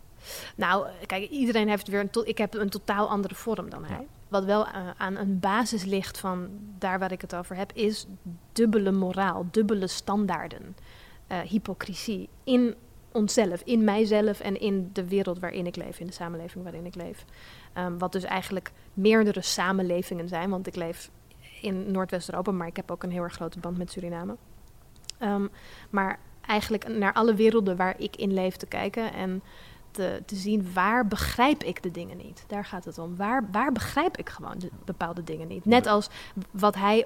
Nou, 0.56 0.88
kijk, 1.06 1.30
iedereen 1.30 1.70
heeft 1.70 1.88
weer 1.88 2.00
een 2.00 2.10
to- 2.10 2.24
ik 2.26 2.38
heb 2.38 2.54
een 2.54 2.70
totaal 2.70 3.10
andere 3.10 3.36
vorm 3.36 3.70
dan 3.70 3.86
hij. 3.86 4.08
Wat 4.28 4.46
wel 4.46 4.66
eh, 4.68 4.72
aan 4.98 5.16
een 5.18 5.40
basis 5.40 5.84
ligt 5.84 6.20
van 6.20 6.48
daar 6.78 7.00
waar 7.00 7.12
ik 7.12 7.22
het 7.22 7.36
over 7.36 7.56
heb, 7.56 7.72
is 7.74 8.06
dubbele 8.52 8.92
moraal, 8.92 9.46
dubbele 9.52 9.88
standaarden, 9.88 10.76
eh, 11.28 11.40
hypocrisie 11.40 12.30
in 12.44 12.76
onszelf, 13.12 13.62
in 13.66 13.84
mijzelf 13.84 14.40
en 14.40 14.60
in 14.60 14.90
de 14.94 15.08
wereld 15.08 15.40
waarin 15.40 15.66
ik 15.66 15.76
leef, 15.76 16.00
in 16.00 16.08
de 16.08 16.14
samenleving 16.14 16.64
waarin 16.64 16.86
ik 16.86 16.96
leef. 16.96 17.26
Ehm, 17.74 17.98
wat 17.98 18.12
dus 18.12 18.24
eigenlijk 18.24 18.72
meerdere 18.94 19.42
samenlevingen 19.42 20.28
zijn, 20.28 20.50
want 20.50 20.68
ik 20.68 20.76
leef 20.76 21.10
in 21.62 21.92
Noordwest-Europa, 21.92 22.52
maar 22.52 22.68
ik 22.68 22.76
heb 22.76 22.92
ook 22.92 23.04
een 23.04 23.12
heel 23.12 23.24
erg 23.24 23.34
grote 23.34 23.60
band 23.60 23.78
met 23.78 23.92
Suriname. 23.92 24.36
Ehm, 25.18 25.48
maar 25.90 26.20
eigenlijk 26.48 26.88
naar 26.88 27.14
alle 27.14 27.34
werelden 27.34 27.76
waar 27.76 27.96
ik 27.98 28.16
in 28.16 28.34
leef 28.34 28.56
te 28.56 28.66
kijken 28.66 29.14
en 29.14 29.42
te, 29.92 30.22
te 30.26 30.36
zien 30.36 30.74
waar 30.74 31.08
begrijp 31.08 31.64
ik 31.64 31.84
de 31.84 31.92
dingen 31.92 32.18
niet. 32.18 32.44
Daar 32.48 32.66
gaat 32.66 32.86
het 32.86 32.98
om. 32.98 33.16
Waar, 33.16 33.48
waar 33.52 33.72
begrijp 33.72 34.18
ik 34.18 34.30
gewoon 34.30 34.60
de 34.60 34.70
bepaalde 34.86 35.24
dingen 35.24 35.48
niet. 35.48 35.66
Net 35.66 35.88
als 35.88 36.10
wat 36.52 36.76
hij 36.76 37.06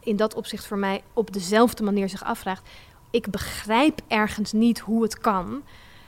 in 0.00 0.16
dat 0.16 0.34
opzicht 0.34 0.66
voor 0.66 0.78
mij 0.78 1.02
op 1.12 1.32
dezelfde 1.32 1.84
manier 1.84 2.08
zich 2.08 2.24
afvraagt. 2.24 2.68
Ik 3.10 3.30
begrijp 3.30 4.00
ergens 4.08 4.52
niet 4.52 4.78
hoe 4.78 5.02
het 5.02 5.18
kan 5.18 5.62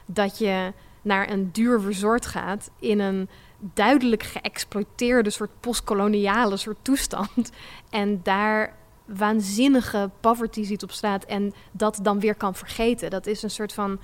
dat 0.06 0.38
je 0.38 0.72
naar 1.02 1.30
een 1.30 1.52
duur 1.52 1.80
resort 1.80 2.26
gaat 2.26 2.70
in 2.78 3.00
een 3.00 3.28
duidelijk 3.58 4.22
geëxploiteerde 4.22 5.30
soort 5.30 5.50
postkoloniale 5.60 6.56
soort 6.56 6.78
toestand 6.82 7.50
en 7.90 8.20
daar 8.22 8.76
waanzinnige 9.08 10.10
poverty 10.20 10.64
ziet 10.64 10.82
op 10.82 10.90
straat 10.90 11.24
en 11.24 11.52
dat 11.72 11.98
dan 12.02 12.20
weer 12.20 12.34
kan 12.34 12.54
vergeten. 12.54 13.10
Dat 13.10 13.26
is 13.26 13.42
een 13.42 13.50
soort 13.50 13.72
van 13.72 13.98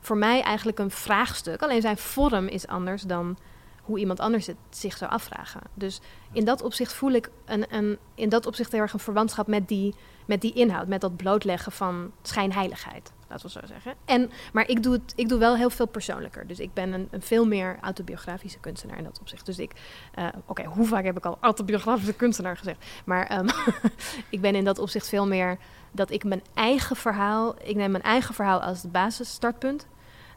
voor 0.00 0.16
mij 0.16 0.42
eigenlijk 0.42 0.78
een 0.78 0.90
vraagstuk. 0.90 1.62
Alleen 1.62 1.80
zijn 1.80 1.96
vorm 1.96 2.46
is 2.46 2.66
anders 2.66 3.02
dan 3.02 3.36
hoe 3.82 3.98
iemand 3.98 4.20
anders 4.20 4.46
het 4.46 4.56
zich 4.70 4.96
zou 4.96 5.10
afvragen. 5.10 5.60
Dus 5.74 6.00
in 6.32 6.44
dat 6.44 6.62
opzicht 6.62 6.92
voel 6.92 7.12
ik 7.12 7.30
een, 7.44 7.74
een, 7.74 7.98
in 8.14 8.28
dat 8.28 8.46
opzicht 8.46 8.72
heel 8.72 8.80
erg 8.80 8.92
een 8.92 8.98
verwantschap 8.98 9.46
met 9.46 9.68
die, 9.68 9.94
met 10.26 10.40
die 10.40 10.52
inhoud, 10.52 10.88
met 10.88 11.00
dat 11.00 11.16
blootleggen 11.16 11.72
van 11.72 12.12
schijnheiligheid, 12.22 13.12
laten 13.28 13.46
we 13.46 13.52
zo 13.52 13.66
zeggen. 13.66 13.94
En, 14.04 14.30
maar 14.52 14.68
ik 14.68 14.82
doe, 14.82 14.92
het, 14.92 15.12
ik 15.16 15.28
doe 15.28 15.38
wel 15.38 15.56
heel 15.56 15.70
veel 15.70 15.86
persoonlijker. 15.86 16.46
Dus 16.46 16.60
ik 16.60 16.74
ben 16.74 16.92
een, 16.92 17.08
een 17.10 17.22
veel 17.22 17.46
meer 17.46 17.78
autobiografische 17.80 18.58
kunstenaar 18.58 18.98
in 18.98 19.04
dat 19.04 19.20
opzicht. 19.20 19.46
Dus 19.46 19.58
ik, 19.58 19.72
eh, 20.14 20.26
oké, 20.46 20.64
hoe 20.64 20.86
vaak 20.86 21.04
heb 21.04 21.16
ik 21.16 21.24
al 21.24 21.38
autobiografische 21.40 22.14
kunstenaar 22.14 22.56
gezegd? 22.56 22.84
Maar 23.04 23.26
ehm, 23.26 23.48
ik 24.30 24.40
ben 24.40 24.54
in 24.54 24.64
dat 24.64 24.78
opzicht 24.78 25.08
veel 25.08 25.26
meer 25.26 25.58
dat 25.92 26.10
ik 26.10 26.24
mijn 26.24 26.42
eigen 26.54 26.96
verhaal, 26.96 27.54
ik 27.62 27.76
neem 27.76 27.90
mijn 27.90 28.02
eigen 28.02 28.34
verhaal 28.34 28.62
als 28.62 28.82
het 28.82 28.92
basisstartpunt. 28.92 29.86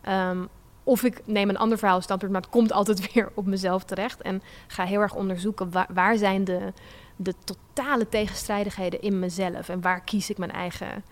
Ehm, 0.02 0.46
of 0.84 1.04
ik 1.04 1.22
neem 1.26 1.50
een 1.50 1.58
ander 1.58 1.78
verhaal 1.78 1.96
als 1.96 2.04
standpunt, 2.04 2.32
maar 2.32 2.42
het 2.42 2.50
komt 2.50 2.72
altijd 2.72 3.02
weer 3.14 3.32
op 3.34 3.46
mezelf 3.46 3.84
terecht. 3.84 4.22
En 4.22 4.42
ga 4.68 4.84
heel 4.84 5.02
erg 5.02 5.16
onderzoeken 5.16 5.72
waar, 5.72 5.88
waar 5.94 6.18
zijn 6.18 6.44
de, 6.44 6.74
de 7.16 7.34
totale 7.44 8.10
tegenstrijdigheden 8.10 9.02
in 9.02 9.20
mezelf. 9.20 9.70
En 9.70 9.82
waar 9.82 10.02
kies 10.02 10.30
ik 10.30 10.38
mijn 10.38 10.52
eigen, 10.52 11.04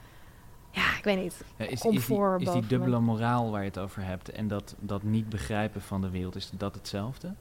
ja, 0.71 0.97
ik 0.97 1.03
weet 1.03 1.17
niet. 1.17 1.43
Ja, 1.55 1.65
is, 1.65 1.71
is, 1.71 1.81
die, 1.81 2.37
is 2.37 2.51
die 2.51 2.67
dubbele 2.67 2.99
moraal 2.99 3.51
waar 3.51 3.61
je 3.61 3.67
het 3.67 3.79
over 3.79 4.03
hebt 4.03 4.29
en 4.29 4.47
dat, 4.47 4.75
dat 4.79 5.03
niet 5.03 5.29
begrijpen 5.29 5.81
van 5.81 6.01
de 6.01 6.09
wereld, 6.09 6.35
is 6.35 6.51
dat 6.57 6.75
hetzelfde? 6.75 7.33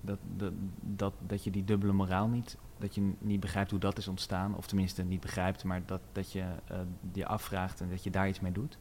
Dat, 0.00 0.18
dat, 0.36 0.52
dat, 0.80 1.12
dat 1.26 1.44
je 1.44 1.50
die 1.50 1.64
dubbele 1.64 1.92
moraal 1.92 2.28
niet, 2.28 2.56
dat 2.78 2.94
je 2.94 3.12
niet 3.18 3.40
begrijpt 3.40 3.70
hoe 3.70 3.80
dat 3.80 3.98
is 3.98 4.08
ontstaan, 4.08 4.56
of 4.56 4.66
tenminste 4.66 5.02
niet 5.02 5.20
begrijpt, 5.20 5.64
maar 5.64 5.82
dat, 5.86 6.00
dat 6.12 6.32
je 6.32 6.44
eh, 6.66 6.78
je 7.12 7.26
afvraagt 7.26 7.80
en 7.80 7.90
dat 7.90 8.04
je 8.04 8.10
daar 8.10 8.28
iets 8.28 8.40
mee 8.40 8.52
doet? 8.52 8.78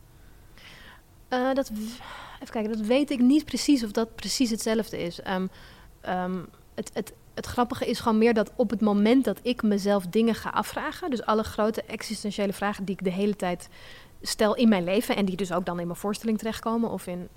Eh, 1.27 1.53
dat, 1.53 1.69
even 1.69 2.51
kijken, 2.51 2.71
dat 2.71 2.85
weet 2.85 3.09
ik 3.09 3.19
niet 3.19 3.45
precies 3.45 3.83
of 3.83 3.91
dat 3.91 4.15
precies 4.15 4.49
hetzelfde 4.49 4.97
is. 4.97 5.21
Ehm, 5.21 5.47
ehm, 6.01 6.39
het, 6.75 6.91
het, 6.93 7.13
het 7.39 7.47
grappige 7.47 7.86
is 7.86 7.99
gewoon 7.99 8.17
meer 8.17 8.34
dat 8.34 8.52
op 8.56 8.69
het 8.69 8.82
moment 8.82 9.25
dat 9.25 9.39
ik 9.41 9.63
mezelf 9.63 10.08
dingen 10.08 10.35
ga 10.35 10.50
afvragen, 10.50 11.10
dus 11.10 11.25
alle 11.25 11.44
grote 11.44 11.83
existentiële 11.83 12.54
vragen 12.54 12.85
die 12.85 12.96
ik 12.96 13.04
de 13.04 13.12
hele 13.12 13.35
tijd 13.35 13.69
stel 14.21 14.56
in 14.56 14.69
mijn 14.69 14.83
leven 14.83 15.15
en 15.15 15.25
die 15.25 15.35
dus 15.35 15.52
ook 15.52 15.65
dan 15.65 15.79
in 15.79 15.87
mijn 15.87 16.00
voorstelling 16.00 16.37
terechtkomen 16.37 16.90
of 16.90 17.08
in 17.08 17.27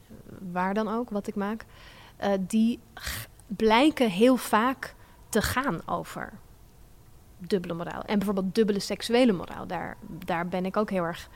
waar 0.52 0.74
dan 0.74 0.88
ook 0.88 1.10
wat 1.10 1.26
ik 1.26 1.34
maak, 1.34 1.64
eh, 2.16 2.30
die 2.40 2.78
blijken 3.46 4.10
heel 4.10 4.36
vaak 4.36 4.94
te 5.28 5.42
gaan 5.42 5.80
over 5.86 6.32
dubbele 7.38 7.74
moraal. 7.74 8.02
En 8.02 8.16
bijvoorbeeld 8.16 8.54
dubbele 8.54 8.80
seksuele 8.80 9.32
moraal, 9.32 9.66
daar, 9.66 9.96
daar 10.24 10.48
ben 10.48 10.64
ik 10.64 10.76
ook 10.76 10.90
heel 10.90 11.04
erg 11.04 11.28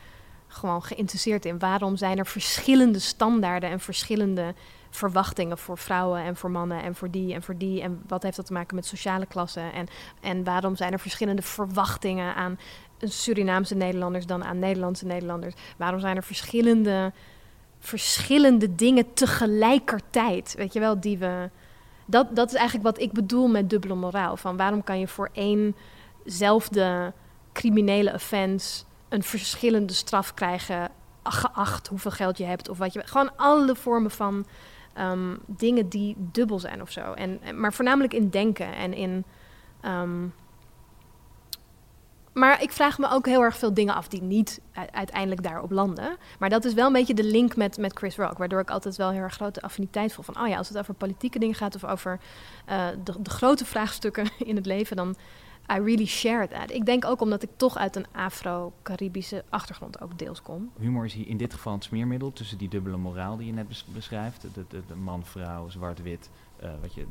gewoon 0.47 0.83
geïnteresseerd 0.83 1.45
in. 1.45 1.59
Waarom 1.59 1.97
zijn 1.97 2.19
er 2.19 2.27
verschillende 2.27 2.99
standaarden 2.99 3.71
en 3.71 3.81
verschillende 3.81 4.55
verwachtingen 4.97 5.59
voor 5.59 5.78
vrouwen 5.78 6.20
en 6.20 6.36
voor 6.36 6.51
mannen 6.51 6.82
en 6.82 6.94
voor 6.94 7.11
die 7.11 7.34
en 7.34 7.42
voor 7.42 7.57
die? 7.57 7.82
En 7.82 8.03
wat 8.07 8.22
heeft 8.22 8.36
dat 8.36 8.47
te 8.47 8.53
maken 8.53 8.74
met 8.74 8.86
sociale 8.86 9.26
klassen? 9.26 9.72
En, 9.72 9.86
en 10.20 10.44
waarom 10.44 10.76
zijn 10.76 10.92
er 10.92 10.99
verschillende 10.99 11.42
verwachtingen 11.42 12.34
aan 12.34 12.59
Surinaamse 12.99 13.74
Nederlanders 13.74 14.26
dan 14.26 14.44
aan 14.44 14.59
Nederlandse 14.59 15.07
Nederlanders? 15.07 15.55
Waarom 15.76 16.01
zijn 16.01 16.16
er 16.16 16.22
verschillende, 16.22 17.12
verschillende 17.78 18.74
dingen 18.74 19.14
tegelijkertijd? 19.14 20.55
Weet 20.57 20.72
je 20.72 20.80
wel, 20.80 21.01
die 21.01 21.18
we. 21.18 21.51
Dat, 22.09 22.36
dat 22.36 22.49
is 22.49 22.55
eigenlijk 22.55 22.88
wat 22.88 23.01
ik 23.01 23.12
bedoel 23.12 23.49
met 23.49 23.70
dubbele 23.70 23.94
moraal. 23.94 24.36
Van 24.36 24.57
waarom 24.57 24.84
kan 24.84 24.99
je 24.99 25.09
voor 25.09 25.30
éénzelfde 25.32 27.12
criminele 27.53 28.12
offense 28.12 28.84
een 29.09 29.22
verschillende 29.22 29.92
straf 29.92 30.34
krijgen, 30.34 30.90
geacht 31.22 31.86
hoeveel 31.86 32.11
geld 32.11 32.38
je 32.38 32.44
hebt 32.44 32.68
of 32.68 32.78
wat 32.78 32.92
je. 32.92 33.03
Gewoon 33.05 33.36
alle 33.36 33.74
vormen 33.74 34.11
van 34.11 34.47
ehm, 34.97 35.36
dingen 35.47 35.88
die 35.88 36.16
dubbel 36.18 36.59
zijn 36.59 36.82
of 36.82 36.90
zo. 36.90 37.12
En, 37.12 37.40
maar 37.55 37.72
voornamelijk 37.72 38.14
in 38.14 38.28
denken 38.28 38.74
en 38.74 38.94
in. 38.94 39.24
ehm, 39.80 40.26
maar 42.32 42.62
ik 42.62 42.72
vraag 42.72 42.99
me 42.99 43.11
ook 43.11 43.26
heel 43.26 43.42
erg 43.42 43.57
veel 43.57 43.74
dingen 43.74 43.94
af 43.94 44.09
die 44.09 44.22
niet 44.22 44.61
uiteindelijk 44.92 45.42
daarop 45.42 45.70
landen. 45.70 46.16
Maar 46.38 46.49
dat 46.49 46.64
is 46.64 46.74
wel 46.74 46.86
een 46.86 46.92
beetje 46.92 47.14
de 47.14 47.24
link 47.24 47.57
met, 47.57 47.78
met 47.78 47.99
Chris 47.99 48.16
Rock. 48.16 48.38
Waardoor 48.38 48.61
ik 48.61 48.70
altijd 48.70 48.97
wel 48.97 49.11
heel 49.11 49.20
erg 49.20 49.34
grote 49.34 49.61
affiniteit 49.61 50.12
voel. 50.12 50.24
Van, 50.24 50.40
oh 50.40 50.49
ja, 50.49 50.57
als 50.57 50.68
het 50.68 50.78
over 50.78 50.94
politieke 50.94 51.38
dingen 51.38 51.55
gaat 51.55 51.74
of 51.74 51.84
over 51.84 52.20
eh, 52.64 52.86
de, 53.05 53.22
de 53.22 53.30
grote 53.30 53.64
vraagstukken 53.64 54.28
in 54.51 54.57
het 54.57 54.66
leven, 54.66 54.97
dan 54.97 55.16
I 55.73 55.79
really 55.79 56.07
share 56.07 56.49
that. 56.49 56.71
Ik 56.71 56.87
denk 56.87 57.05
ook 57.05 57.21
omdat 57.21 57.43
ik 57.43 57.51
toch 57.57 57.77
uit 57.77 57.97
een 57.97 58.07
Afro-Caribische 58.12 59.45
achtergrond 59.49 60.01
ook 60.01 60.19
deels 60.19 60.43
kom. 60.43 60.71
Humor 60.79 61.05
is 61.05 61.14
hier 61.14 61.29
in 61.29 61.37
dit 61.37 61.55
geval 61.55 61.73
een 61.73 61.83
smeermiddel 61.83 62.33
tussen 62.33 62.59
die 62.59 62.69
dubbele 62.69 62.97
moraal 62.97 63.37
die 63.37 63.47
je 63.47 63.53
net 63.53 63.69
bes- 63.69 63.85
beschrijft. 63.85 64.43
De, 64.43 64.64
de, 64.69 64.83
de 64.87 64.95
man, 64.95 65.25
vrouw, 65.25 65.69
zwart-wit, 65.69 66.31
eh, 66.57 66.71
wat 66.81 66.95
je, 66.95 67.07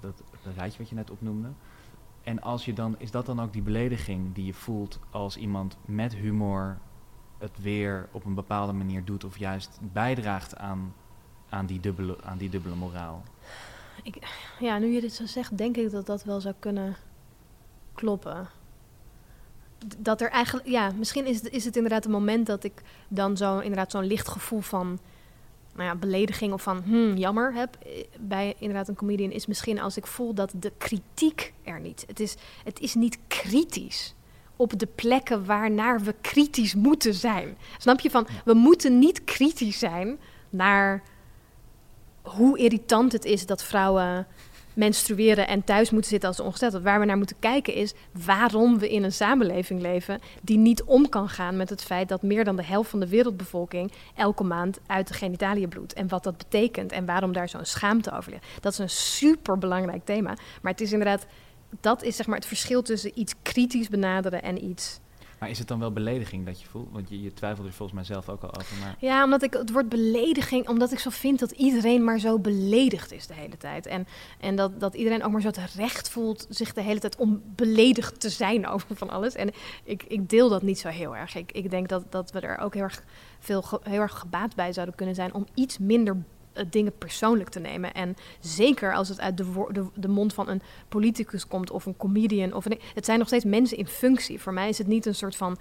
dat 0.00 0.22
dat 0.42 0.54
rijtje 0.56 0.78
wat 0.78 0.88
je 0.88 0.94
net 0.94 1.10
opnoemde. 1.10 1.48
En 2.22 2.40
als 2.40 2.64
je 2.64 2.72
dan, 2.72 2.94
is 2.98 3.10
dat 3.10 3.26
dan 3.26 3.40
ook 3.40 3.52
die 3.52 3.62
belediging 3.62 4.34
die 4.34 4.44
je 4.44 4.54
voelt 4.54 4.98
als 5.10 5.36
iemand 5.36 5.76
met 5.84 6.14
humor 6.14 6.78
het 7.38 7.62
weer 7.62 8.08
op 8.12 8.24
een 8.24 8.34
bepaalde 8.34 8.72
manier 8.72 9.04
doet 9.04 9.24
of 9.24 9.38
juist 9.38 9.78
bijdraagt 9.92 10.56
aan, 10.56 10.94
aan, 11.48 11.66
die, 11.66 11.80
dubbele, 11.80 12.22
aan 12.22 12.38
die 12.38 12.50
dubbele 12.50 12.74
moraal? 12.74 13.22
Ja, 14.58 14.78
nu 14.78 14.86
je 14.86 15.00
dit 15.00 15.12
zo 15.12 15.26
zegt, 15.26 15.58
denk 15.58 15.76
ik 15.76 15.90
dat 15.90 16.06
dat 16.06 16.24
wel 16.24 16.40
zou 16.40 16.54
kunnen 16.58 16.96
kloppen. 18.00 18.48
Dat 19.98 20.20
er 20.20 20.30
eigenlijk, 20.30 20.68
ja, 20.68 20.90
misschien 20.96 21.26
is 21.26 21.36
het, 21.36 21.50
is 21.50 21.64
het 21.64 21.76
inderdaad 21.76 22.04
een 22.04 22.10
moment 22.10 22.46
dat 22.46 22.64
ik 22.64 22.82
dan 23.08 23.36
zo, 23.36 23.58
inderdaad 23.58 23.90
zo'n 23.90 24.06
licht 24.06 24.28
gevoel 24.28 24.60
van, 24.60 24.98
nou 25.74 25.88
ja, 25.88 25.94
belediging 25.94 26.52
of 26.52 26.62
van, 26.62 26.82
hmm, 26.84 27.16
jammer 27.16 27.54
heb 27.54 27.76
eh, 27.76 28.04
bij 28.20 28.54
inderdaad 28.58 28.88
een 28.88 28.94
comedian, 28.94 29.30
is 29.30 29.46
misschien 29.46 29.80
als 29.80 29.96
ik 29.96 30.06
voel 30.06 30.34
dat 30.34 30.52
de 30.56 30.72
kritiek 30.78 31.52
er 31.62 31.80
niet. 31.80 32.04
Het 32.06 32.20
is, 32.20 32.36
het 32.64 32.80
is 32.80 32.94
niet 32.94 33.18
kritisch 33.28 34.14
op 34.56 34.78
de 34.78 34.88
plekken 34.94 35.44
waarnaar 35.44 36.00
we 36.00 36.14
kritisch 36.20 36.74
moeten 36.74 37.14
zijn. 37.14 37.58
Snap 37.78 38.00
je 38.00 38.10
van, 38.10 38.26
we 38.44 38.54
moeten 38.54 38.98
niet 38.98 39.24
kritisch 39.24 39.78
zijn 39.78 40.18
naar 40.50 41.02
hoe 42.22 42.58
irritant 42.58 43.12
het 43.12 43.24
is 43.24 43.46
dat 43.46 43.64
vrouwen 43.64 44.26
menstrueren 44.74 45.48
en 45.48 45.64
thuis 45.64 45.90
moeten 45.90 46.10
zitten 46.10 46.28
als 46.28 46.40
ongesteld. 46.40 46.82
Waar 46.82 47.00
we 47.00 47.06
naar 47.06 47.16
moeten 47.16 47.36
kijken 47.38 47.74
is 47.74 47.94
waarom 48.24 48.78
we 48.78 48.88
in 48.88 49.02
een 49.02 49.12
samenleving 49.12 49.80
leven 49.80 50.20
die 50.42 50.58
niet 50.58 50.82
om 50.82 51.08
kan 51.08 51.28
gaan 51.28 51.56
met 51.56 51.68
het 51.68 51.82
feit 51.82 52.08
dat 52.08 52.22
meer 52.22 52.44
dan 52.44 52.56
de 52.56 52.64
helft 52.64 52.90
van 52.90 53.00
de 53.00 53.08
wereldbevolking 53.08 53.92
elke 54.14 54.44
maand 54.44 54.78
uit 54.86 55.08
de 55.08 55.14
genitaliën 55.14 55.68
bloedt. 55.68 55.92
En 55.92 56.08
wat 56.08 56.24
dat 56.24 56.36
betekent 56.36 56.92
en 56.92 57.06
waarom 57.06 57.32
daar 57.32 57.48
zo'n 57.48 57.64
schaamte 57.64 58.12
over 58.16 58.30
ligt. 58.30 58.46
Dat 58.60 58.72
is 58.72 58.78
een 58.78 58.90
super 58.90 59.58
belangrijk 59.58 60.04
thema. 60.04 60.34
Maar 60.62 60.72
het 60.72 60.80
is 60.80 60.92
inderdaad, 60.92 61.26
dat 61.80 62.02
is 62.02 62.16
zeg 62.16 62.26
maar 62.26 62.36
het 62.36 62.46
verschil 62.46 62.82
tussen 62.82 63.18
iets 63.18 63.34
kritisch 63.42 63.88
benaderen 63.88 64.42
en 64.42 64.64
iets. 64.64 65.00
Maar 65.40 65.50
is 65.50 65.58
het 65.58 65.68
dan 65.68 65.78
wel 65.78 65.92
belediging 65.92 66.46
dat 66.46 66.60
je 66.60 66.66
voelt? 66.66 66.88
Want 66.92 67.08
je, 67.08 67.22
je 67.22 67.32
twijfelt 67.32 67.66
er 67.66 67.72
volgens 67.72 67.98
mij 67.98 68.06
zelf 68.06 68.28
ook 68.28 68.42
al 68.42 68.54
over. 68.58 68.76
Maar 68.80 68.96
Ja, 68.98 69.24
omdat 69.24 69.42
ik 69.42 69.52
het 69.52 69.70
woord 69.70 69.88
belediging, 69.88 70.68
omdat 70.68 70.92
ik 70.92 70.98
zo 70.98 71.10
vind 71.10 71.38
dat 71.38 71.50
iedereen 71.50 72.04
maar 72.04 72.18
zo 72.18 72.38
beledigd 72.38 73.12
is 73.12 73.26
de 73.26 73.34
hele 73.34 73.56
tijd. 73.56 73.86
En, 73.86 74.06
en 74.40 74.56
dat, 74.56 74.80
dat 74.80 74.94
iedereen 74.94 75.24
ook 75.24 75.32
maar 75.32 75.40
zo 75.40 75.46
het 75.46 75.74
recht 75.74 76.10
voelt 76.10 76.46
zich 76.48 76.72
de 76.72 76.80
hele 76.80 77.00
tijd 77.00 77.16
om 77.16 77.42
beledigd 77.44 78.20
te 78.20 78.28
zijn 78.28 78.66
over 78.72 78.96
van 78.96 79.10
alles. 79.10 79.34
En 79.34 79.50
ik, 79.84 80.02
ik 80.02 80.28
deel 80.28 80.48
dat 80.48 80.62
niet 80.62 80.78
zo 80.78 80.88
heel 80.88 81.16
erg. 81.16 81.34
Ik, 81.34 81.52
ik 81.52 81.70
denk 81.70 81.88
dat, 81.88 82.04
dat 82.12 82.30
we 82.30 82.40
er 82.40 82.58
ook 82.58 82.74
heel 82.74 82.82
erg, 82.82 83.02
veel, 83.38 83.64
heel 83.82 84.00
erg 84.00 84.18
gebaat 84.18 84.54
bij 84.54 84.72
zouden 84.72 84.94
kunnen 84.94 85.14
zijn 85.14 85.34
om 85.34 85.46
iets 85.54 85.78
minder 85.78 86.16
dingen 86.70 86.98
persoonlijk 86.98 87.48
te 87.48 87.60
nemen. 87.60 87.94
En 87.94 88.16
zeker 88.40 88.94
als 88.94 89.08
het 89.08 89.20
uit 89.20 89.36
de, 89.36 89.86
de, 89.94 90.08
mond 90.08 90.34
van 90.34 90.48
een 90.48 90.62
politicus 90.88 91.46
komt 91.46 91.70
of 91.70 91.86
een 91.86 91.96
comedian. 91.96 92.52
Of 92.52 92.64
het 92.94 93.04
zijn 93.04 93.18
nog 93.18 93.26
steeds 93.26 93.44
mensen 93.44 93.76
in 93.76 93.86
functie. 93.86 94.40
Voor 94.40 94.52
mij 94.52 94.68
is 94.68 94.78
het 94.78 94.86
niet 94.86 95.06
een 95.06 95.14
soort 95.14 95.36
van 95.36 95.58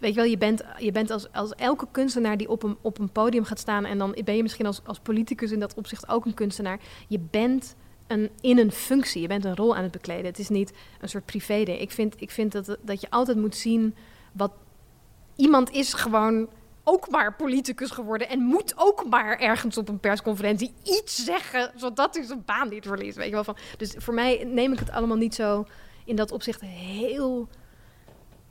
Weet 0.00 0.14
je 0.14 0.20
wel, 0.20 0.30
je 0.30 0.38
bent, 0.38 0.62
je 0.78 0.92
bent 0.92 1.10
als, 1.10 1.32
als 1.32 1.54
elke 1.54 1.86
kunstenaar 1.90 2.36
die 2.36 2.48
op 2.48 2.62
een, 2.62 2.76
op 2.80 2.98
een 2.98 3.10
podium 3.10 3.44
gaat 3.44 3.58
staan... 3.58 3.84
en 3.84 3.98
dan 3.98 4.16
ben 4.24 4.36
je 4.36 4.42
misschien 4.42 4.66
als, 4.66 4.80
als 4.84 4.98
politicus 4.98 5.50
in 5.50 5.60
dat 5.60 5.74
opzicht 5.74 6.08
ook 6.08 6.26
een 6.26 6.34
kunstenaar. 6.34 6.78
Je 7.08 7.18
bent 7.30 7.74
een, 8.06 8.30
in 8.40 8.58
een 8.58 8.72
functie, 8.72 9.20
je 9.20 9.28
bent 9.28 9.44
een 9.44 9.56
rol 9.56 9.76
aan 9.76 9.82
het 9.82 9.92
bekleden. 9.92 10.24
Het 10.24 10.38
is 10.38 10.48
niet 10.48 10.72
een 11.00 11.08
soort 11.08 11.24
privé 11.24 11.64
ding. 11.64 11.78
Ik 11.78 11.90
vind, 11.90 12.14
ik 12.18 12.30
vind 12.30 12.52
dat, 12.52 12.76
dat 12.82 13.00
je 13.00 13.10
altijd 13.10 13.38
moet 13.38 13.56
zien 13.56 13.94
wat... 14.32 14.52
Iemand 15.36 15.70
is 15.70 15.92
gewoon 15.92 16.48
ook 16.84 17.08
maar 17.08 17.34
politicus 17.34 17.90
geworden... 17.90 18.28
en 18.28 18.40
moet 18.40 18.72
ook 18.76 19.04
maar 19.08 19.38
ergens 19.38 19.78
op 19.78 19.88
een 19.88 20.00
persconferentie 20.00 20.74
iets 20.82 21.24
zeggen... 21.24 21.72
zodat 21.76 22.14
hij 22.14 22.24
zijn 22.24 22.42
baan 22.44 22.68
niet 22.68 22.86
verliest, 22.86 23.16
weet 23.16 23.28
je 23.28 23.32
wel. 23.32 23.44
Van. 23.44 23.56
Dus 23.76 23.94
voor 23.98 24.14
mij 24.14 24.44
neem 24.44 24.72
ik 24.72 24.78
het 24.78 24.90
allemaal 24.90 25.16
niet 25.16 25.34
zo 25.34 25.66
in 26.04 26.16
dat 26.16 26.32
opzicht 26.32 26.60
heel 26.60 27.48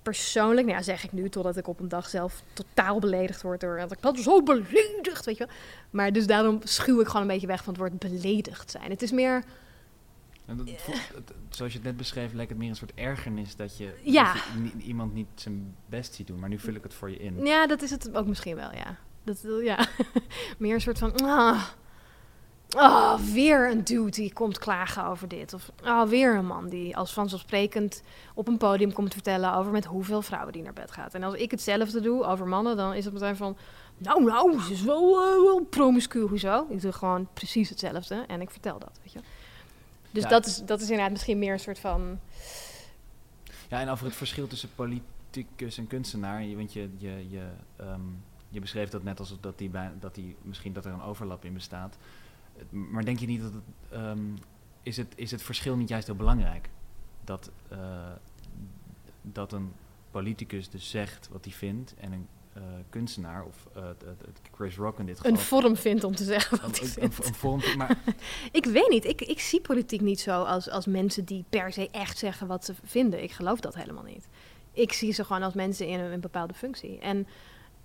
persoonlijk, 0.03 0.67
nou 0.67 0.77
ja, 0.77 0.83
zeg 0.83 1.03
ik 1.03 1.11
nu, 1.11 1.29
totdat 1.29 1.57
ik 1.57 1.67
op 1.67 1.79
een 1.79 1.87
dag 1.87 2.09
zelf 2.09 2.43
totaal 2.53 2.99
beledigd 2.99 3.41
word 3.41 3.61
door 3.61 3.77
dat 3.77 3.91
ik 3.91 4.01
dat 4.01 4.17
zo 4.17 4.43
beledigd, 4.43 5.25
weet 5.25 5.37
je 5.37 5.45
wel. 5.45 5.55
Maar 5.89 6.11
dus 6.11 6.27
daarom 6.27 6.59
schuw 6.63 6.99
ik 6.99 7.07
gewoon 7.07 7.21
een 7.21 7.27
beetje 7.27 7.47
weg 7.47 7.63
van 7.63 7.73
het 7.73 7.81
woord 7.81 7.99
beledigd 7.99 8.71
zijn. 8.71 8.89
Het 8.89 9.01
is 9.01 9.11
meer, 9.11 9.43
En 10.45 10.57
dat 10.57 10.67
het- 10.69 11.33
zoals 11.49 11.71
je 11.71 11.77
het 11.77 11.87
net 11.87 11.97
beschreef, 11.97 12.33
lijkt 12.33 12.49
het 12.49 12.59
meer 12.59 12.69
een 12.69 12.75
soort 12.75 12.93
ergernis 12.95 13.55
dat 13.55 13.77
je, 13.77 13.99
Ja. 14.03 14.33
dat 14.33 14.43
je 14.43 14.59
ni- 14.59 14.83
iemand 14.83 15.13
niet 15.13 15.27
zijn 15.35 15.75
best 15.85 16.13
ziet 16.13 16.27
doen. 16.27 16.39
Maar 16.39 16.49
nu 16.49 16.59
vul 16.59 16.73
ik 16.73 16.83
het 16.83 16.93
voor 16.93 17.09
je 17.09 17.17
in. 17.17 17.45
ja, 17.45 17.67
dat 17.67 17.81
is 17.81 17.89
het 17.91 18.15
ook 18.15 18.27
misschien 18.27 18.55
wel, 18.55 18.71
ja. 18.73 18.95
Dat, 19.23 19.45
ja, 19.63 19.85
meer 20.57 20.73
een 20.73 20.81
soort 20.81 20.99
van, 20.99 21.15
ah, 21.21 21.63
ah, 22.69 23.19
weer 23.19 23.69
een 23.71 23.83
dude 23.83 24.09
die 24.11 24.33
komt 24.33 24.57
klagen 24.59 25.05
over 25.05 25.27
dit. 25.27 25.53
Of 25.53 25.71
ah, 25.83 26.09
weer 26.09 26.35
een 26.35 26.45
man 26.45 26.69
die 26.69 26.97
als 26.97 27.13
vanzelfsprekend 27.13 28.03
op 28.33 28.47
een 28.47 28.57
podium 28.57 28.93
komt 28.93 29.13
vertellen 29.13 29.53
over 29.53 29.71
met 29.71 29.85
hoeveel 29.85 30.21
vrouwen 30.21 30.53
die 30.53 30.61
naar 30.63 30.73
bed 30.73 30.91
gaat. 30.91 31.13
En 31.13 31.23
als 31.23 31.33
ik 31.35 31.51
hetzelfde 31.51 32.01
doe 32.01 32.23
over 32.23 32.47
mannen, 32.47 32.77
dan 32.77 32.93
is 32.93 33.05
het 33.05 33.13
meteen 33.13 33.35
van, 33.35 33.57
nou, 33.97 34.23
nou, 34.23 34.61
ze 34.61 34.71
is 34.73 34.81
wel, 34.81 35.21
eh, 35.21 35.43
wel 35.43 35.59
promiscuur, 35.69 36.27
hoezo? 36.27 36.65
Ik 36.69 36.81
doe 36.81 36.91
gewoon 36.91 37.27
precies 37.33 37.69
hetzelfde 37.69 38.23
en 38.27 38.41
ik 38.41 38.49
vertel 38.51 38.79
dat, 38.79 38.99
weet 39.03 39.11
je. 39.13 39.19
Dus 40.13 40.23
Ja. 40.23 40.29
dat, 40.29 40.45
is, 40.45 40.57
dat 40.65 40.77
is 40.81 40.85
inderdaad 40.87 41.11
misschien 41.11 41.39
meer 41.39 41.53
een 41.53 41.59
soort 41.59 41.79
van... 41.79 42.19
Ja, 43.69 43.79
en 43.81 43.89
over 43.89 44.05
het 44.05 44.15
verschil 44.15 44.47
tussen 44.47 44.69
politicus 44.75 45.77
en 45.77 45.87
kunstenaar. 45.87 46.43
Je, 46.43 46.55
want 46.55 46.73
je, 46.73 46.89
je, 46.97 47.29
je, 47.29 47.47
ehm, 47.75 48.01
je 48.49 48.59
beschreef 48.59 48.89
dat 48.89 49.03
net 49.03 49.19
alsof 49.19 49.37
dat 49.39 49.57
die, 49.57 49.69
bij, 49.69 49.91
dat 49.99 50.15
die 50.15 50.35
misschien 50.41 50.73
dat 50.73 50.85
er 50.85 50.93
een 50.93 51.01
overlap 51.01 51.45
in 51.45 51.53
bestaat. 51.53 51.97
Maar 52.69 53.05
denk 53.05 53.19
je 53.19 53.25
niet 53.25 53.41
dat 53.41 53.53
het, 53.53 53.63
ehm, 53.89 54.21
is 54.83 54.97
het 54.97 55.13
is 55.15 55.31
het 55.31 55.41
verschil 55.43 55.75
niet 55.75 55.89
juist 55.89 56.07
heel 56.07 56.15
belangrijk? 56.15 56.69
Dat, 57.23 57.51
eh, 57.67 58.11
dat 59.21 59.51
een 59.53 59.73
politicus 60.11 60.69
dus 60.69 60.89
zegt 60.89 61.29
wat 61.31 61.45
hij 61.45 61.53
vindt 61.53 61.93
en 61.97 62.11
een 62.11 62.27
eh, 62.53 62.61
kunstenaar, 62.89 63.43
of 63.45 63.67
eh, 63.75 63.83
Chris 64.55 64.75
Rock 64.75 64.99
in 64.99 65.05
dit 65.05 65.17
geval. 65.17 65.31
een 65.31 65.37
vorm 65.37 65.75
vindt 65.75 66.03
om 66.03 66.15
te 66.15 66.23
zeggen 66.23 66.57
een, 66.57 66.63
wat 66.67 66.79
hij 66.79 66.87
een, 66.87 66.93
vindt. 66.93 67.27
een 67.27 67.33
vorm, 67.33 67.61
maar 67.77 67.97
Ik 68.51 68.65
weet 68.65 68.89
niet. 68.89 69.05
Ik, 69.05 69.21
ik 69.21 69.39
zie 69.39 69.61
politiek 69.61 70.01
niet 70.01 70.19
zo 70.19 70.43
als, 70.43 70.69
als 70.69 70.85
mensen 70.85 71.25
die 71.25 71.45
per 71.49 71.73
se 71.73 71.89
echt 71.91 72.17
zeggen 72.17 72.47
wat 72.47 72.65
ze 72.65 72.73
vinden. 72.83 73.23
Ik 73.23 73.31
geloof 73.31 73.59
dat 73.59 73.75
helemaal 73.75 74.03
niet. 74.03 74.27
Ik 74.71 74.93
zie 74.93 75.11
ze 75.13 75.23
gewoon 75.25 75.43
als 75.43 75.53
mensen 75.53 75.87
in 75.87 75.99
een, 75.99 76.11
een 76.11 76.19
bepaalde 76.19 76.53
functie. 76.53 76.99
En, 76.99 77.27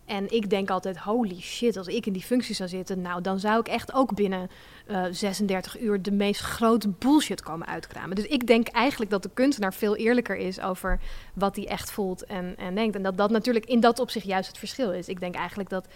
en 0.09 0.33
ik 0.33 0.51
denk 0.51 0.71
altijd, 0.71 0.99
holy 0.99 1.41
shit, 1.41 1.77
als 1.77 1.87
ik 1.87 2.07
in 2.07 2.13
die 2.13 2.23
functie 2.23 2.55
zou 2.55 2.69
zitten... 2.69 3.01
nou, 3.01 3.21
dan 3.21 3.41
zou 3.41 3.61
ik 3.61 3.69
echt 3.69 3.93
ook 3.93 4.15
binnen 4.15 4.51
eh, 4.87 5.05
36 5.11 5.81
uur 5.81 6.03
de 6.03 6.11
meest 6.11 6.41
grote 6.41 6.89
bullshit 6.89 7.43
komen 7.43 7.67
uitkramen. 7.67 8.17
Dus 8.17 8.27
ik 8.27 8.47
denk 8.47 8.69
eigenlijk 8.69 9.11
dat 9.11 9.23
de 9.23 9.31
kunstenaar 9.35 9.75
veel 9.75 9.97
eerlijker 9.97 10.37
is 10.37 10.61
over 10.61 11.01
wat 11.35 11.57
hij 11.57 11.69
echt 11.69 11.91
voelt 11.91 12.25
en, 12.25 12.55
en 12.57 12.75
denkt. 12.75 12.97
En 12.97 13.03
dat 13.03 13.17
dat 13.17 13.31
natuurlijk 13.31 13.67
in 13.67 13.81
dat 13.81 13.99
opzicht 13.99 14.27
juist 14.27 14.49
het 14.49 14.59
verschil 14.59 14.93
is. 14.93 15.09
Ik 15.09 15.21
denk 15.21 15.35
eigenlijk 15.35 15.69
dat, 15.69 15.87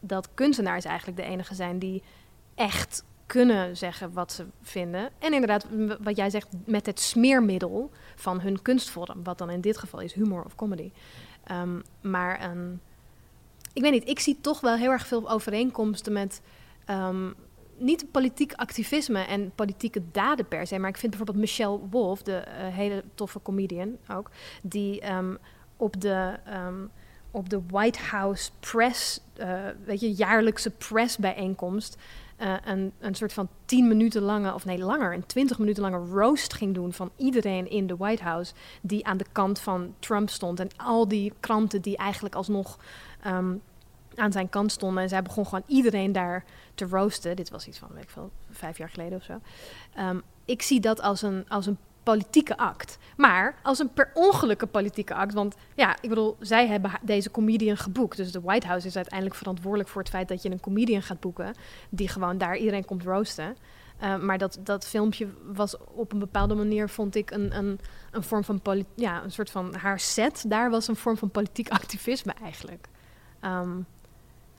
dat 0.00 0.28
kunstenaars 0.34 0.84
eigenlijk 0.84 1.18
de 1.18 1.24
enige 1.24 1.54
zijn 1.54 1.78
die 1.78 2.02
echt 2.54 3.04
kunnen 3.26 3.76
zeggen 3.76 4.12
wat 4.12 4.32
ze 4.32 4.46
vinden. 4.62 5.10
En 5.18 5.32
inderdaad, 5.32 5.66
wat 6.00 6.16
jij 6.16 6.30
zegt, 6.30 6.48
met 6.66 6.86
het 6.86 7.00
smeermiddel 7.00 7.90
van 8.16 8.40
hun 8.40 8.62
kunstvorm, 8.62 9.24
wat 9.24 9.38
dan 9.38 9.50
in 9.50 9.60
dit 9.60 9.78
geval 9.78 10.00
is 10.00 10.12
humor 10.12 10.44
of 10.44 10.54
comedy. 10.54 10.90
Ehm, 11.44 11.80
maar 12.00 12.38
ehm, 12.38 12.68
ik 13.72 13.82
weet 13.82 13.92
niet, 13.92 14.08
ik 14.08 14.18
zie 14.18 14.38
toch 14.40 14.60
wel 14.60 14.76
heel 14.76 14.90
erg 14.90 15.06
veel 15.06 15.30
overeenkomsten 15.30 16.12
met 16.12 16.40
ehm, 16.84 17.30
niet 17.80 18.10
politiek 18.10 18.52
activisme 18.52 19.18
en 19.18 19.52
politieke 19.54 20.02
daden 20.12 20.48
per 20.48 20.66
se, 20.66 20.78
maar 20.78 20.88
ik 20.88 20.96
vind 20.96 21.16
bijvoorbeeld 21.16 21.46
Michelle 21.46 21.80
Wolf, 21.90 22.22
de 22.22 22.36
eh, 22.36 22.66
hele 22.68 23.04
toffe 23.14 23.42
comedian 23.42 23.96
ook, 24.08 24.30
die 24.62 25.00
ehm, 25.00 25.34
op 25.76 26.00
de, 26.00 26.36
ehm, 26.44 26.84
op 27.30 27.48
de 27.48 27.60
White 27.66 27.98
House 27.98 28.50
press, 28.60 29.20
eh, 29.36 29.58
weet 29.84 30.00
je, 30.00 30.12
jaarlijkse 30.12 30.70
pressbijeenkomst. 30.70 31.96
eh 32.36 32.54
een, 32.64 32.92
een 32.98 33.14
soort 33.14 33.32
van 33.32 33.48
10 33.64 33.88
minuten 33.88 34.22
lange, 34.22 34.54
of 34.54 34.64
nee, 34.64 34.78
langer, 34.78 35.14
een 35.14 35.26
20 35.26 35.58
minuten 35.58 35.82
lange 35.82 36.10
roast 36.10 36.52
ging 36.52 36.74
doen 36.74 36.92
van 36.92 37.10
iedereen 37.16 37.70
in 37.70 37.86
de 37.86 37.96
White 37.96 38.22
House 38.22 38.52
die 38.82 39.06
aan 39.06 39.16
de 39.16 39.26
kant 39.32 39.58
van 39.58 39.94
Trump 39.98 40.30
stond. 40.30 40.60
En 40.60 40.68
al 40.76 41.08
die 41.08 41.32
kranten 41.40 41.82
die 41.82 41.96
eigenlijk 41.96 42.34
alsnog 42.34 42.78
ehm, 43.22 43.54
aan 44.14 44.32
zijn 44.32 44.48
kant 44.48 44.72
stonden. 44.72 45.02
En 45.02 45.08
zij 45.08 45.22
begon 45.22 45.44
gewoon 45.44 45.64
iedereen 45.66 46.12
daar 46.12 46.44
te 46.74 46.86
roosten. 46.86 47.36
Dit 47.36 47.50
was 47.50 47.66
iets 47.66 47.78
van, 47.78 47.88
weet 47.94 48.02
ik 48.02 48.10
veel, 48.10 48.30
vijf 48.50 48.78
jaar 48.78 48.90
geleden 48.90 49.18
of 49.18 49.24
zo. 49.24 49.40
Ehm, 49.94 50.18
ik 50.44 50.62
zie 50.62 50.80
dat 50.80 51.00
als 51.00 51.22
een, 51.22 51.44
als 51.48 51.66
een 51.66 51.78
politieke 52.02 52.56
act. 52.56 52.98
Maar 53.16 53.54
als 53.62 53.78
een 53.78 53.92
per 53.92 54.10
ongelukke 54.14 54.66
politieke 54.66 55.14
act. 55.14 55.34
Want 55.34 55.54
ja, 55.74 55.96
ik 56.00 56.08
bedoel, 56.08 56.36
zij 56.40 56.66
hebben 56.66 56.90
deze 57.02 57.30
comedian 57.30 57.76
geboekt. 57.76 58.16
Dus 58.16 58.32
de 58.32 58.40
White 58.40 58.66
House 58.66 58.86
is 58.86 58.96
uiteindelijk 58.96 59.36
verantwoordelijk 59.36 59.88
voor 59.88 60.00
het 60.00 60.10
feit 60.10 60.28
dat 60.28 60.42
je 60.42 60.50
een 60.50 60.60
comedian 60.60 61.02
gaat 61.02 61.20
boeken. 61.20 61.54
Die 61.88 62.08
gewoon 62.08 62.38
daar 62.38 62.56
iedereen 62.56 62.84
komt 62.84 63.02
roosten. 63.02 63.56
Uh, 64.02 64.18
maar 64.18 64.38
dat, 64.38 64.58
dat 64.60 64.86
filmpje 64.86 65.28
was 65.52 65.76
op 65.78 66.12
een 66.12 66.18
bepaalde 66.18 66.54
manier, 66.54 66.88
vond 66.88 67.14
ik, 67.14 67.30
een, 67.30 67.56
een, 67.56 67.80
een 68.10 68.22
vorm 68.22 68.44
van 68.44 68.60
ja, 68.94 69.22
een 69.22 69.32
soort 69.32 69.50
van 69.50 69.74
haar 69.74 70.00
set. 70.00 70.44
Daar 70.48 70.70
was 70.70 70.88
een 70.88 70.96
vorm 70.96 71.16
van 71.16 71.30
politiek 71.30 71.68
activisme 71.78 72.32
eigenlijk. 72.42 72.88
Um, 73.44 73.86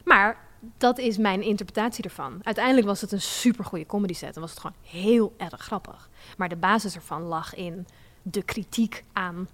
maar 0.03 0.37
dat 0.77 0.97
is 0.97 1.17
mijn 1.17 1.41
interpretatie 1.41 2.03
ervan. 2.03 2.39
Uiteindelijk 2.43 2.87
was 2.87 3.01
het 3.01 3.11
een 3.11 3.21
supergoeie 3.21 3.85
comedy 3.85 4.13
set 4.13 4.35
en 4.35 4.41
was 4.41 4.49
het 4.49 4.59
gewoon 4.59 4.77
heel 4.81 5.33
erg 5.37 5.61
grappig. 5.61 6.09
Maar 6.37 6.49
de 6.49 6.55
basis 6.55 6.95
ervan 6.95 7.21
lag 7.21 7.55
in 7.55 7.87
de 8.21 8.43
kritiek 8.43 9.03
aan 9.13 9.47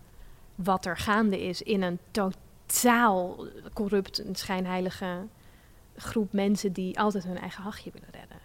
wat 0.56 0.86
er 0.86 0.98
gaande 0.98 1.42
is 1.46 1.62
in 1.62 1.82
een 1.82 2.00
totaal 2.12 3.46
corrupt 3.74 4.20
en 4.20 4.36
schijnheilige 4.36 5.28
groep 5.96 6.34
mensen 6.34 6.74
die 6.74 7.00
altijd 7.00 7.24
hun 7.24 7.38
eigen 7.38 7.64
hachje 7.64 7.92
willen 7.92 8.10
redden. 8.12 8.38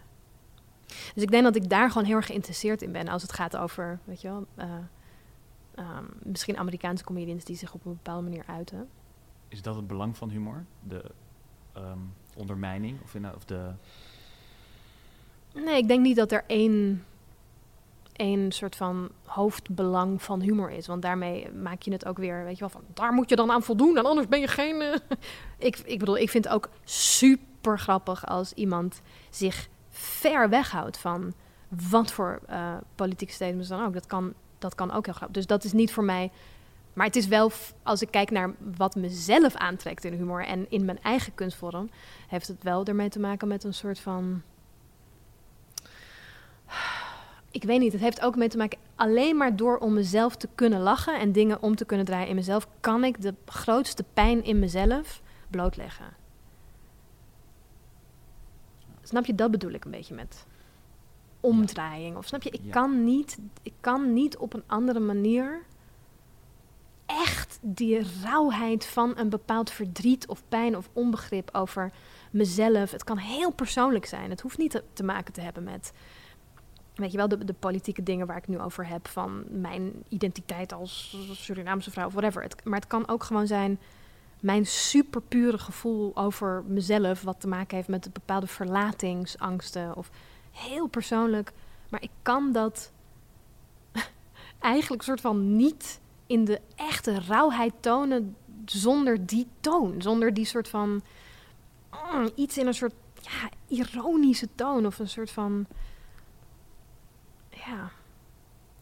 Dus 1.13 1.23
ik 1.23 1.31
denk 1.31 1.43
dat 1.43 1.55
ik 1.55 1.69
daar 1.69 1.91
gewoon 1.91 2.07
heel 2.07 2.15
erg 2.15 2.25
geïnteresseerd 2.25 2.81
in 2.81 2.91
ben 2.91 3.07
als 3.07 3.21
het 3.21 3.33
gaat 3.33 3.57
over, 3.57 3.99
weet 4.03 4.21
je 4.21 4.27
wel, 4.27 4.45
uh, 4.57 4.65
um, 5.75 6.09
misschien 6.23 6.57
Amerikaanse 6.57 7.03
comedians 7.03 7.43
die 7.43 7.55
zich 7.55 7.73
op 7.73 7.85
een 7.85 7.93
bepaalde 7.93 8.23
manier 8.23 8.43
uiten. 8.47 8.89
Is 9.53 9.61
dat 9.61 9.75
het 9.75 9.87
belang 9.87 10.17
van 10.17 10.29
humor? 10.29 10.65
De 10.79 11.03
um, 11.77 12.13
ondermijning 12.35 13.01
of, 13.03 13.15
in, 13.15 13.35
of 13.35 13.45
de. 13.45 13.71
Nee, 15.53 15.77
ik 15.77 15.87
denk 15.87 16.01
niet 16.01 16.15
dat 16.15 16.31
er 16.31 16.43
één, 16.47 17.05
één 18.13 18.51
soort 18.51 18.75
van 18.75 19.09
hoofdbelang 19.25 20.21
van 20.21 20.41
humor 20.41 20.71
is. 20.71 20.87
Want 20.87 21.01
daarmee 21.01 21.51
maak 21.51 21.81
je 21.81 21.91
het 21.91 22.05
ook 22.05 22.17
weer, 22.17 22.43
weet 22.43 22.53
je 22.53 22.59
wel, 22.59 22.69
van 22.69 22.83
daar 22.93 23.13
moet 23.13 23.29
je 23.29 23.35
dan 23.35 23.51
aan 23.51 23.63
voldoen 23.63 23.97
en 23.97 24.05
anders 24.05 24.27
ben 24.27 24.39
je 24.39 24.47
geen. 24.47 24.81
Uh... 24.81 24.95
ik, 25.67 25.77
ik 25.77 25.99
bedoel, 25.99 26.17
ik 26.17 26.29
vind 26.29 26.43
het 26.43 26.53
ook 26.53 26.69
super 26.83 27.79
grappig 27.79 28.25
als 28.25 28.53
iemand 28.53 29.01
zich 29.29 29.67
ver 29.89 30.49
weghoudt 30.49 30.97
van 30.97 31.33
wat 31.89 32.11
voor 32.11 32.39
uh, 32.49 32.73
politieke 32.95 33.33
statements 33.33 33.69
dan 33.69 33.85
ook. 33.85 33.93
Dat 33.93 34.05
kan, 34.05 34.33
dat 34.59 34.75
kan 34.75 34.91
ook 34.91 35.05
heel 35.05 35.13
grappig. 35.13 35.35
Dus 35.35 35.47
dat 35.47 35.63
is 35.63 35.73
niet 35.73 35.93
voor 35.93 36.03
mij. 36.03 36.31
Maar 36.93 37.05
het 37.05 37.15
is 37.15 37.27
wel, 37.27 37.51
als 37.83 38.01
ik 38.01 38.11
kijk 38.11 38.31
naar 38.31 38.53
wat 38.77 38.95
mezelf 38.95 39.55
aantrekt 39.55 40.03
in 40.03 40.13
humor 40.13 40.45
en 40.45 40.65
in 40.69 40.85
mijn 40.85 41.01
eigen 41.01 41.33
kunstvorm, 41.35 41.89
heeft 42.27 42.47
het 42.47 42.63
wel 42.63 42.85
ermee 42.85 43.09
te 43.09 43.19
maken 43.19 43.47
met 43.47 43.63
een 43.63 43.73
soort 43.73 43.99
van. 43.99 44.41
Ik 47.51 47.63
weet 47.63 47.79
niet, 47.79 47.91
het 47.91 48.01
heeft 48.01 48.21
ook 48.21 48.35
mee 48.35 48.47
te 48.49 48.57
maken. 48.57 48.79
Alleen 48.95 49.37
maar 49.37 49.55
door 49.55 49.77
om 49.77 49.93
mezelf 49.93 50.35
te 50.35 50.49
kunnen 50.55 50.79
lachen 50.81 51.19
en 51.19 51.31
dingen 51.31 51.61
om 51.61 51.75
te 51.75 51.85
kunnen 51.85 52.05
draaien 52.05 52.27
in 52.27 52.35
mezelf, 52.35 52.67
kan 52.79 53.03
ik 53.03 53.21
de 53.21 53.33
grootste 53.45 54.03
pijn 54.13 54.43
in 54.43 54.59
mezelf 54.59 55.21
blootleggen. 55.49 56.05
Snap 59.01 59.25
je, 59.25 59.35
dat 59.35 59.51
bedoel 59.51 59.71
ik 59.71 59.85
een 59.85 59.91
beetje 59.91 60.13
met 60.15 60.45
omdraaiing. 61.39 62.17
Of 62.17 62.25
snap 62.25 62.41
je, 62.43 62.49
ik, 62.49 62.61
Ja. 62.63 62.71
kan, 62.71 63.03
niet, 63.03 63.37
ik 63.61 63.73
kan 63.79 64.13
niet 64.13 64.37
op 64.37 64.53
een 64.53 64.63
andere 64.65 64.99
manier 64.99 65.61
die 67.65 68.07
rauwheid 68.23 68.85
van 68.85 69.17
een 69.17 69.29
bepaald 69.29 69.71
verdriet 69.71 70.27
of 70.27 70.43
pijn 70.49 70.77
of 70.77 70.89
onbegrip 70.93 71.49
over 71.51 71.91
mezelf. 72.31 72.91
Het 72.91 73.03
kan 73.03 73.17
heel 73.17 73.51
persoonlijk 73.51 74.05
zijn. 74.05 74.29
Het 74.29 74.41
hoeft 74.41 74.57
niet 74.57 74.81
te, 74.93 75.03
maken 75.03 75.33
te 75.33 75.41
hebben 75.41 75.63
met, 75.63 75.93
weet 76.95 77.11
je 77.11 77.17
wel, 77.17 77.27
de, 77.27 77.45
de 77.45 77.53
politieke 77.53 78.03
dingen 78.03 78.27
waar 78.27 78.37
ik 78.37 78.47
nu 78.47 78.59
over 78.59 78.87
heb. 78.87 79.07
Van 79.07 79.43
mijn 79.49 79.91
identiteit 80.09 80.73
als 80.73 81.17
Surinaamse 81.31 81.91
vrouw 81.91 82.05
of 82.05 82.13
whatever. 82.13 82.47
Maar 82.63 82.79
het 82.79 82.87
kan 82.87 83.07
ook 83.07 83.23
gewoon 83.23 83.47
zijn 83.47 83.79
mijn 84.39 84.65
superpure 84.65 85.57
gevoel 85.57 86.11
over 86.15 86.63
mezelf. 86.67 87.21
Wat 87.21 87.39
te 87.39 87.47
maken 87.47 87.75
heeft 87.75 87.87
met 87.87 88.13
bepaalde 88.13 88.47
verlatingsangsten. 88.47 89.95
Of 89.95 90.09
heel 90.51 90.87
persoonlijk. 90.87 91.51
Maar 91.89 92.01
ik 92.01 92.11
kan 92.21 92.51
dat 92.51 92.91
eigenlijk 94.59 95.01
soort 95.01 95.21
van 95.21 95.55
niet 95.55 96.01
in 96.27 96.45
de 96.45 96.61
echte 96.75 97.19
rauwheid 97.19 97.73
tonen 97.79 98.35
zonder 98.65 99.25
die 99.25 99.47
toon. 99.59 100.01
Zonder 100.01 100.33
die 100.33 100.45
soort 100.45 100.67
van 100.67 101.01
mm, 101.91 102.29
iets 102.35 102.57
in 102.57 102.67
een 102.67 102.73
soort 102.73 102.93
ja, 103.21 103.49
ironische 103.67 104.47
toon 104.55 104.85
of 104.85 104.99
een 104.99 105.09
soort 105.09 105.31
van 105.31 105.65
ja, 107.49 107.91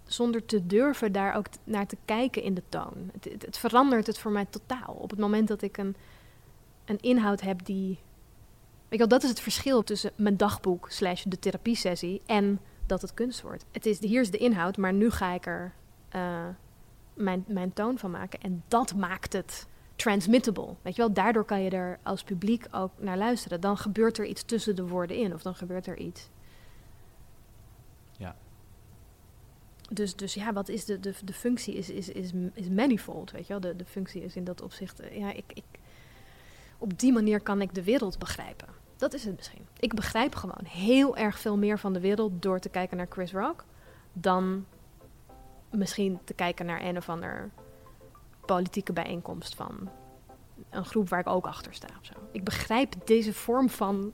zonder 0.05 0.45
te 0.45 0.67
durven 0.67 1.11
daar 1.11 1.35
ook 1.35 1.45
naar 1.63 1.87
te 1.87 1.97
kijken 2.05 2.43
in 2.43 2.53
de 2.53 2.63
toon. 2.69 3.11
Het, 3.13 3.45
het, 3.45 3.57
verandert 3.57 4.07
het 4.07 4.17
voor 4.17 4.31
mij 4.31 4.45
totaal. 4.45 4.93
Op 4.93 5.09
het 5.09 5.19
moment 5.19 5.47
dat 5.47 5.61
ik 5.61 5.77
een, 5.77 5.95
een 6.85 6.99
inhoud 6.99 7.41
heb 7.41 7.65
die. 7.65 7.99
Je 8.89 8.97
wel, 8.97 9.07
dat 9.07 9.23
is 9.23 9.29
het 9.29 9.39
verschil 9.39 9.83
tussen 9.83 10.11
mijn 10.15 10.37
dagboek 10.37 10.89
slash 10.89 11.23
de 11.23 11.39
therapiesessie 11.39 12.21
en 12.25 12.59
dat 12.85 13.01
het 13.01 13.13
kunst 13.13 13.41
wordt. 13.41 13.65
Het 13.71 13.85
is, 13.85 13.99
hier 13.99 14.21
is 14.21 14.31
de 14.31 14.37
inhoud, 14.37 14.77
maar 14.77 14.93
nu 14.93 15.09
ga 15.09 15.33
ik 15.33 15.45
er 15.45 15.73
uh, 16.15 16.47
mijn, 17.13 17.43
mijn 17.47 17.73
toon 17.73 17.97
van 17.97 18.11
maken. 18.11 18.39
En 18.41 18.63
dat 18.67 18.95
maakt 18.95 19.33
het 19.33 19.67
transmittable. 19.95 20.75
Weet 20.81 20.95
je 20.95 21.01
wel, 21.01 21.13
daardoor 21.13 21.45
kan 21.45 21.61
je 21.61 21.69
er 21.69 21.99
als 22.03 22.23
publiek 22.23 22.67
ook 22.71 22.91
naar 22.97 23.17
luisteren. 23.17 23.61
Dan 23.61 23.77
gebeurt 23.77 24.17
er 24.17 24.25
iets 24.25 24.43
tussen 24.43 24.75
de 24.75 24.87
woorden 24.87 25.17
in, 25.17 25.33
of 25.33 25.41
dan 25.41 25.55
gebeurt 25.55 25.87
er 25.87 25.97
iets. 25.97 26.29
Ja. 28.17 28.35
Dus, 29.89 30.15
dus 30.15 30.33
ja, 30.33 30.53
wat 30.53 30.69
is 30.69 30.85
de, 30.85 30.99
de, 30.99 31.13
de 31.23 31.33
functie? 31.33 31.75
Is, 31.75 31.89
is, 31.89 32.09
is, 32.09 32.31
is 32.53 32.69
manifold, 32.69 33.31
weet 33.31 33.47
je 33.47 33.53
wel. 33.53 33.61
De, 33.61 33.75
de 33.75 33.85
functie 33.85 34.23
is 34.23 34.35
in 34.35 34.43
dat 34.43 34.61
opzicht... 34.61 34.99
eh, 34.99 35.17
Ja, 35.17 35.33
ik, 35.33 35.43
ik, 35.53 35.63
op 36.77 36.99
die 36.99 37.13
manier 37.13 37.41
kan 37.41 37.61
ik 37.61 37.73
de 37.73 37.83
wereld 37.83 38.19
begrijpen. 38.19 38.67
Dat 38.97 39.13
is 39.13 39.23
het 39.23 39.35
misschien. 39.35 39.65
Ik 39.79 39.93
begrijp 39.93 40.35
gewoon 40.35 40.65
heel 40.65 41.17
erg 41.17 41.39
veel 41.39 41.57
meer 41.57 41.79
van 41.79 41.93
de 41.93 41.99
wereld 41.99 42.41
door 42.41 42.59
te 42.59 42.69
kijken 42.69 42.97
naar 42.97 43.07
Chris 43.09 43.31
Rock... 43.31 43.65
dan 44.13 44.65
misschien 45.71 46.19
te 46.23 46.33
kijken 46.33 46.65
naar 46.65 46.81
een 46.81 46.97
of 46.97 47.09
ander 47.09 47.49
politieke 48.45 48.93
bijeenkomst 48.93 49.55
van 49.55 49.89
een 50.69 50.85
groep 50.85 51.09
waar 51.09 51.19
ik 51.19 51.27
ook 51.27 51.45
achter 51.45 51.73
sta. 51.73 51.87
Ik 52.31 52.43
begrijp 52.43 52.93
deze 53.05 53.33
vorm 53.33 53.69
van 53.69 54.13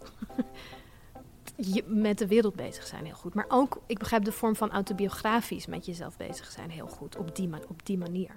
met 1.86 2.18
de 2.18 2.28
wereld 2.28 2.56
bezig 2.56 2.88
zijn 2.88 3.06
heel 3.06 3.16
goed. 3.16 3.34
Maar 3.34 3.46
ook, 3.48 3.82
ik 3.86 4.00
begrijp 4.00 4.24
de 4.24 4.32
vorm 4.32 4.56
van 4.56 4.72
autobiografisch 4.72 5.66
met 5.66 5.86
jezelf 5.86 6.18
bezig 6.18 6.52
zijn 6.52 6.70
heel 6.70 6.88
goed. 6.88 7.18
Op 7.18 7.36
die, 7.36 7.48
ma- 7.48 7.60
op 7.68 7.86
die 7.86 7.98
manier. 7.98 8.32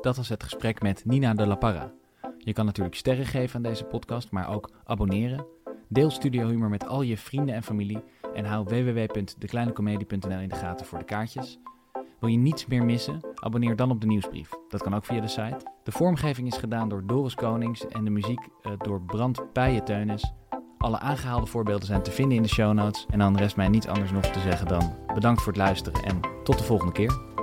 Dat 0.00 0.16
was 0.16 0.28
het 0.28 0.42
gesprek 0.42 0.82
met 0.82 1.04
Nina 1.04 1.34
de 1.34 1.46
La 1.46 1.54
Parra. 1.54 1.92
Je 2.38 2.52
kan 2.52 2.64
natuurlijk 2.64 2.96
sterren 2.96 3.26
geven 3.26 3.56
aan 3.56 3.62
deze 3.62 3.84
podcast, 3.84 4.30
maar 4.30 4.48
ook 4.48 4.70
abonneren. 4.84 5.46
Deel 5.88 6.10
Studio 6.10 6.48
Humor 6.48 6.68
met 6.68 6.86
al 6.86 7.02
je 7.02 7.18
vrienden 7.18 7.54
en 7.54 7.62
familie 7.62 8.02
en 8.34 8.44
hou 8.44 8.64
www.dekleinecomedie.nl 8.64 10.38
in 10.38 10.48
de 10.48 10.54
gaten 10.54 10.86
voor 10.86 10.98
de 10.98 11.04
kaartjes. 11.04 11.58
Wil 12.20 12.28
je 12.28 12.38
niets 12.38 12.66
meer 12.66 12.84
missen? 12.84 13.20
Abonneer 13.34 13.76
dan 13.76 13.90
op 13.90 14.00
de 14.00 14.06
nieuwsbrief. 14.06 14.50
Dat 14.68 14.82
kan 14.82 14.94
ook 14.94 15.04
via 15.04 15.20
de 15.20 15.28
site. 15.28 15.70
De 15.82 15.92
vormgeving 15.92 16.46
is 16.46 16.56
gedaan 16.56 16.88
door 16.88 17.06
Doris 17.06 17.34
Konings 17.34 17.88
en 17.88 18.04
de 18.04 18.10
muziek 18.10 18.40
eh, 18.62 18.72
door 18.78 19.00
Brand 19.00 19.52
Pijeteunis. 19.52 20.32
Alle 20.78 20.98
aangehaalde 20.98 21.46
voorbeelden 21.46 21.86
zijn 21.86 22.02
te 22.02 22.10
vinden 22.10 22.36
in 22.36 22.42
de 22.42 22.48
show 22.48 22.72
notes. 22.72 23.06
En 23.10 23.18
dan 23.18 23.36
rest 23.36 23.56
mij 23.56 23.68
niets 23.68 23.86
anders 23.86 24.10
nog 24.10 24.24
te 24.24 24.40
zeggen 24.40 24.66
dan 24.66 24.94
bedankt 25.14 25.42
voor 25.42 25.52
het 25.52 25.62
luisteren 25.62 26.02
en 26.02 26.20
tot 26.42 26.58
de 26.58 26.64
volgende 26.64 26.92
keer. 26.92 27.33